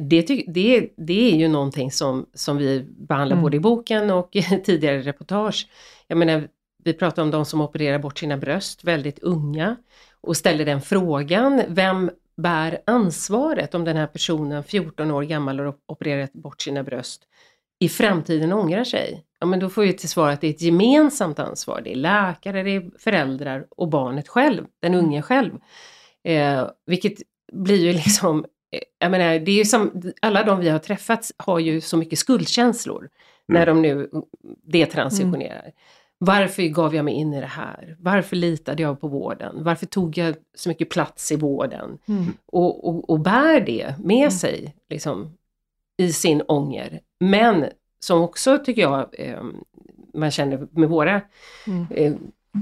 det, 0.00 0.22
det, 0.46 0.90
det 0.96 1.32
är 1.32 1.36
ju 1.36 1.48
någonting 1.48 1.90
som, 1.90 2.26
som 2.34 2.56
vi 2.56 2.86
behandlar 3.08 3.34
Mm. 3.34 3.42
både 3.42 3.56
i 3.56 3.60
boken 3.60 4.10
och 4.10 4.36
i 4.36 4.42
tidigare 4.64 5.00
reportage. 5.00 5.68
Jag 6.06 6.18
menar, 6.18 6.48
vi 6.84 6.92
pratar 6.92 7.22
om 7.22 7.30
de 7.30 7.44
som 7.44 7.60
opererar 7.60 7.98
bort 7.98 8.18
sina 8.18 8.36
bröst, 8.36 8.84
väldigt 8.84 9.18
unga, 9.18 9.76
och 10.20 10.36
ställer 10.36 10.64
den 10.64 10.82
frågan, 10.82 11.62
vem 11.68 12.10
bär 12.36 12.78
ansvaret 12.86 13.74
om 13.74 13.84
den 13.84 13.96
här 13.96 14.06
personen, 14.06 14.64
14 14.64 15.10
år 15.10 15.22
gammal, 15.22 15.58
har 15.58 15.74
opererat 15.86 16.32
bort 16.32 16.62
sina 16.62 16.82
bröst, 16.82 17.22
i 17.78 17.88
framtiden 17.88 18.52
ångrar 18.52 18.84
sig? 18.84 19.24
Ja, 19.40 19.46
men 19.46 19.60
då 19.60 19.68
får 19.68 19.82
vi 19.82 19.92
till 19.92 20.08
svar 20.08 20.30
att 20.30 20.40
det 20.40 20.46
är 20.46 20.50
ett 20.50 20.62
gemensamt 20.62 21.38
ansvar. 21.38 21.80
Det 21.84 21.92
är 21.92 21.96
läkare, 21.96 22.62
det 22.62 22.70
är 22.70 22.90
föräldrar 22.98 23.66
och 23.70 23.88
barnet 23.88 24.28
själv, 24.28 24.64
den 24.82 24.94
unge 24.94 25.22
själv. 25.22 25.52
Eh, 26.24 26.68
vilket 26.86 27.14
blir 27.52 27.84
ju 27.84 27.92
liksom, 27.92 28.44
eh, 28.72 28.80
jag 28.98 29.10
menar, 29.10 29.38
det 29.38 29.50
är 29.50 29.56
ju 29.56 29.64
som, 29.64 30.12
alla 30.22 30.42
de 30.42 30.60
vi 30.60 30.68
har 30.68 30.78
träffat 30.78 31.30
har 31.36 31.58
ju 31.58 31.80
så 31.80 31.96
mycket 31.96 32.18
skuldkänslor 32.18 33.08
när 33.48 33.66
de 33.66 33.82
nu 33.82 34.10
detransitionerar. 34.62 35.72
Varför 36.18 36.62
gav 36.62 36.94
jag 36.94 37.04
mig 37.04 37.14
in 37.14 37.34
i 37.34 37.40
det 37.40 37.46
här? 37.46 37.96
Varför 38.00 38.36
litade 38.36 38.82
jag 38.82 39.00
på 39.00 39.08
vården? 39.08 39.64
Varför 39.64 39.86
tog 39.86 40.18
jag 40.18 40.34
så 40.54 40.68
mycket 40.68 40.90
plats 40.90 41.32
i 41.32 41.36
vården? 41.36 41.98
Mm. 42.08 42.24
Och, 42.46 42.88
och, 42.88 43.10
och 43.10 43.20
bär 43.20 43.60
det 43.60 43.94
med 44.04 44.32
sig 44.32 44.74
liksom, 44.90 45.36
i 45.96 46.12
sin 46.12 46.42
ånger. 46.48 47.00
Men 47.20 47.66
som 48.00 48.22
också 48.22 48.58
tycker 48.58 48.82
jag 48.82 49.06
eh, 49.18 49.42
man 50.14 50.30
känner 50.30 50.68
med 50.70 50.88
våra 50.88 51.20
Mm. 51.66 51.86
eh, 51.90 52.12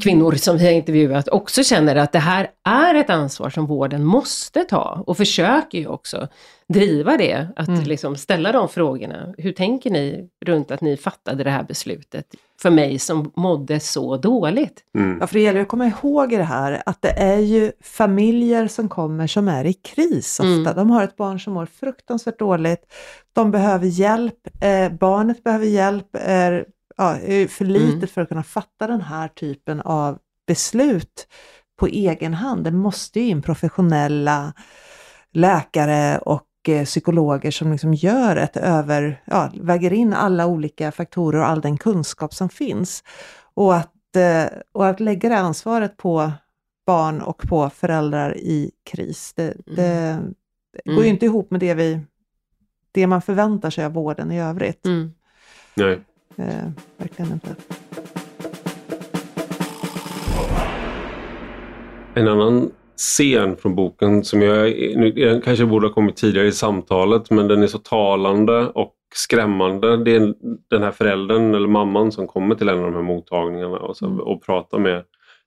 kvinnor 0.03 0.33
som 0.33 0.59
vi 0.59 0.65
har 0.65 0.73
intervjuat 0.73 1.29
också 1.29 1.63
känner 1.65 1.97
att 1.97 2.13
det 2.13 2.19
här 2.19 2.51
är 2.69 2.95
ett 2.95 3.11
ansvar 3.11 3.51
som 3.51 3.67
vården 3.67 4.05
måste 4.05 4.65
ta 4.65 5.03
och 5.07 5.17
försöker 5.17 5.79
ju 5.79 5.87
också 5.87 6.29
driva 6.69 7.17
det, 7.17 7.49
att 7.57 7.69
Mm. 7.69 7.81
liksom 7.85 8.17
ställa 8.17 8.53
de 8.53 8.69
frågorna. 8.69 9.35
Hur 9.39 9.53
tänker 9.53 9.91
ni 9.91 10.29
runt 10.47 10.71
att 10.71 10.81
ni 10.81 10.97
fattade 10.97 11.45
det 11.45 11.51
här 11.51 11.63
beslutet 11.63 12.27
för 12.63 12.71
mig 12.71 12.99
som 12.99 13.33
mådde 13.37 13.81
så 13.81 14.17
dåligt? 14.17 14.81
Mm. 14.99 15.19
Ja, 15.21 15.27
för 15.27 15.35
det 15.35 15.41
gäller 15.41 15.61
att 15.61 15.69
komma 15.69 15.87
ihåg 15.87 16.33
i 16.33 16.37
det 16.37 16.43
här 16.43 16.83
att 16.87 17.03
det 17.03 17.11
är 17.11 17.39
ju 17.39 17.73
familjer 17.83 18.67
som 18.69 18.89
kommer 18.89 19.27
som 19.27 19.49
är 19.49 19.65
i 19.65 19.73
kris 19.73 20.41
ofta. 20.41 20.51
Mm. 20.71 20.77
De 20.77 20.91
har 20.91 21.05
ett 21.05 21.17
barn 21.17 21.41
som 21.41 21.53
mår 21.53 21.67
fruktansvärt 21.67 22.39
dåligt. 22.39 22.81
De 23.33 23.51
behöver 23.51 23.87
hjälp. 23.87 24.39
Eh, 24.61 24.93
barnet 24.93 25.45
behöver 25.45 25.67
hjälp. 25.67 26.09
Är, 26.13 26.65
ja, 26.97 27.17
är 27.19 27.47
för 27.47 27.65
litet 27.65 27.95
Mm. 27.95 28.07
för 28.09 28.21
att 28.21 28.29
kunna 28.29 28.43
fatta 28.43 28.87
den 28.87 29.01
här 29.01 29.29
typen 29.29 29.81
av 29.81 30.19
beslut 30.47 31.27
på 31.79 31.87
egen 31.87 32.35
hand. 32.35 32.65
Det 32.65 32.71
måste 32.71 33.21
ju 33.21 33.27
in 33.29 33.43
professionella 33.43 34.53
läkare 35.33 36.19
och 36.19 36.47
eh, 36.69 36.85
psykologer 36.85 37.51
som 37.51 37.73
liksom 37.73 37.95
gör 37.95 38.37
ett 38.37 38.57
över, 38.57 39.23
ja, 39.25 39.51
väger 39.61 39.93
in 39.93 40.13
alla 40.13 40.47
olika 40.47 40.93
faktorer 40.93 41.39
och 41.41 41.49
all 41.49 41.61
den 41.61 41.79
kunskap 41.79 42.35
som 42.35 42.49
finns. 42.49 43.05
Och 43.55 43.77
att, 43.77 44.17
eh, 44.17 44.45
och 44.73 44.87
att 44.89 45.01
lägga 45.01 45.29
det 45.29 45.39
ansvaret 45.39 45.97
på 45.97 46.33
barn 46.87 47.21
och 47.21 47.39
på 47.49 47.71
föräldrar 47.71 48.37
i 48.39 48.71
kris, 48.91 49.33
det, 49.37 49.55
det, 49.67 50.19
det 50.73 50.83
går 50.85 50.95
ju 50.95 51.01
Mm. 51.01 51.07
inte 51.15 51.27
ihop 51.27 51.51
med 51.51 51.61
det, 51.61 51.75
vi, 51.75 52.01
det 52.93 53.07
man 53.07 53.23
förväntar 53.23 53.71
sig 53.71 53.85
av 53.85 53.93
vården 53.93 54.33
i 54.33 54.41
övrigt. 54.41 54.87
Mm. 54.87 55.13
Nej. 55.75 56.01
Eh, 56.37 56.69
verkligen 56.97 57.33
inte. 57.33 57.55
En 62.15 62.29
annan 62.29 62.71
scen 62.97 63.57
från 63.57 63.75
boken 63.75 64.25
som 64.25 64.43
jag, 64.43 64.71
nu, 64.97 65.41
kanske 65.45 65.67
borde 65.67 65.87
ha 65.87 65.95
kommit 65.95 66.17
tidigare 66.17 66.47
i 66.47 66.53
samtalet 66.53 67.31
men 67.31 67.49
den 67.49 67.63
är 67.63 67.67
så 67.67 67.79
talande 67.79 68.67
och 68.67 68.95
skrämmande. 69.15 70.05
Det 70.05 70.17
är 70.17 70.35
den 70.71 70.83
här 70.83 70.91
föräldern 70.91 71.55
eller 71.55 71.69
mamman 71.69 72.13
som 72.13 72.27
kommer 72.27 72.55
till 72.55 72.69
en 72.69 72.79
av 72.79 72.85
de 72.85 72.95
här 72.95 73.03
mottagningarna 73.03 73.77
och, 73.79 73.97
så, 73.97 74.07
Mm. 74.07 74.21
och 74.21 74.43
pratar 74.47 74.79
med 74.79 75.05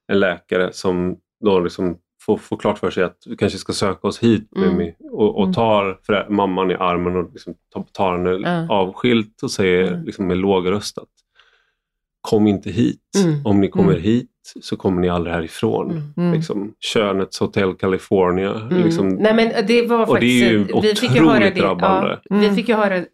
en 0.08 0.20
läkare 0.20 0.72
som 0.72 1.16
då 1.44 1.60
liksom 1.60 1.98
får, 2.28 2.36
får 2.38 2.56
klart 2.56 2.78
för 2.78 2.90
sig 2.90 3.04
att 3.04 3.16
vi 3.26 3.36
kanske 3.36 3.58
ska 3.58 3.72
söka 3.72 4.08
oss 4.08 4.18
hit 4.22 4.48
Mm. 4.56 4.68
Mimmi 4.68 4.94
och, 5.12 5.36
och 5.36 5.42
Mm. 5.42 5.54
tar 5.54 5.98
förä- 6.06 6.28
mamman 6.30 6.70
i 6.70 6.74
armen 6.74 7.16
och 7.16 7.30
liksom 7.32 7.54
tar, 7.74 7.84
tar 7.92 8.12
henne 8.12 8.30
Ja. 8.50 8.74
avskilt 8.74 9.42
och 9.42 9.50
säger 9.50 9.86
Mm. 9.92 10.04
liksom 10.04 10.26
med 10.26 10.36
lågröstat 10.36 11.08
Kom 12.20 12.46
inte 12.46 12.70
hit. 12.70 13.00
Mm. 13.24 13.46
Om 13.46 13.60
ni 13.60 13.68
kommer 13.68 13.90
Mm. 13.90 14.02
hit 14.02 14.30
så 14.62 14.76
kommer 14.76 15.00
ni 15.00 15.08
aldrig 15.08 15.34
härifrån. 15.34 15.90
Mm. 15.90 16.02
Mm. 16.16 16.32
Liksom, 16.32 16.74
Könets 16.80 17.40
Hotel 17.40 17.74
California. 17.74 18.54
Mm. 18.54 18.82
Liksom, 18.84 19.08
Nej 19.08 19.34
men 19.34 19.66
det 19.66 19.86
var 19.86 20.10
Och 20.10 20.20
det 20.20 20.26
är 20.26 20.58
faktiskt, 20.58 20.76
ju 20.76 20.88
vi 20.88 20.94
fick 20.94 21.14
ju 21.16 21.26
höra 21.28 21.38
det, 21.38 21.50
drabbande. 21.50 22.10
ja, 22.10 22.36
vi 22.38 22.44
Mm. 22.44 22.56
fick 22.56 22.68
ju 22.68 22.74
höra 22.74 23.04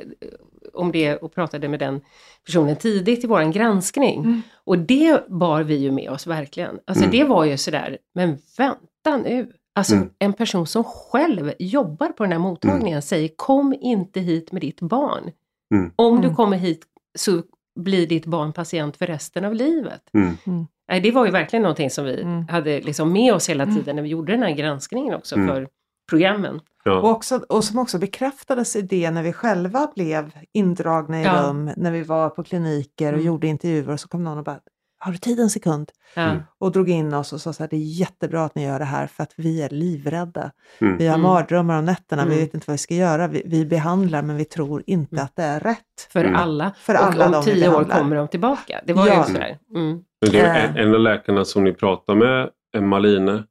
om 0.72 0.92
det 0.92 1.16
och 1.16 1.34
pratade 1.34 1.68
med 1.68 1.78
den 1.80 2.00
personen 2.46 2.76
tidigt 2.76 3.24
i 3.24 3.26
våran 3.26 3.52
granskning. 3.52 4.18
Mm. 4.20 4.42
Och 4.64 4.78
det 4.78 5.28
bar 5.28 5.62
vi 5.62 5.74
ju 5.76 5.90
med 5.90 6.10
oss 6.10 6.26
verkligen. 6.26 6.78
Alltså 6.86 7.04
Mm. 7.04 7.16
det 7.18 7.24
var 7.24 7.44
ju 7.44 7.56
sådär, 7.56 7.98
men 8.14 8.36
vänta 8.58 8.78
nu. 9.10 9.52
Alltså 9.74 9.94
Mm. 9.94 10.10
en 10.18 10.32
person 10.32 10.66
som 10.66 10.84
själv 10.84 11.52
jobbar 11.58 12.08
på 12.08 12.22
den 12.22 12.32
här 12.32 12.38
mottagningen 12.38 13.02
säger 13.02 13.28
kom 13.36 13.74
inte 13.80 14.20
hit 14.20 14.52
med 14.52 14.60
ditt 14.62 14.80
barn. 14.80 15.30
Mm. 15.74 15.92
Om 15.96 16.16
du 16.20 16.24
Mm. 16.26 16.36
kommer 16.36 16.56
hit 16.56 16.84
så 17.18 17.42
blir 17.80 18.06
ditt 18.06 18.26
barn 18.26 18.52
patient 18.52 18.96
för 18.96 19.06
resten 19.06 19.44
av 19.44 19.54
livet. 19.54 20.02
Mm. 20.12 20.66
Nej, 20.88 21.00
det 21.00 21.10
var 21.10 21.24
ju 21.24 21.30
verkligen 21.30 21.62
någonting 21.62 21.90
som 21.90 22.04
vi 22.04 22.22
Mm. 22.22 22.48
hade 22.48 22.80
liksom 22.80 23.12
med 23.12 23.34
oss 23.34 23.48
hela 23.48 23.66
tiden 23.66 23.96
när 23.96 24.02
vi 24.02 24.08
gjorde 24.08 24.32
den 24.32 24.42
här 24.42 24.50
granskningen 24.54 25.14
också 25.14 25.34
Mm. 25.36 25.48
för 25.48 25.68
programmen. 26.10 26.60
Ja. 26.84 27.00
Och, 27.00 27.10
också, 27.10 27.36
och 27.48 27.64
som 27.64 27.78
också 27.78 27.98
bekräftades 27.98 28.76
i 28.76 28.82
det 28.82 29.10
när 29.10 29.22
vi 29.22 29.32
själva 29.32 29.92
blev 29.94 30.30
indragna 30.52 31.20
i 31.20 31.24
Ja. 31.24 31.42
rum, 31.48 31.70
när 31.76 31.90
vi 31.92 32.02
var 32.02 32.28
på 32.30 32.42
kliniker 32.44 33.06
och 33.12 33.18
Mm. 33.18 33.26
gjorde 33.26 33.46
intervjuer 33.46 33.90
och 33.90 34.00
så 34.00 34.08
kom 34.08 34.24
någon 34.24 34.38
och 34.38 34.44
bara 34.44 34.60
har 35.04 35.12
du 35.12 35.18
tid 35.18 35.40
en 35.40 35.50
sekund? 35.50 35.90
Mm. 36.16 36.38
Och 36.58 36.72
drog 36.72 36.90
in 36.90 37.14
oss 37.14 37.32
och 37.32 37.40
sa 37.40 37.52
så 37.52 37.62
här, 37.62 37.70
det 37.70 37.76
är 37.76 37.98
jättebra 38.00 38.44
att 38.44 38.54
ni 38.54 38.64
gör 38.64 38.78
det 38.78 38.84
här 38.84 39.06
för 39.06 39.22
att 39.22 39.32
vi 39.36 39.62
är 39.62 39.68
livrädda. 39.68 40.50
Mm. 40.80 40.96
Vi 40.98 41.06
har 41.06 41.14
Mm. 41.14 41.22
mardrömmar 41.22 41.78
om 41.78 41.84
nätterna, 41.84 42.22
vi 42.24 42.32
Mm. 42.32 42.44
vet 42.44 42.54
inte 42.54 42.64
vad 42.66 42.74
vi 42.74 42.78
ska 42.78 42.94
göra. 42.94 43.28
Vi, 43.28 43.42
vi 43.46 43.66
behandlar 43.66 44.22
men 44.22 44.36
vi 44.36 44.44
tror 44.44 44.82
inte 44.86 45.14
Mm. 45.16 45.24
att 45.24 45.36
det 45.36 45.42
är 45.42 45.60
rätt. 45.60 46.08
För 46.12 46.24
Mm. 46.24 46.36
alla. 46.36 46.72
För 46.78 46.94
alla 46.94 47.28
och 47.28 47.34
om 47.36 47.42
vi 47.44 47.52
tio 47.54 47.68
år 47.76 47.84
kommer 47.84 48.16
de 48.16 48.28
tillbaka. 48.28 48.80
Det 48.86 48.92
var 48.92 49.06
Ja. 49.06 49.18
ju 49.28 49.32
sådär. 49.34 49.58
Mm. 49.74 49.98
Det 50.30 50.40
är 50.40 50.54
Eh. 50.64 50.70
en, 50.70 50.76
en 50.88 50.94
av 50.94 51.00
läkarna 51.00 51.44
som 51.44 51.64
ni 51.64 51.72
pratar 51.72 52.14
med, 52.14 52.50
Emma 52.76 52.98
Line. 52.98 53.42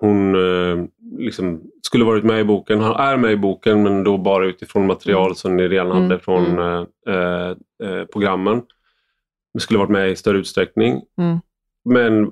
Hon 0.00 0.34
eh, 0.34 0.84
liksom 1.18 1.62
skulle 1.82 2.04
varit 2.04 2.24
med 2.24 2.40
i 2.40 2.44
boken, 2.44 2.80
han 2.80 2.94
är 2.96 3.16
med 3.16 3.32
i 3.32 3.36
boken 3.36 3.82
men 3.82 4.04
då 4.04 4.18
bara 4.18 4.46
utifrån 4.46 4.86
material 4.86 5.36
som 5.36 5.56
ni 5.56 5.68
redan 5.68 6.02
hade 6.02 6.18
från 6.18 6.44
Mm. 6.58 6.86
eh, 7.08 7.48
eh, 7.88 8.04
programmen. 8.12 8.62
Men 9.54 9.60
skulle 9.60 9.78
varit 9.78 9.90
med 9.90 10.10
i 10.10 10.16
större 10.16 10.38
utsträckning. 10.38 11.02
Mm. 11.18 11.38
Men 11.84 12.30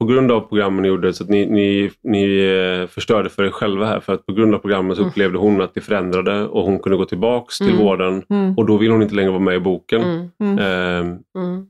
på 0.00 0.06
grund 0.06 0.32
av 0.32 0.40
programmen 0.40 0.82
ni 0.82 0.88
gjorde 0.88 1.12
så 1.12 1.24
att 1.24 1.30
ni, 1.30 1.46
ni, 1.46 1.90
ni 2.02 2.38
eh, 2.82 2.86
förstörde 2.88 3.30
för 3.30 3.44
er 3.44 3.50
själva 3.50 3.86
här. 3.86 4.00
För 4.00 4.14
att 4.14 4.26
på 4.26 4.32
grund 4.32 4.54
av 4.54 4.58
programmen 4.58 4.96
så 4.96 5.02
Mm. 5.02 5.10
upplevde 5.10 5.38
hon 5.38 5.60
att 5.60 5.74
det 5.74 5.80
förändrade 5.80 6.44
och 6.48 6.62
hon 6.64 6.78
kunde 6.78 6.96
gå 6.98 7.04
tillbaks 7.04 7.58
till 7.58 7.70
Mm. 7.70 7.78
vården. 7.84 8.24
Mm. 8.30 8.54
Och 8.56 8.66
då 8.66 8.76
vill 8.76 8.90
hon 8.90 9.02
inte 9.02 9.14
längre 9.14 9.30
vara 9.30 9.40
med 9.40 9.54
i 9.54 9.60
boken. 9.60 10.02
Mm. 10.02 10.28
Mm. 10.40 10.58
Eh, 10.58 11.18
Mm. 11.42 11.66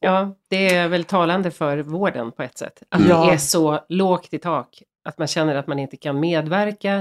Ja, 0.00 0.36
det 0.50 0.74
är 0.74 0.88
väl 0.88 1.04
talande 1.04 1.50
för 1.50 1.78
vården 1.78 2.32
på 2.32 2.42
ett 2.42 2.58
sätt. 2.58 2.82
Att 2.88 3.08
Ja. 3.08 3.24
det 3.26 3.32
är 3.32 3.36
så 3.38 3.80
lågt 3.88 4.34
i 4.34 4.38
tak. 4.38 4.82
Att 5.04 5.18
man 5.18 5.26
känner 5.28 5.54
att 5.54 5.66
man 5.66 5.78
inte 5.78 5.96
kan 5.96 6.20
medverka 6.20 6.98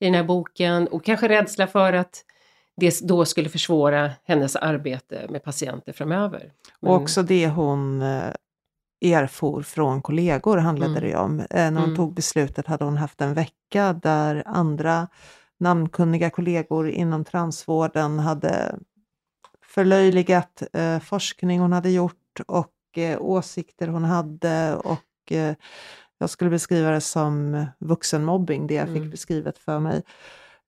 i 0.00 0.04
den 0.04 0.14
här 0.14 0.24
boken 0.24 0.86
och 0.88 1.04
kanske 1.04 1.28
rädsla 1.28 1.66
för 1.66 1.92
att 1.92 2.24
det 2.76 3.00
då 3.08 3.24
skulle 3.24 3.48
försvåra 3.48 4.10
hennes 4.24 4.56
arbete 4.56 5.26
med 5.30 5.44
patienter 5.44 5.92
framöver. 5.92 6.50
Och 6.80 6.94
också 6.94 7.22
det 7.22 7.48
hon 7.48 8.02
eh, 8.02 8.32
erfor 9.04 9.62
från 9.62 10.02
kollegor 10.02 10.56
handlade 10.58 10.98
Mm. 10.98 11.02
det 11.10 11.16
om. 11.16 11.40
Eh, 11.40 11.46
När 11.50 11.70
hon 11.80 11.84
Mm. 11.84 11.96
tog 11.96 12.14
beslutet 12.14 12.66
hade 12.66 12.84
hon 12.84 12.96
haft 12.96 13.20
en 13.20 13.34
vecka 13.34 13.92
där 14.02 14.42
andra 14.46 15.08
namnkunniga 15.60 16.30
kollegor 16.30 16.88
inom 16.90 17.24
transvården 17.24 18.18
hade 18.18 18.78
förlöjligat 19.66 20.62
eh, 20.72 20.98
forskning 21.00 21.60
hon 21.60 21.72
hade 21.72 21.90
gjort 21.90 22.40
och 22.46 22.72
eh, 22.98 23.18
åsikter 23.22 23.88
hon 23.88 24.04
hade 24.04 24.74
och 24.76 25.32
eh, 25.32 25.54
jag 26.18 26.30
skulle 26.30 26.50
beskriva 26.50 26.90
det 26.90 27.00
som 27.00 27.66
vuxenmobbing, 27.78 28.66
det 28.66 28.74
jag 28.74 28.86
fick 28.88 28.96
Mm. 28.96 29.10
beskrivet 29.10 29.58
för 29.58 29.78
mig. 29.78 30.02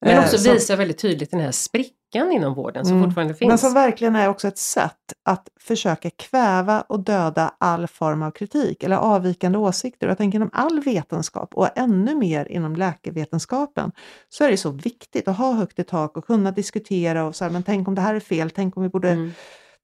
Men 0.01 0.11
Eh, 0.17 0.25
också 0.25 0.39
som- 0.39 0.53
visar 0.53 0.77
väldigt 0.77 0.99
tydligt 0.99 1.31
den 1.31 1.41
här 1.41 1.51
sprickan 1.53 2.33
inom 2.33 2.55
vården 2.55 2.85
som 2.85 2.97
Mm. 2.97 3.05
fortfarande 3.09 3.35
finns. 3.35 3.49
Men 3.49 3.59
som 3.59 3.75
verkligen 3.75 4.17
är 4.17 4.29
också 4.29 4.49
ett 4.49 4.59
sätt 4.59 5.13
att 5.25 5.49
försöka 5.61 6.11
kväva 6.11 6.81
och 6.81 7.01
döda 7.01 7.55
all 7.61 7.87
form 7.87 8.23
av 8.23 8.31
kritik 8.31 8.83
eller 8.83 8.97
avvikande 8.97 9.59
åsikter. 9.59 10.07
Och 10.07 10.11
Jag 10.11 10.19
tänker 10.19 10.37
inom 10.39 10.51
all 10.53 10.81
vetenskap 10.81 11.55
och 11.55 11.79
ännu 11.79 12.15
mer 12.15 12.45
inom 12.53 12.77
läkevetenskapen 12.77 13.93
så 14.29 14.45
är 14.45 14.51
det 14.51 14.57
så 14.57 14.71
viktigt 14.71 15.29
att 15.29 15.37
ha 15.37 15.53
högt 15.53 15.79
i 15.79 15.85
tak 15.85 16.17
och 16.17 16.27
kunna 16.27 16.51
diskutera 16.51 17.25
och 17.25 17.37
så 17.37 17.45
här, 17.45 17.51
men 17.53 17.63
tänk 17.63 17.89
om 17.89 17.95
det 17.95 18.01
här 18.01 18.15
är 18.15 18.21
fel, 18.21 18.51
tänk 18.51 18.77
om 18.77 18.83
vi 18.83 18.89
borde 18.89 19.11
Mm. 19.11 19.33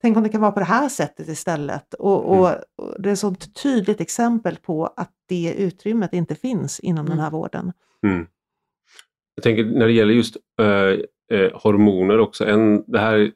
Tänk 0.01 0.17
om 0.17 0.23
det 0.23 0.29
kan 0.29 0.41
vara 0.41 0.51
på 0.51 0.59
det 0.59 0.65
här 0.65 0.89
sättet 0.89 1.27
istället. 1.27 1.93
Och, 1.93 2.25
och, 2.25 2.47
och 2.77 3.01
Det 3.01 3.09
är 3.09 3.13
ett 3.13 3.19
sånt 3.19 3.55
tydligt 3.63 4.01
exempel 4.01 4.55
på 4.55 4.85
att 4.97 5.11
det 5.29 5.53
utrymmet 5.57 6.13
inte 6.13 6.35
finns 6.35 6.79
inom 6.79 7.09
den 7.09 7.19
här 7.19 7.29
vården. 7.31 7.73
Mm. 8.05 8.27
Jag 9.35 9.43
tänker 9.43 9.65
när 9.65 9.85
det 9.87 9.93
gäller 9.93 10.13
just 10.13 10.37
eh, 10.61 11.37
eh, 11.39 11.51
hormoner 11.53 12.19
också. 12.19 12.45
En, 12.45 12.83
det 12.87 12.99
här, 12.99 13.31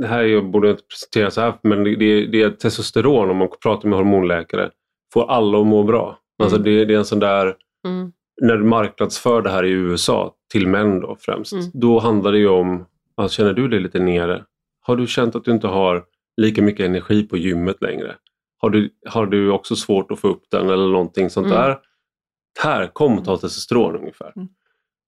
det 0.00 0.06
här 0.06 0.22
jag 0.22 0.50
borde 0.50 0.70
inte 0.70 0.82
presentera 0.82 1.30
så 1.30 1.40
här, 1.40 1.54
men 1.62 1.84
det, 1.84 1.96
det, 1.96 2.26
det 2.26 2.42
är 2.42 2.50
testosteron 2.50 3.30
om 3.30 3.36
man 3.36 3.48
pratar 3.62 3.88
med 3.88 3.98
hormonläkare. 3.98 4.70
Får 5.12 5.30
alla 5.30 5.60
att 5.60 5.66
må 5.66 5.82
bra. 5.82 6.18
Alltså 6.42 6.56
Mm. 6.56 6.64
det, 6.64 6.84
det 6.84 6.94
är 6.94 6.98
en 6.98 7.04
sån 7.04 7.18
där, 7.18 7.56
Mm. 7.86 8.12
när 8.42 8.56
du 8.56 8.64
marknadsför 8.64 9.42
det 9.42 9.50
här 9.50 9.64
i 9.64 9.70
USA, 9.70 10.34
till 10.52 10.66
män 10.66 11.00
då 11.00 11.16
främst, 11.20 11.52
Mm. 11.52 11.64
då 11.74 11.98
handlar 11.98 12.32
det 12.32 12.38
ju 12.38 12.48
om, 12.48 12.86
alltså, 13.16 13.36
känner 13.36 13.52
du 13.52 13.68
dig 13.68 13.80
lite 13.80 13.98
nere? 13.98 14.44
Har 14.80 14.96
du 14.96 15.06
känt 15.06 15.36
att 15.36 15.44
du 15.44 15.50
inte 15.50 15.66
har 15.66 16.04
lika 16.36 16.62
mycket 16.62 16.86
energi 16.86 17.22
på 17.22 17.36
gymmet 17.36 17.82
längre? 17.82 18.14
Har 18.58 18.70
du, 18.70 18.90
har 19.08 19.26
du 19.26 19.50
också 19.50 19.76
svårt 19.76 20.10
att 20.10 20.18
få 20.18 20.28
upp 20.28 20.42
den 20.50 20.70
eller 20.70 20.88
någonting 20.88 21.30
sånt 21.30 21.46
Mm. 21.46 21.58
där? 21.58 21.78
Här, 22.62 22.86
kom 22.86 23.18
och 23.18 23.24
ta 23.24 23.36
testosteron 23.36 23.96
ungefär. 23.96 24.32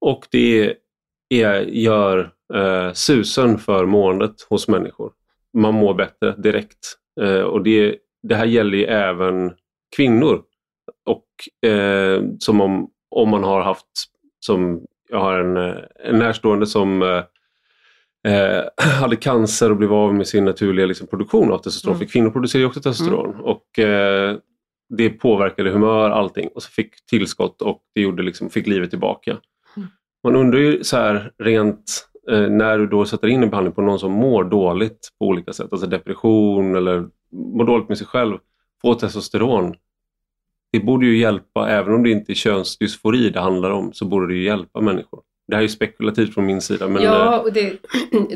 Mm. 0.02 0.14
Och 0.14 0.26
det 0.30 0.76
är, 1.28 1.60
gör 1.62 2.32
eh, 2.54 2.92
susen 2.92 3.58
för 3.58 3.86
måendet 3.86 4.42
hos 4.48 4.68
människor. 4.68 5.12
Man 5.52 5.74
mår 5.74 5.94
bättre 5.94 6.34
direkt. 6.38 6.96
Eh, 7.20 7.40
och 7.40 7.62
det, 7.62 7.96
det 8.22 8.34
här 8.34 8.46
gäller 8.46 8.78
ju 8.78 8.84
även 8.84 9.52
kvinnor. 9.96 10.42
Och 11.06 11.68
eh, 11.70 12.22
som 12.38 12.60
om, 12.60 12.90
om 13.10 13.28
man 13.28 13.44
har 13.44 13.60
haft, 13.60 13.86
som 14.40 14.86
jag 15.08 15.20
har 15.20 15.38
en, 15.38 15.56
eh, 15.56 15.76
en 16.04 16.18
närstående 16.18 16.66
som 16.66 17.02
eh, 17.02 17.22
eh, 18.32 18.64
hade 19.00 19.16
cancer 19.16 19.70
och 19.70 19.76
blev 19.76 19.92
av 19.92 20.14
med 20.14 20.26
sin 20.26 20.44
naturliga 20.44 20.86
liksom, 20.86 21.06
produktion 21.06 21.52
av 21.52 21.58
testosteron. 21.58 21.96
Mm. 21.96 22.06
För 22.06 22.12
kvinnor 22.12 22.30
producerar 22.30 22.60
ju 22.60 22.66
också 22.66 22.80
testosteron. 22.80 23.34
Och 23.40 23.78
eh, 23.78 24.36
det 24.96 25.10
påverkade 25.10 25.70
humör, 25.70 26.10
allting. 26.10 26.48
Och 26.54 26.62
så 26.62 26.70
fick 26.70 27.06
tillskott 27.06 27.62
och 27.62 27.82
det 27.94 28.00
gjorde 28.00 28.22
liksom, 28.22 28.50
fick 28.50 28.66
livet 28.66 28.90
tillbaka. 28.90 29.38
Man 30.24 30.36
undrar 30.36 30.60
ju 30.60 30.84
så 30.84 30.96
här 30.96 31.32
rent 31.38 32.08
eh, 32.30 32.48
när 32.50 32.78
du 32.78 32.86
då 32.86 33.04
sätter 33.04 33.28
in 33.28 33.42
en 33.42 33.50
behandling 33.50 33.74
på 33.74 33.82
någon 33.82 33.98
som 33.98 34.12
mår 34.12 34.44
dåligt 34.44 35.08
på 35.18 35.26
olika 35.26 35.52
sätt, 35.52 35.68
alltså 35.70 35.86
depression 35.86 36.76
eller 36.76 37.08
mår 37.32 37.64
dåligt 37.64 37.88
med 37.88 37.98
sig 37.98 38.06
själv, 38.06 38.38
få 38.82 38.94
testosteron. 38.94 39.74
Det 40.72 40.80
borde 40.80 41.06
ju 41.06 41.18
hjälpa, 41.18 41.68
även 41.68 41.94
om 41.94 42.02
det 42.02 42.10
inte 42.10 42.32
är 42.32 42.34
könsdysfori 42.34 43.30
det 43.30 43.40
handlar 43.40 43.70
om, 43.70 43.92
så 43.92 44.04
borde 44.04 44.26
det 44.26 44.34
ju 44.34 44.44
hjälpa 44.44 44.80
människor. 44.80 45.22
Det 45.52 45.56
här 45.56 45.62
är 45.62 45.66
ju 45.66 45.68
spekulativt 45.68 46.34
från 46.34 46.46
min 46.46 46.60
sida. 46.60 46.88
Men, 46.88 47.02
ja, 47.02 47.34
eh, 47.34 47.40
och 47.40 47.52
det, 47.52 47.76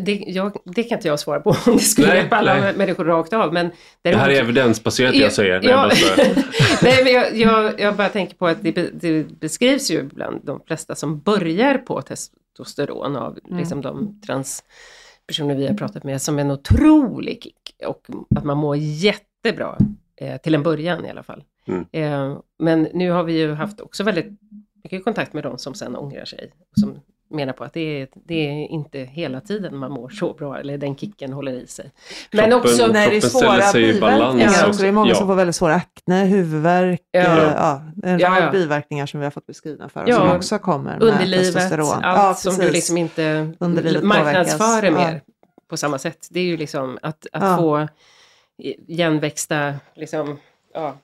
det, 0.00 0.24
jag, 0.26 0.56
det 0.64 0.82
kan 0.82 0.98
inte 0.98 1.08
jag 1.08 1.20
svara 1.20 1.40
på 1.40 1.50
om 1.66 1.72
det 1.76 1.78
skulle 1.78 2.08
Nej, 2.08 2.16
hjälpa 2.16 2.36
alla 2.36 2.54
nej. 2.60 2.76
människor 2.76 3.04
rakt 3.04 3.32
av. 3.32 3.52
Men 3.52 3.70
det 4.02 4.16
här 4.16 4.30
är 4.30 4.40
evidensbaserat 4.40 5.12
det 5.12 5.18
jag 5.18 5.32
säger. 5.32 5.52
jag 5.54 5.64
Ja, 5.64 5.76
bara 5.76 5.90
säger. 5.90 6.44
nej, 6.82 7.04
men 7.04 7.12
jag, 7.12 7.36
jag, 7.36 7.80
jag 7.80 7.96
bara 7.96 8.08
tänker 8.08 8.34
på 8.36 8.46
att 8.46 8.62
det, 8.62 8.72
det 9.00 9.40
beskrivs 9.40 9.90
ju 9.90 10.02
bland 10.02 10.40
de 10.44 10.60
flesta 10.66 10.94
som 10.94 11.20
börjar 11.20 11.78
på 11.78 12.02
testosteron 12.02 13.16
av 13.16 13.38
Mm. 13.46 13.58
liksom 13.58 13.80
de 13.80 14.20
transpersoner 14.26 15.54
vi 15.54 15.66
har 15.66 15.74
pratat 15.74 16.04
med 16.04 16.22
som 16.22 16.38
en 16.38 16.50
otrolig 16.50 17.42
kick 17.42 17.74
och 17.86 18.06
att 18.36 18.44
man 18.44 18.56
mår 18.56 18.76
jättebra 18.76 19.78
eh, 20.20 20.36
till 20.36 20.54
en 20.54 20.62
början 20.62 21.04
i 21.06 21.10
alla 21.10 21.22
fall. 21.22 21.44
Mm. 21.68 21.84
Eh, 21.92 22.38
men 22.58 22.88
nu 22.94 23.10
har 23.10 23.24
vi 23.24 23.38
ju 23.38 23.52
haft 23.52 23.80
också 23.80 24.04
väldigt 24.04 24.26
mycket 24.84 25.04
kontakt 25.04 25.32
med 25.32 25.42
de 25.42 25.58
som 25.58 25.74
sen 25.74 25.96
ångrar 25.96 26.24
sig. 26.24 26.50
Som 26.80 26.98
menar 27.36 27.52
på 27.52 27.64
att 27.64 27.72
det 27.72 28.00
är, 28.02 28.08
det 28.14 28.34
är 28.48 28.52
inte 28.68 28.98
hela 28.98 29.40
tiden 29.40 29.76
man 29.76 29.90
mår 29.92 30.08
så 30.08 30.32
bra, 30.32 30.58
eller 30.58 30.78
den 30.78 30.96
kicken 30.96 31.32
håller 31.32 31.52
i 31.52 31.66
sig. 31.66 31.90
Men 32.32 32.44
Kroppen- 32.50 32.58
också... 32.70 32.86
Nej, 32.86 33.10
det 33.10 33.16
är 33.16 33.20
svåra 33.20 33.72
biverkningar 33.72 34.48
också. 34.48 34.66
också. 34.66 34.82
Det 34.82 34.88
är 34.88 34.92
många 34.92 35.08
Ja. 35.08 35.14
som 35.14 35.26
får 35.26 35.34
väldigt 35.34 35.56
svåra 35.56 35.74
akne, 35.74 36.24
huvudvärk, 36.24 37.00
Ja. 37.10 37.20
ja. 37.22 37.52
ja, 37.56 37.82
en 38.10 38.18
Ja, 38.18 38.28
rad 38.30 38.42
ja. 38.42 38.50
biverkningar 38.50 39.06
som 39.06 39.20
vi 39.20 39.26
har 39.26 39.30
fått 39.30 39.46
beskrivna 39.46 39.88
för 39.88 40.02
oss 40.02 40.08
Ja. 40.08 40.16
som 40.16 40.30
också 40.36 40.58
kommer 40.58 40.90
med 40.98 41.02
Underlivet, 41.02 41.54
testosteron. 41.54 41.88
allt 42.04 42.04
ja, 42.04 42.34
som 42.52 42.64
du 42.64 42.70
liksom 42.70 42.96
inte 42.98 43.52
Underlivet 43.60 44.02
marknadsför 44.02 44.90
mer 44.90 45.12
Ja. 45.26 45.32
på 45.70 45.76
samma 45.76 45.98
sätt. 45.98 46.26
Det 46.30 46.40
är 46.40 46.44
ju 46.44 46.56
liksom 46.56 46.98
att, 47.02 47.26
att 47.32 47.42
Ja. 47.42 47.56
få 47.56 47.88
igenväxta, 48.88 49.74
liksom, 49.94 50.38
ja, 50.74 50.96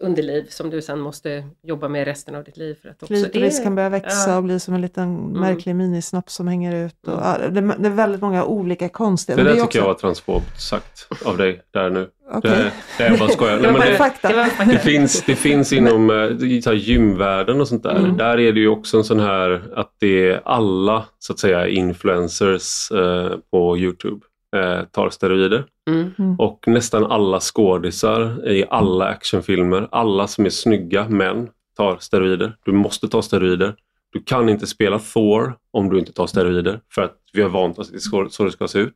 underliv 0.00 0.46
som 0.48 0.70
du 0.70 0.82
sen 0.82 1.00
måste 1.00 1.44
jobba 1.62 1.88
med 1.88 2.04
resten 2.04 2.34
av 2.34 2.44
ditt 2.44 2.56
liv. 2.56 2.76
För 2.82 2.88
att 2.88 3.02
också 3.02 3.14
Klitoris 3.14 3.58
det- 3.58 3.64
kan 3.64 3.74
börja 3.74 3.88
växa 3.88 4.30
ja. 4.30 4.36
och 4.36 4.42
bli 4.44 4.60
som 4.60 4.74
en 4.74 4.80
liten 4.80 5.16
märklig 5.32 5.76
minisnopp 5.76 6.30
som 6.30 6.48
hänger 6.48 6.86
ut. 6.86 6.94
Och, 7.06 7.12
Mm. 7.12 7.24
ja, 7.24 7.48
det, 7.60 7.74
det 7.78 7.88
är 7.88 7.92
väldigt 7.92 8.20
många 8.20 8.44
olika 8.44 8.88
konstiga... 8.88 9.36
Det 9.36 9.42
där 9.42 9.50
är 9.50 9.54
tycker 9.54 9.60
jag 9.62 9.66
också- 9.66 9.86
var 9.86 9.94
transfobt 9.94 10.60
sagt 10.60 11.08
av 11.24 11.36
dig 11.36 11.62
där 11.70 11.90
nu. 11.90 12.08
Okej. 12.32 12.50
Det, 12.50 12.72
det 12.98 13.04
är 13.04 13.18
bara 13.18 13.28
skojar. 13.28 13.56
Det 13.60 13.72
Nej, 13.72 13.98
det. 14.22 14.28
Det 14.64 14.72
det, 14.72 14.78
finns, 14.78 15.22
det 15.22 15.34
finns 15.34 15.72
inom 15.72 16.10
eh, 16.10 16.60
så 16.60 16.70
här 16.70 16.76
gymvärlden 16.76 17.60
och 17.60 17.68
sånt 17.68 17.82
där. 17.82 17.96
Mm. 17.96 18.16
Där 18.16 18.38
är 18.40 18.52
det 18.52 18.60
ju 18.60 18.68
också 18.68 18.96
en 18.96 19.04
sån 19.04 19.20
här 19.20 19.72
att 19.76 19.92
det 20.00 20.30
är 20.30 20.40
alla 20.44 21.04
så 21.18 21.32
att 21.32 21.38
säga 21.38 21.68
influencers 21.68 22.90
eh, 22.92 23.30
på 23.50 23.78
Youtube 23.78 24.20
eh, 24.56 24.84
tar 24.84 25.10
steroider. 25.10 25.64
Mm. 25.88 26.36
Och 26.38 26.64
nästan 26.66 27.04
alla 27.04 27.40
skådisar 27.40 28.48
i 28.48 28.64
alla 28.70 29.04
actionfilmer, 29.08 29.88
alla 29.90 30.26
som 30.26 30.46
är 30.46 30.50
snygga 30.50 31.08
män 31.08 31.48
tar 31.76 31.96
steroider. 32.00 32.56
Du 32.64 32.72
måste 32.72 33.08
ta 33.08 33.22
steroider. 33.22 33.74
Du 34.12 34.22
kan 34.22 34.48
inte 34.48 34.66
spela 34.66 34.98
Thor 34.98 35.56
om 35.70 35.88
du 35.90 35.98
inte 35.98 36.12
tar 36.12 36.26
steroider 36.26 36.80
för 36.94 37.02
att 37.02 37.16
vi 37.32 37.42
har 37.42 37.48
vant 37.48 37.78
oss 37.78 37.92
är 37.92 37.98
så- 37.98 38.28
så 38.30 38.44
det 38.44 38.52
ska 38.52 38.68
se 38.68 38.78
ut. 38.78 38.94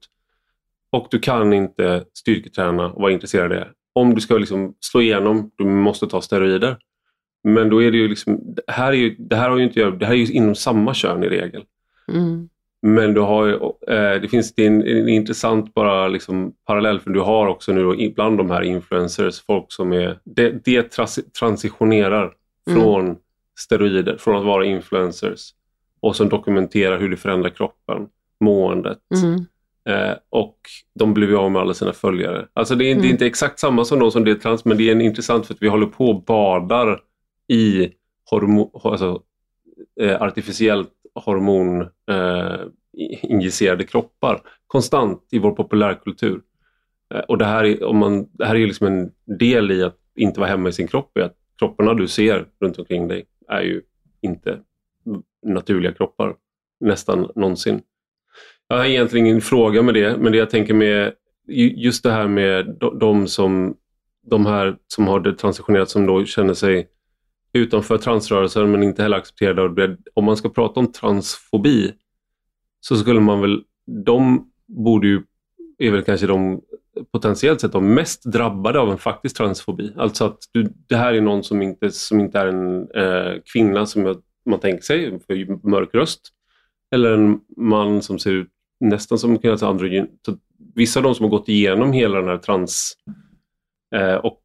Och 0.92 1.06
du 1.10 1.18
kan 1.18 1.52
inte 1.52 2.04
styrketräna 2.14 2.86
och 2.92 3.02
vara 3.02 3.12
intresserad 3.12 3.44
av 3.44 3.50
det. 3.58 3.68
Om 3.92 4.14
du 4.14 4.20
ska 4.20 4.38
liksom 4.38 4.74
slå 4.80 5.00
igenom, 5.00 5.50
du 5.56 5.64
måste 5.64 6.06
ta 6.06 6.20
steroider. 6.20 6.76
Men 7.44 7.68
då 7.70 7.82
är 7.82 7.90
det 7.90 7.96
ju 7.98 8.08
liksom, 8.08 8.54
det 8.66 8.72
här, 8.72 8.88
är 8.92 8.96
ju, 8.96 9.16
det 9.18 9.36
här 9.36 9.50
har 9.50 9.56
ju 9.58 9.64
inte 9.64 9.90
det 9.90 10.06
här 10.06 10.12
är 10.12 10.16
ju 10.18 10.32
inom 10.32 10.54
samma 10.54 10.94
kön 10.94 11.24
i 11.24 11.28
regel. 11.28 11.62
Mm. 12.12 12.48
Men 12.82 13.14
du 13.14 13.20
har 13.20 13.48
eh, 13.88 14.20
det 14.20 14.28
finns 14.30 14.54
det 14.54 14.66
en, 14.66 14.82
en 14.86 15.08
intressant 15.08 15.74
bara 15.74 16.08
liksom 16.08 16.52
parallell 16.66 17.00
för 17.00 17.10
du 17.10 17.20
har 17.20 17.46
också 17.46 17.72
nu 17.72 18.12
bland 18.14 18.38
de 18.38 18.50
här 18.50 18.62
influencers 18.62 19.40
folk 19.46 19.72
som 19.72 19.92
är, 19.92 20.18
det, 20.24 20.64
det 20.64 20.82
trans, 20.82 21.18
transitionerar 21.38 22.32
Mm. 22.70 22.80
från 22.82 23.16
steroider, 23.58 24.16
från 24.16 24.36
att 24.36 24.44
vara 24.44 24.64
influencers 24.64 25.50
och 26.00 26.16
som 26.16 26.28
dokumenterar 26.28 26.98
hur 26.98 27.08
det 27.10 27.16
förändrar 27.16 27.50
kroppen, 27.50 28.06
måendet 28.40 28.98
Mm. 29.22 29.34
eh, 29.88 30.16
och 30.30 30.56
de 30.94 31.14
blev 31.14 31.28
ju 31.30 31.36
av 31.36 31.50
med 31.50 31.62
alla 31.62 31.74
sina 31.74 31.92
följare. 31.92 32.46
Alltså 32.52 32.74
det 32.74 32.84
är, 32.84 32.86
det 32.86 32.92
Mm. 32.92 33.04
är 33.06 33.10
inte 33.10 33.26
exakt 33.26 33.58
samma 33.58 33.84
som 33.84 33.98
de 33.98 34.10
som 34.10 34.24
det 34.24 34.30
är 34.30 34.34
trans 34.34 34.64
men 34.64 34.76
det 34.76 34.88
är 34.88 34.92
en 34.92 35.00
intressant 35.00 35.46
för 35.46 35.54
att 35.54 35.62
vi 35.62 35.68
håller 35.68 35.86
på 35.86 36.04
och 36.06 36.24
badar 36.24 37.00
i 37.48 37.88
hormo, 38.30 38.80
alltså, 38.84 39.22
eh, 40.00 40.22
artificiellt 40.22 40.92
hormoninjicerade 41.14 43.82
eh, 43.82 43.88
kroppar 43.88 44.42
konstant 44.66 45.28
i 45.30 45.38
vår 45.38 45.52
populärkultur. 45.52 46.40
Eh, 47.14 47.20
och 47.20 47.38
det 47.38 47.44
här, 47.44 47.64
är, 47.64 47.84
om 47.84 47.96
man, 47.96 48.28
det 48.32 48.46
här 48.46 48.54
är 48.54 48.58
ju 48.58 48.66
liksom 48.66 48.86
en 48.86 49.10
del 49.38 49.70
i 49.70 49.82
att 49.82 49.96
inte 50.16 50.40
vara 50.40 50.50
hemma 50.50 50.68
i 50.68 50.72
sin 50.72 50.88
kropp, 50.88 51.16
är 51.16 51.22
att 51.22 51.36
kropparna 51.58 51.94
du 51.94 52.08
ser 52.08 52.46
runt 52.60 52.78
omkring 52.78 53.08
dig 53.08 53.26
är 53.48 53.60
ju 53.60 53.82
inte 54.20 54.58
naturliga 55.46 55.92
kroppar 55.92 56.34
nästan 56.80 57.30
någonsin. 57.34 57.82
Jag 58.68 58.76
har 58.76 58.84
egentligen 58.84 59.26
ingen 59.26 59.40
fråga 59.40 59.82
med 59.82 59.94
det, 59.94 60.16
men 60.16 60.32
det 60.32 60.38
jag 60.38 60.50
tänker 60.50 60.74
med 60.74 61.12
just 61.76 62.02
det 62.02 62.10
här 62.10 62.28
med 62.28 62.76
de, 62.80 62.98
de 62.98 63.26
som 63.26 63.76
de 64.26 64.46
här 64.46 64.76
som 64.86 65.06
har 65.06 65.20
det 65.20 65.34
transitionerat 65.34 65.90
som 65.90 66.06
då 66.06 66.24
känner 66.24 66.54
sig 66.54 66.88
utanför 67.52 67.98
transrörelsen 67.98 68.70
men 68.70 68.82
inte 68.82 69.02
heller 69.02 69.16
accepterade 69.16 69.62
av 69.62 69.74
det. 69.74 69.96
Om 70.14 70.24
man 70.24 70.36
ska 70.36 70.48
prata 70.48 70.80
om 70.80 70.92
transfobi 70.92 71.92
så 72.80 72.96
skulle 72.96 73.20
man 73.20 73.40
väl, 73.40 73.62
de 74.04 74.50
borde 74.66 75.06
ju, 75.08 75.22
är 75.78 75.90
väl 75.90 76.02
kanske 76.02 76.26
de 76.26 76.60
potentiellt 77.12 77.60
sett 77.60 77.72
de 77.72 77.94
mest 77.94 78.24
drabbade 78.24 78.80
av 78.80 78.90
en 78.90 78.98
faktisk 78.98 79.36
transfobi. 79.36 79.92
Alltså 79.96 80.24
att 80.24 80.38
du, 80.52 80.72
det 80.88 80.96
här 80.96 81.14
är 81.14 81.20
någon 81.20 81.44
som 81.44 81.62
inte, 81.62 81.90
som 81.90 82.20
inte 82.20 82.38
är 82.38 82.46
en 82.46 82.90
eh, 82.90 83.40
kvinna 83.52 83.86
som 83.86 84.06
jag- 84.06 84.22
man 84.46 84.60
tänker 84.60 84.82
sig, 84.82 85.20
för 85.26 85.68
mörk 85.68 85.94
röst. 85.94 86.20
Eller 86.94 87.10
en 87.12 87.40
man 87.56 88.02
som 88.02 88.18
ser 88.18 88.32
ut 88.32 88.48
nästan 88.80 89.18
som 89.18 89.38
kan 89.38 89.58
säga 89.58 89.68
androgyn. 89.70 90.08
Så 90.26 90.36
Vissa 90.74 91.00
av 91.00 91.04
de 91.04 91.14
som 91.14 91.24
har 91.24 91.30
gått 91.30 91.48
igenom 91.48 91.92
hela 91.92 92.18
den 92.18 92.28
här 92.28 92.38
trans 92.38 92.92
eh, 93.94 94.14
och 94.14 94.40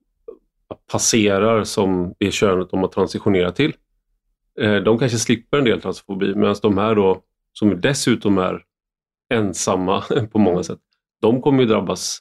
passerar 0.92 1.64
som 1.64 2.14
det 2.20 2.32
könet 2.32 2.70
de 2.70 2.80
har 2.80 2.88
transitionerat 2.88 3.56
till. 3.56 3.74
Eh, 4.60 4.76
de 4.76 4.98
kanske 5.00 5.18
slipper 5.18 5.58
en 5.58 5.66
del 5.66 5.82
transfobi 5.82 6.36
medan 6.36 6.56
de 6.62 6.78
här 6.78 6.96
då 6.96 7.22
som 7.54 7.82
dessutom 7.82 8.38
är 8.38 8.62
ensamma 9.34 10.02
på 10.32 10.40
många 10.40 10.64
sätt, 10.64 10.80
de 11.22 11.42
kommer 11.42 11.64
ju 11.64 11.70
drabbas 11.70 12.20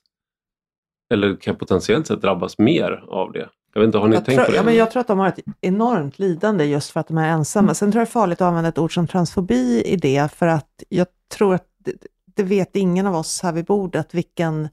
eller 1.12 1.36
kan 1.36 1.56
potentiellt 1.56 2.06
sett 2.06 2.22
drabbas 2.22 2.58
mer 2.58 3.04
av 3.08 3.32
det. 3.32 3.48
Jag 3.74 3.80
vet 3.80 3.86
inte, 3.86 3.98
har 3.98 4.08
ni 4.08 4.14
Jag 4.14 4.24
tänkt 4.24 4.36
tror, 4.36 4.44
på 4.44 4.50
det? 4.50 4.56
ja, 4.56 4.62
men 4.62 4.74
jag 4.74 4.90
tror 4.90 5.00
att 5.00 5.06
de 5.06 5.18
har 5.18 5.28
ett 5.28 5.38
enormt 5.60 6.18
lidande 6.18 6.64
just 6.64 6.90
för 6.90 7.00
att 7.00 7.08
de 7.08 7.18
är 7.18 7.28
ensamma. 7.28 7.74
Sen 7.74 7.92
tror 7.92 8.00
jag 8.00 8.06
det 8.06 8.10
är 8.10 8.12
farligt 8.12 8.40
att 8.40 8.46
använda 8.48 8.68
ett 8.68 8.78
ord 8.78 8.94
som 8.94 9.06
transfobi 9.06 9.82
i 9.82 9.96
det, 9.96 10.32
för 10.32 10.46
att 10.46 10.82
jag 10.88 11.06
tror 11.36 11.54
att 11.54 11.66
det, 11.78 11.92
det 12.36 12.42
vet 12.42 12.76
ingen 12.76 13.06
av 13.06 13.14
oss 13.14 13.42
här 13.42 13.52
vid 13.52 13.64
bordet 13.64 14.14
vilken 14.14 14.68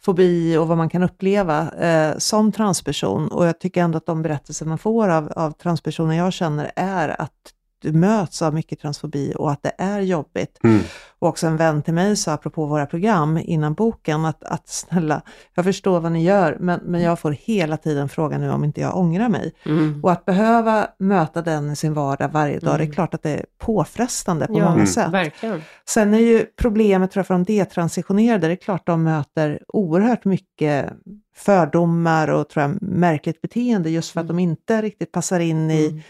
fobi 0.00 0.56
och 0.56 0.68
vad 0.68 0.76
man 0.76 0.88
kan 0.88 1.02
uppleva 1.02 1.70
eh, 1.70 2.18
som 2.18 2.52
transperson. 2.52 3.28
Och 3.28 3.46
jag 3.46 3.60
tycker 3.60 3.82
ändå 3.82 3.96
att 3.96 4.06
de 4.06 4.22
berättelser 4.22 4.66
man 4.66 4.78
får 4.78 5.08
av, 5.08 5.32
av 5.36 5.50
transpersoner 5.50 6.16
jag 6.16 6.32
känner 6.32 6.72
är 6.76 7.20
att 7.20 7.52
du 7.86 7.92
möts 7.98 8.42
av 8.42 8.54
mycket 8.54 8.80
transfobi 8.80 9.32
och 9.36 9.50
att 9.50 9.62
det 9.62 9.72
är 9.78 10.00
jobbigt. 10.00 10.58
Mm. 10.64 10.80
Och 11.18 11.28
också 11.28 11.46
en 11.46 11.56
vän 11.56 11.82
till 11.82 11.94
mig 11.94 12.16
sa 12.16 12.32
apropå 12.32 12.66
våra 12.66 12.86
program 12.86 13.38
innan 13.42 13.74
boken 13.74 14.24
att, 14.24 14.44
att 14.44 14.68
snälla, 14.68 15.22
jag 15.54 15.64
förstår 15.64 16.00
vad 16.00 16.12
ni 16.12 16.24
gör, 16.24 16.56
men, 16.60 16.80
men 16.84 17.00
jag 17.00 17.18
får 17.18 17.30
hela 17.32 17.76
tiden 17.76 18.08
frågan 18.08 18.40
nu 18.40 18.50
om 18.50 18.64
inte 18.64 18.80
jag 18.80 18.96
ångrar 18.96 19.28
mig. 19.28 19.52
Mm. 19.66 20.00
Och 20.04 20.12
att 20.12 20.24
behöva 20.24 20.88
möta 20.98 21.42
den 21.42 21.70
i 21.70 21.76
sin 21.76 21.94
vardag 21.94 22.28
varje 22.28 22.58
dag, 22.58 22.70
det 22.78 22.82
är 22.82 22.86
Mm. 22.86 22.94
klart 22.94 23.14
att 23.14 23.22
det 23.22 23.30
är 23.30 23.44
påfrestande 23.58 24.46
på 24.46 24.52
Ja, 24.58 24.64
många 24.64 24.74
Mm. 24.74 24.86
sätt. 24.86 25.12
Verkligen. 25.12 25.62
Sen 25.88 26.14
är 26.14 26.18
ju 26.18 26.46
problemet 26.56 27.10
tror 27.10 27.20
jag 27.20 27.26
för 27.26 27.34
de 27.34 27.44
detransitionerade, 27.44 28.46
det 28.46 28.52
är 28.52 28.56
klart 28.56 28.86
de 28.86 29.02
möter 29.02 29.62
oerhört 29.68 30.24
mycket 30.24 30.92
fördomar 31.36 32.28
och 32.28 32.48
tror 32.48 32.62
jag, 32.62 32.82
märkligt 32.82 33.40
beteende 33.40 33.90
just 33.90 34.10
för 34.10 34.20
att 34.20 34.24
Mm. 34.24 34.36
de 34.36 34.42
inte 34.42 34.82
riktigt 34.82 35.12
passar 35.12 35.40
in 35.40 35.70
i 35.70 35.86
Mm. 35.88 36.00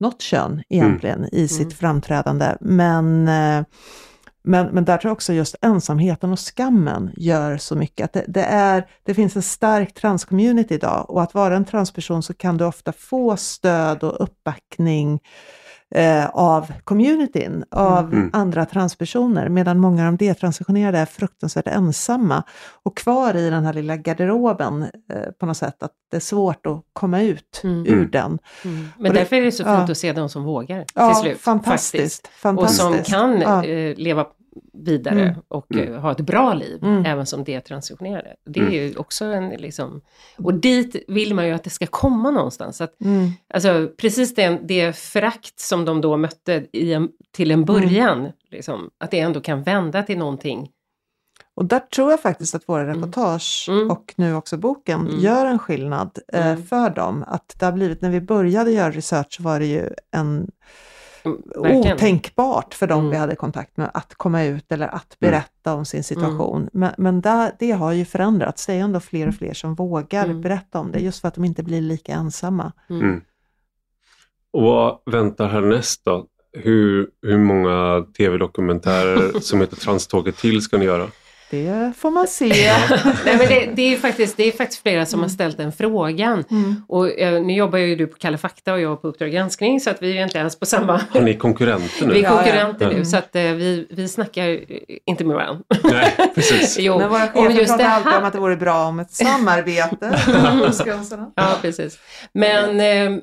Något 0.00 0.22
kön 0.22 0.62
egentligen 0.68 1.28
i 1.32 1.48
sitt 1.48 1.60
Mm. 1.60 1.70
framträdande. 1.70 2.56
Men, 2.60 3.28
eh, 3.28 3.64
men, 4.44 4.66
men 4.66 4.84
där 4.84 4.96
tror 4.98 5.08
jag 5.08 5.12
också 5.14 5.32
just 5.32 5.56
ensamheten 5.62 6.32
och 6.32 6.38
skammen 6.38 7.10
gör 7.16 7.56
så 7.56 7.74
mycket. 7.76 8.04
Att 8.04 8.12
det, 8.12 8.24
det, 8.28 8.44
är, 8.44 8.86
det 9.04 9.14
finns 9.14 9.36
en 9.36 9.42
stark 9.42 9.94
transcommunity 9.94 10.74
idag 10.74 11.10
och 11.10 11.22
att 11.22 11.34
vara 11.34 11.56
en 11.56 11.64
transperson 11.64 12.22
så 12.22 12.34
kan 12.34 12.56
du 12.56 12.64
ofta 12.64 12.92
få 12.92 13.36
stöd 13.36 14.02
och 14.02 14.22
uppbackning 14.22 15.20
eh, 15.94 16.26
av 16.28 16.72
communityn, 16.84 17.64
av 17.70 18.12
Mm. 18.14 18.30
andra 18.32 18.64
transpersoner, 18.66 19.48
medan 19.48 19.78
många 19.78 20.06
av 20.08 20.16
de 20.16 20.26
detransitionerade 20.26 20.98
är 20.98 21.06
fruktansvärt 21.06 21.66
ensamma 21.66 22.42
och 22.82 22.96
kvar 22.96 23.36
i 23.36 23.50
den 23.50 23.64
här 23.64 23.72
lilla 23.72 23.96
garderoben 23.96 24.82
eh, 24.82 25.30
på 25.40 25.46
något 25.46 25.56
sätt, 25.56 25.82
att 25.82 25.92
det 26.10 26.16
är 26.16 26.20
svårt 26.20 26.66
att 26.66 26.82
komma 26.92 27.22
ut 27.22 27.60
Mm. 27.64 27.86
ur 27.86 27.92
Mm. 27.92 28.10
den. 28.10 28.38
Mm. 28.64 28.88
Men 28.98 29.06
Och 29.10 29.14
det- 29.14 29.20
därför 29.20 29.36
är 29.36 29.42
det 29.44 29.52
så 29.52 29.64
fint 29.64 29.76
ja. 29.76 29.90
att 29.92 29.98
se 29.98 30.12
de 30.12 30.28
som 30.28 30.44
vågar 30.44 30.84
Ja, 30.94 31.14
till 31.14 31.22
slut. 31.22 31.40
fantastiskt. 31.40 31.92
faktiskt. 31.96 32.26
Och 32.26 32.40
fantastiskt. 32.40 32.80
som 32.82 32.98
kan 33.04 33.40
Ja. 33.40 33.64
eh, 33.64 33.94
leva 33.96 34.26
vidare 34.72 35.22
Mm. 35.22 35.34
och 35.48 35.74
Mm. 35.74 35.94
eh, 35.94 36.00
ha 36.00 36.12
ett 36.12 36.20
bra 36.20 36.54
liv, 36.54 36.78
Mm. 36.84 37.04
även 37.06 37.26
som 37.26 37.44
detransitionerade. 37.44 38.34
Det 38.46 38.60
är 38.60 38.64
Mm. 38.64 38.74
ju 38.74 38.96
också 38.96 39.24
en 39.24 39.48
liksom... 39.48 40.00
Och 40.36 40.54
dit 40.54 41.04
vill 41.08 41.34
man 41.34 41.46
ju 41.46 41.52
att 41.52 41.64
det 41.64 41.70
ska 41.70 41.86
komma 41.86 42.30
någonstans. 42.30 42.80
Att, 42.80 43.00
Mm. 43.00 43.30
alltså, 43.54 43.88
precis 43.96 44.34
det, 44.34 44.60
det 44.64 44.96
förakt 44.96 45.60
som 45.60 45.84
de 45.84 46.00
då 46.00 46.16
mötte 46.16 46.66
i 46.72 46.92
en, 46.92 47.08
till 47.32 47.50
en 47.50 47.64
början, 47.64 48.28
liksom, 48.50 48.90
att 48.98 49.10
det 49.10 49.20
ändå 49.20 49.40
kan 49.40 49.62
vända 49.62 50.02
till 50.02 50.18
någonting. 50.18 50.70
Och 51.54 51.64
där 51.64 51.78
tror 51.78 52.10
jag 52.10 52.20
faktiskt 52.22 52.54
att 52.54 52.68
våra 52.68 52.86
reportage 52.94 53.66
Mm. 53.70 53.90
och 53.90 54.14
nu 54.16 54.34
också 54.34 54.56
boken 54.56 55.00
Mm. 55.00 55.20
gör 55.20 55.46
en 55.46 55.58
skillnad 55.58 56.18
eh, 56.32 56.46
Mm. 56.46 56.62
för 56.66 56.90
dem. 56.90 57.24
Att 57.26 57.54
det 57.58 57.64
har 57.64 57.72
blivit, 57.72 58.00
när 58.02 58.10
vi 58.10 58.20
började 58.20 58.70
göra 58.70 58.90
research 58.90 59.36
så 59.36 59.42
var 59.42 59.60
det 59.60 59.66
ju 59.66 59.88
en 60.10 60.26
Mm, 60.36 60.50
verkligen. 61.32 61.94
otänkbart 61.94 62.74
för 62.74 62.86
dem 62.86 62.98
Mm. 62.98 63.10
vi 63.10 63.16
hade 63.16 63.36
kontakt 63.36 63.76
med 63.76 63.90
att 63.94 64.14
komma 64.14 64.44
ut 64.44 64.72
eller 64.72 64.88
att 64.94 65.16
berätta 65.18 65.74
om 65.74 65.84
sin 65.84 66.04
situation. 66.04 66.68
Men, 66.72 66.92
men 66.98 67.20
där, 67.20 67.52
det 67.58 67.70
har 67.70 67.92
ju 67.92 68.04
förändrats. 68.04 68.66
Det 68.66 68.72
är 68.72 68.80
ändå 68.80 69.00
fler 69.00 69.28
och 69.28 69.34
fler 69.34 69.54
som 69.54 69.74
vågar 69.74 70.24
Mm. 70.24 70.40
berätta 70.40 70.78
om 70.78 70.92
det 70.92 70.98
just 70.98 71.20
för 71.20 71.28
att 71.28 71.34
de 71.34 71.44
inte 71.44 71.62
blir 71.62 71.80
lika 71.80 72.12
ensamma. 72.12 72.72
Mm. 72.90 73.02
Mm. 73.02 73.20
Och 74.50 74.62
vad 74.62 74.98
väntar 75.06 75.48
härnäst 75.48 76.04
då? 76.04 76.26
Hur, 76.52 77.10
hur 77.22 77.38
många 77.38 78.06
tv-dokumentärer 78.16 79.32
som 79.40 79.60
heter 79.60 79.76
Tranståget 79.76 80.36
till 80.36 80.62
ska 80.62 80.78
ni 80.78 80.84
göra? 80.84 81.06
Det 81.50 81.92
får 81.98 82.10
man 82.10 82.26
se. 82.26 82.48
Nej, 83.24 83.36
men 83.36 83.38
det, 83.38 83.70
det, 83.74 83.94
är 83.94 83.96
faktiskt, 83.98 84.36
det 84.36 84.48
är 84.48 84.52
faktiskt 84.52 84.82
flera 84.82 85.06
som 85.06 85.20
har 85.22 85.28
ställt 85.28 85.56
den 85.56 85.72
frågan. 85.72 86.44
Mm. 86.50 86.74
Och 86.88 87.18
eh, 87.20 87.42
nu 87.42 87.52
jobbar 87.52 87.78
ju 87.78 87.96
du 87.96 88.06
på 88.06 88.16
Kalla 88.18 88.38
fakta 88.38 88.72
och 88.72 88.80
jag 88.80 89.02
på 89.02 89.08
Uppdrag 89.08 89.32
granskning 89.32 89.80
så 89.80 89.90
att 89.90 90.02
vi 90.02 90.18
är 90.18 90.22
inte 90.24 90.38
ens 90.38 90.58
på 90.58 90.66
samma... 90.66 91.00
Har 91.10 91.20
ni 91.20 91.34
konkurrenter 91.34 92.06
nu? 92.06 92.12
Vi 92.14 92.18
är 92.20 92.24
Ja, 92.24 92.30
ja. 92.30 92.36
konkurrenter 92.36 92.86
Mm. 92.86 92.98
nu 92.98 93.04
så 93.04 93.16
att 93.16 93.36
eh, 93.36 93.42
vi, 93.42 93.86
vi 93.90 94.08
snackar 94.08 94.48
eh, 94.48 94.58
inte 95.06 95.24
med 95.24 95.36
varandra. 95.36 95.62
Nej, 95.84 96.14
precis. 96.34 96.78
jo, 96.80 96.98
Men 96.98 97.08
våra 97.08 97.20
chefer 97.28 97.50
just 97.50 97.78
det 97.78 97.84
pratar 97.84 97.90
alltid 97.90 98.12
om 98.18 98.24
att 98.24 98.32
det 98.32 98.38
vore 98.40 98.56
bra 98.56 98.84
om 98.86 99.00
ett 99.00 99.10
samarbete. 99.12 100.18
Ja, 101.34 101.58
precis. 101.62 101.98
Men, 102.32 102.76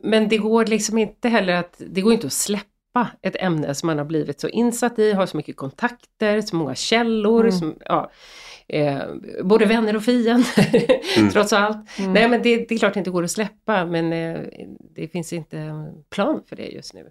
men 0.04 0.28
det 0.30 0.38
går 0.38 0.66
liksom 0.66 0.98
inte 0.98 1.30
heller 1.30 1.54
att, 1.54 1.82
det 1.90 2.02
går 2.02 2.14
inte 2.14 2.28
att 2.28 2.34
släppa 2.34 2.66
ett 3.22 3.36
ämne 3.40 3.76
som 3.76 3.88
man 3.88 3.98
har 3.98 4.06
blivit 4.06 4.40
så 4.40 4.48
insatt 4.48 5.00
i, 5.00 5.12
har 5.12 5.26
så 5.26 5.38
mycket 5.38 5.56
kontakter, 5.58 6.42
så 6.42 6.56
många 6.56 6.76
källor, 6.76 7.40
Mm. 7.40 7.52
som, 7.52 7.76
ja, 7.86 8.12
eh, 8.68 9.00
både 9.44 9.66
vänner 9.66 9.96
och 9.96 10.04
fiender, 10.04 10.90
Mm. 11.18 11.30
trots 11.32 11.54
allt. 11.54 12.00
Mm. 12.00 12.14
Nej 12.14 12.30
men 12.30 12.42
det, 12.42 12.56
det 12.70 12.76
är 12.76 12.80
klart 12.80 12.94
det 12.94 12.98
inte 13.00 13.12
går 13.12 13.24
att 13.24 13.32
släppa, 13.32 13.86
men 13.86 14.14
eh, 14.14 14.40
det 14.96 15.08
finns 15.08 15.34
inte 15.34 15.58
en 15.58 16.04
plan 16.10 16.42
för 16.50 16.56
det 16.56 16.64
just 16.68 16.94
nu. 16.94 17.10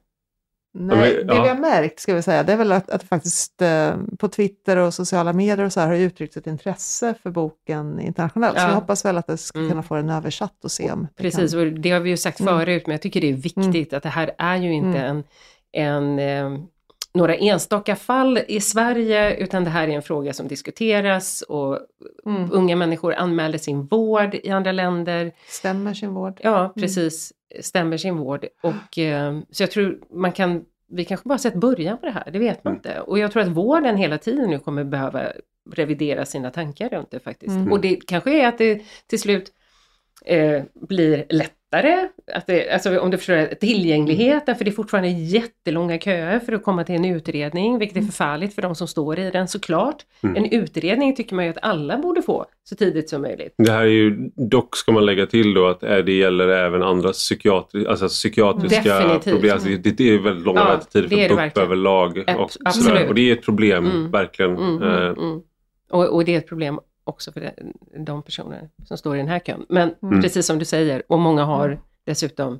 Nej, 0.74 1.24
det 1.24 1.42
vi 1.42 1.48
har 1.48 1.58
märkt 1.58 2.00
ska 2.00 2.14
vi 2.14 2.22
säga, 2.22 2.42
det 2.42 2.52
är 2.52 2.56
väl 2.56 2.72
att, 2.72 2.90
att 2.90 3.00
det 3.00 3.06
faktiskt 3.06 3.62
eh, 3.62 3.94
på 4.18 4.28
Twitter 4.28 4.76
och 4.76 4.94
sociala 4.94 5.32
medier 5.32 5.64
och 5.66 5.72
så 5.72 5.80
här 5.80 5.86
har 5.88 5.94
uttryckts 5.96 6.36
ett 6.36 6.46
intresse 6.46 7.14
för 7.22 7.30
boken 7.30 8.00
internationellt. 8.00 8.56
Så 8.58 8.62
Ja. 8.64 8.68
vi 8.68 8.74
hoppas 8.74 9.04
väl 9.04 9.18
att 9.18 9.26
det 9.26 9.36
ska 9.36 9.58
Mm. 9.58 9.70
kunna 9.70 9.82
få 9.82 9.94
den 9.94 10.10
översatt 10.10 10.64
och 10.64 10.70
se 10.70 10.92
om 10.92 11.02
det 11.16 11.22
Precis, 11.22 11.50
kan. 11.52 11.60
och 11.60 11.72
det 11.72 11.90
har 11.90 12.00
vi 12.00 12.10
ju 12.10 12.16
sagt 12.16 12.40
Mm. 12.40 12.58
förut, 12.58 12.82
men 12.86 12.92
jag 12.92 13.02
tycker 13.02 13.20
det 13.20 13.28
är 13.28 13.32
viktigt 13.32 13.92
att 13.92 14.02
det 14.02 14.08
här 14.08 14.30
är 14.38 14.56
ju 14.56 14.72
inte 14.72 14.98
en, 14.98 15.24
en 15.72 16.18
eh, 16.18 16.58
några 17.14 17.34
enstaka 17.34 17.96
fall 17.96 18.38
i 18.48 18.60
Sverige, 18.60 19.36
utan 19.36 19.64
det 19.64 19.70
här 19.70 19.88
är 19.88 19.92
en 19.92 20.02
fråga 20.02 20.32
som 20.32 20.48
diskuteras 20.48 21.42
och 21.42 21.78
Mm. 22.26 22.48
unga 22.52 22.76
människor 22.76 23.14
anmäler 23.14 23.58
sin 23.58 23.86
vård 23.86 24.34
i 24.34 24.50
andra 24.50 24.72
länder. 24.72 25.32
Stämmer 25.48 25.94
sin 25.94 26.14
vård. 26.14 26.40
Ja, 26.42 26.72
precis, 26.76 27.32
stämmer 27.60 27.96
sin 27.96 28.16
vård. 28.16 28.46
Och, 28.62 28.98
eh, 28.98 29.38
så 29.50 29.62
jag 29.62 29.70
tror 29.70 29.98
man 30.10 30.32
kan, 30.32 30.64
vi 30.88 31.04
kanske 31.04 31.28
bara 31.28 31.38
sett 31.38 31.54
början 31.54 31.98
på 31.98 32.06
det 32.06 32.12
här, 32.12 32.30
det 32.32 32.38
vet 32.38 32.64
man 32.64 32.72
Mm. 32.72 32.78
inte. 32.78 33.00
Och 33.00 33.18
jag 33.18 33.32
tror 33.32 33.42
att 33.42 33.48
vården 33.48 33.96
hela 33.96 34.18
tiden 34.18 34.50
nu 34.50 34.58
kommer 34.58 34.84
behöva 34.84 35.22
revidera 35.70 36.24
sina 36.24 36.50
tankar 36.50 36.88
runt 36.88 37.10
det 37.10 37.20
faktiskt. 37.20 37.50
Mm. 37.56 37.72
Och 37.72 37.80
det 37.80 37.96
kanske 38.06 38.40
är 38.42 38.48
att 38.48 38.58
det 38.58 38.82
till 39.06 39.20
slut 39.20 39.52
eh, 40.24 40.62
blir 40.88 41.24
lättare, 41.30 42.08
att 42.34 42.46
det, 42.46 42.70
alltså 42.70 42.98
om 42.98 43.10
du 43.10 43.16
förstår, 43.16 43.54
tillgängligheten, 43.54 44.56
för 44.56 44.64
det 44.64 44.70
är 44.70 44.72
fortfarande 44.72 45.08
jättelånga 45.08 45.98
köer 45.98 46.38
för 46.38 46.52
att 46.52 46.62
komma 46.64 46.84
till 46.84 46.94
en 46.94 47.04
utredning, 47.04 47.78
vilket 47.78 47.96
är 47.96 48.02
förfärligt 48.02 48.54
för 48.54 48.62
de 48.62 48.74
som 48.74 48.88
står 48.88 49.18
i 49.18 49.30
den 49.30 49.48
såklart. 49.48 49.96
Mm. 50.22 50.36
En 50.36 50.44
utredning 50.52 51.16
tycker 51.16 51.34
man 51.36 51.44
ju 51.44 51.50
att 51.50 51.58
alla 51.62 51.98
borde 51.98 52.22
få 52.22 52.46
så 52.64 52.74
tidigt 52.76 53.08
som 53.08 53.22
möjligt. 53.22 53.54
Det 53.58 53.72
här 53.72 53.80
är 53.82 53.86
ju, 53.86 54.30
dock 54.36 54.76
ska 54.76 54.92
man 54.92 55.06
lägga 55.06 55.26
till 55.26 55.54
då 55.54 55.66
att 55.66 55.82
eh, 55.82 55.96
det 55.96 56.12
gäller 56.12 56.48
även 56.48 56.82
andra 56.82 57.12
psykiatri, 57.12 57.86
alltså 57.86 58.08
psykiatriska 58.08 58.82
Definitivt. 58.98 59.32
problem. 59.34 59.52
Alltså 59.52 59.68
det, 59.68 59.90
det 59.96 60.10
är 60.14 60.18
väldigt 60.18 60.46
långa 60.46 60.60
Ja, 60.60 60.68
väntetider 60.68 61.28
för 61.28 61.44
BUP 61.46 61.58
överlag. 61.58 62.18
Och, 62.38 62.50
absolut. 62.64 63.08
och 63.08 63.14
det 63.14 63.28
är 63.30 63.32
ett 63.32 63.42
problem, 63.44 63.84
Mm. 63.86 64.10
verkligen. 64.10 64.56
Mm, 64.56 64.82
Eh, 64.82 64.88
mm, 65.06 65.18
mm. 65.18 65.40
Och, 65.90 66.14
och 66.14 66.24
det 66.24 66.34
är 66.34 66.38
ett 66.38 66.48
problem 66.48 66.78
också 67.04 67.32
för 67.32 67.40
de, 67.40 67.72
de 68.04 68.22
personer 68.22 68.68
som 68.84 68.98
står 68.98 69.14
i 69.16 69.18
den 69.18 69.28
här 69.28 69.38
kön. 69.38 69.66
Men 69.68 69.94
Mm. 70.02 70.22
precis 70.22 70.46
som 70.46 70.58
du 70.58 70.64
säger, 70.64 71.02
och 71.08 71.18
många 71.18 71.44
har 71.44 71.68
Mm. 71.68 71.78
dessutom 72.04 72.58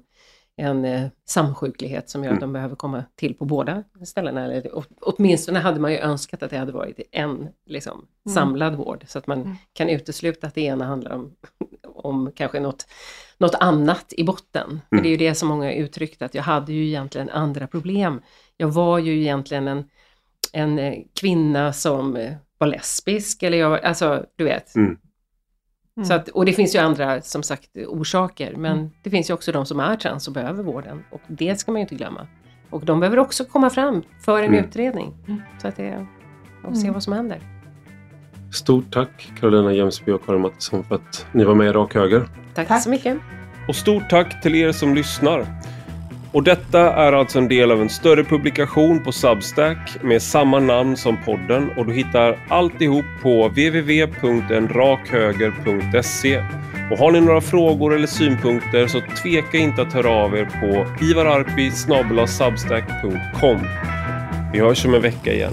en 0.56 0.84
eh, 0.84 1.08
samsjuklighet 1.24 2.10
som 2.10 2.24
gör 2.24 2.32
att 2.32 2.40
de 2.40 2.52
behöver 2.52 2.76
komma 2.76 3.04
till 3.16 3.34
på 3.34 3.44
båda 3.44 3.84
ställena. 4.04 4.44
Eller, 4.44 4.76
å- 4.76 4.84
åtminstone 5.00 5.58
hade 5.58 5.80
man 5.80 5.92
ju 5.92 5.98
önskat 5.98 6.42
att 6.42 6.50
det 6.50 6.56
hade 6.58 6.72
varit 6.72 7.00
en 7.12 7.48
liksom, 7.66 7.92
Mm. 8.26 8.34
samlad 8.34 8.74
vård. 8.76 9.04
Så 9.08 9.18
att 9.18 9.26
man 9.26 9.40
Mm. 9.42 9.56
kan 9.72 9.88
utesluta 9.88 10.46
att 10.46 10.54
det 10.54 10.60
ena 10.60 10.84
handlar 10.84 11.10
om, 11.12 11.32
om 11.84 12.32
kanske 12.34 12.60
något, 12.60 12.86
något 13.38 13.54
annat 13.54 14.12
i 14.16 14.24
botten. 14.24 14.80
För 14.88 14.96
Mm. 14.96 15.02
det 15.02 15.08
är 15.08 15.10
ju 15.10 15.16
det 15.16 15.34
som 15.34 15.48
många 15.48 15.72
uttryckt, 15.74 16.22
att 16.22 16.34
jag 16.34 16.42
hade 16.42 16.72
ju 16.72 16.86
egentligen 16.86 17.28
andra 17.30 17.66
problem. 17.66 18.20
Jag 18.56 18.68
var 18.68 18.98
ju 18.98 19.20
egentligen 19.20 19.68
en, 19.68 19.84
en 20.52 20.78
eh, 20.78 20.94
kvinna 21.20 21.72
som 21.72 22.16
eh, 22.16 22.32
var 22.62 22.66
lesbisk, 22.66 23.42
eller 23.42 23.58
jag 23.58 23.70
var, 23.70 23.78
alltså 23.78 24.24
du 24.36 24.44
vet. 24.44 24.74
Mm. 24.74 24.96
Mm. 25.96 26.06
Så 26.06 26.14
att, 26.14 26.28
och 26.28 26.44
det 26.44 26.52
finns 26.52 26.74
ju 26.74 26.78
andra, 26.78 27.20
som 27.22 27.42
sagt, 27.42 27.68
orsaker. 27.88 28.54
Men 28.56 28.78
Mm. 28.78 28.90
det 29.02 29.10
finns 29.10 29.30
ju 29.30 29.34
också 29.34 29.52
de 29.52 29.66
som 29.66 29.80
är 29.80 29.96
trans 29.96 30.28
och 30.28 30.34
behöver 30.34 30.62
vården. 30.62 31.04
Och 31.10 31.20
det 31.26 31.60
ska 31.60 31.72
man 31.72 31.78
ju 31.80 31.82
inte 31.82 31.94
glömma. 31.94 32.26
Och 32.70 32.84
de 32.84 33.00
behöver 33.00 33.18
också 33.18 33.44
komma 33.44 33.70
fram 33.70 34.02
för 34.24 34.38
en 34.42 34.48
Mm. 34.54 34.64
utredning. 34.64 35.14
Mm. 35.28 35.42
Så 35.62 35.68
att 35.68 35.76
det, 35.76 36.06
och 36.64 36.76
se 36.76 36.82
Mm. 36.82 36.92
vad 36.92 37.02
som 37.02 37.12
händer. 37.12 37.38
Stort 38.52 38.84
tack 38.92 39.32
Carolina 39.40 39.72
Jämsby 39.72 40.12
och 40.12 40.26
Karin 40.26 40.40
Mattisson 40.40 40.84
för 40.84 40.94
att 40.94 41.26
ni 41.32 41.44
var 41.44 41.54
med 41.54 41.66
i 41.66 41.72
Rak 41.72 41.94
Höger. 41.94 42.28
Tack, 42.54 42.68
Tack. 42.68 42.82
så 42.82 42.90
mycket. 42.90 43.18
Och 43.68 43.76
stort 43.76 44.10
tack 44.10 44.42
till 44.42 44.54
er 44.54 44.72
som 44.72 44.94
lyssnar. 44.94 45.46
Och 46.32 46.42
detta 46.42 46.92
är 46.92 47.12
alltså 47.12 47.38
en 47.38 47.48
del 47.48 47.70
av 47.70 47.82
en 47.82 47.88
större 47.88 48.24
publikation 48.24 49.04
på 49.04 49.12
Substack 49.12 49.96
med 50.02 50.22
samma 50.22 50.60
namn 50.60 50.96
som 50.96 51.16
podden 51.24 51.70
och 51.76 51.86
du 51.86 51.92
hittar 51.92 52.38
alltihop 52.48 53.04
på 53.22 53.48
www.enrakhöger.se. 53.48 56.44
Och 56.90 56.98
har 56.98 57.12
ni 57.12 57.20
några 57.20 57.40
frågor 57.40 57.94
eller 57.94 58.06
synpunkter 58.06 58.86
så 58.86 59.00
tveka 59.22 59.58
inte 59.58 59.82
att 59.82 59.92
höra 59.92 60.10
av 60.10 60.36
er 60.36 60.44
på 60.44 60.86
ivararpi.substack.com 61.04 63.58
Vi 64.52 64.60
hörs 64.60 64.84
om 64.84 64.94
en 64.94 65.02
vecka 65.02 65.32
igen. 65.32 65.52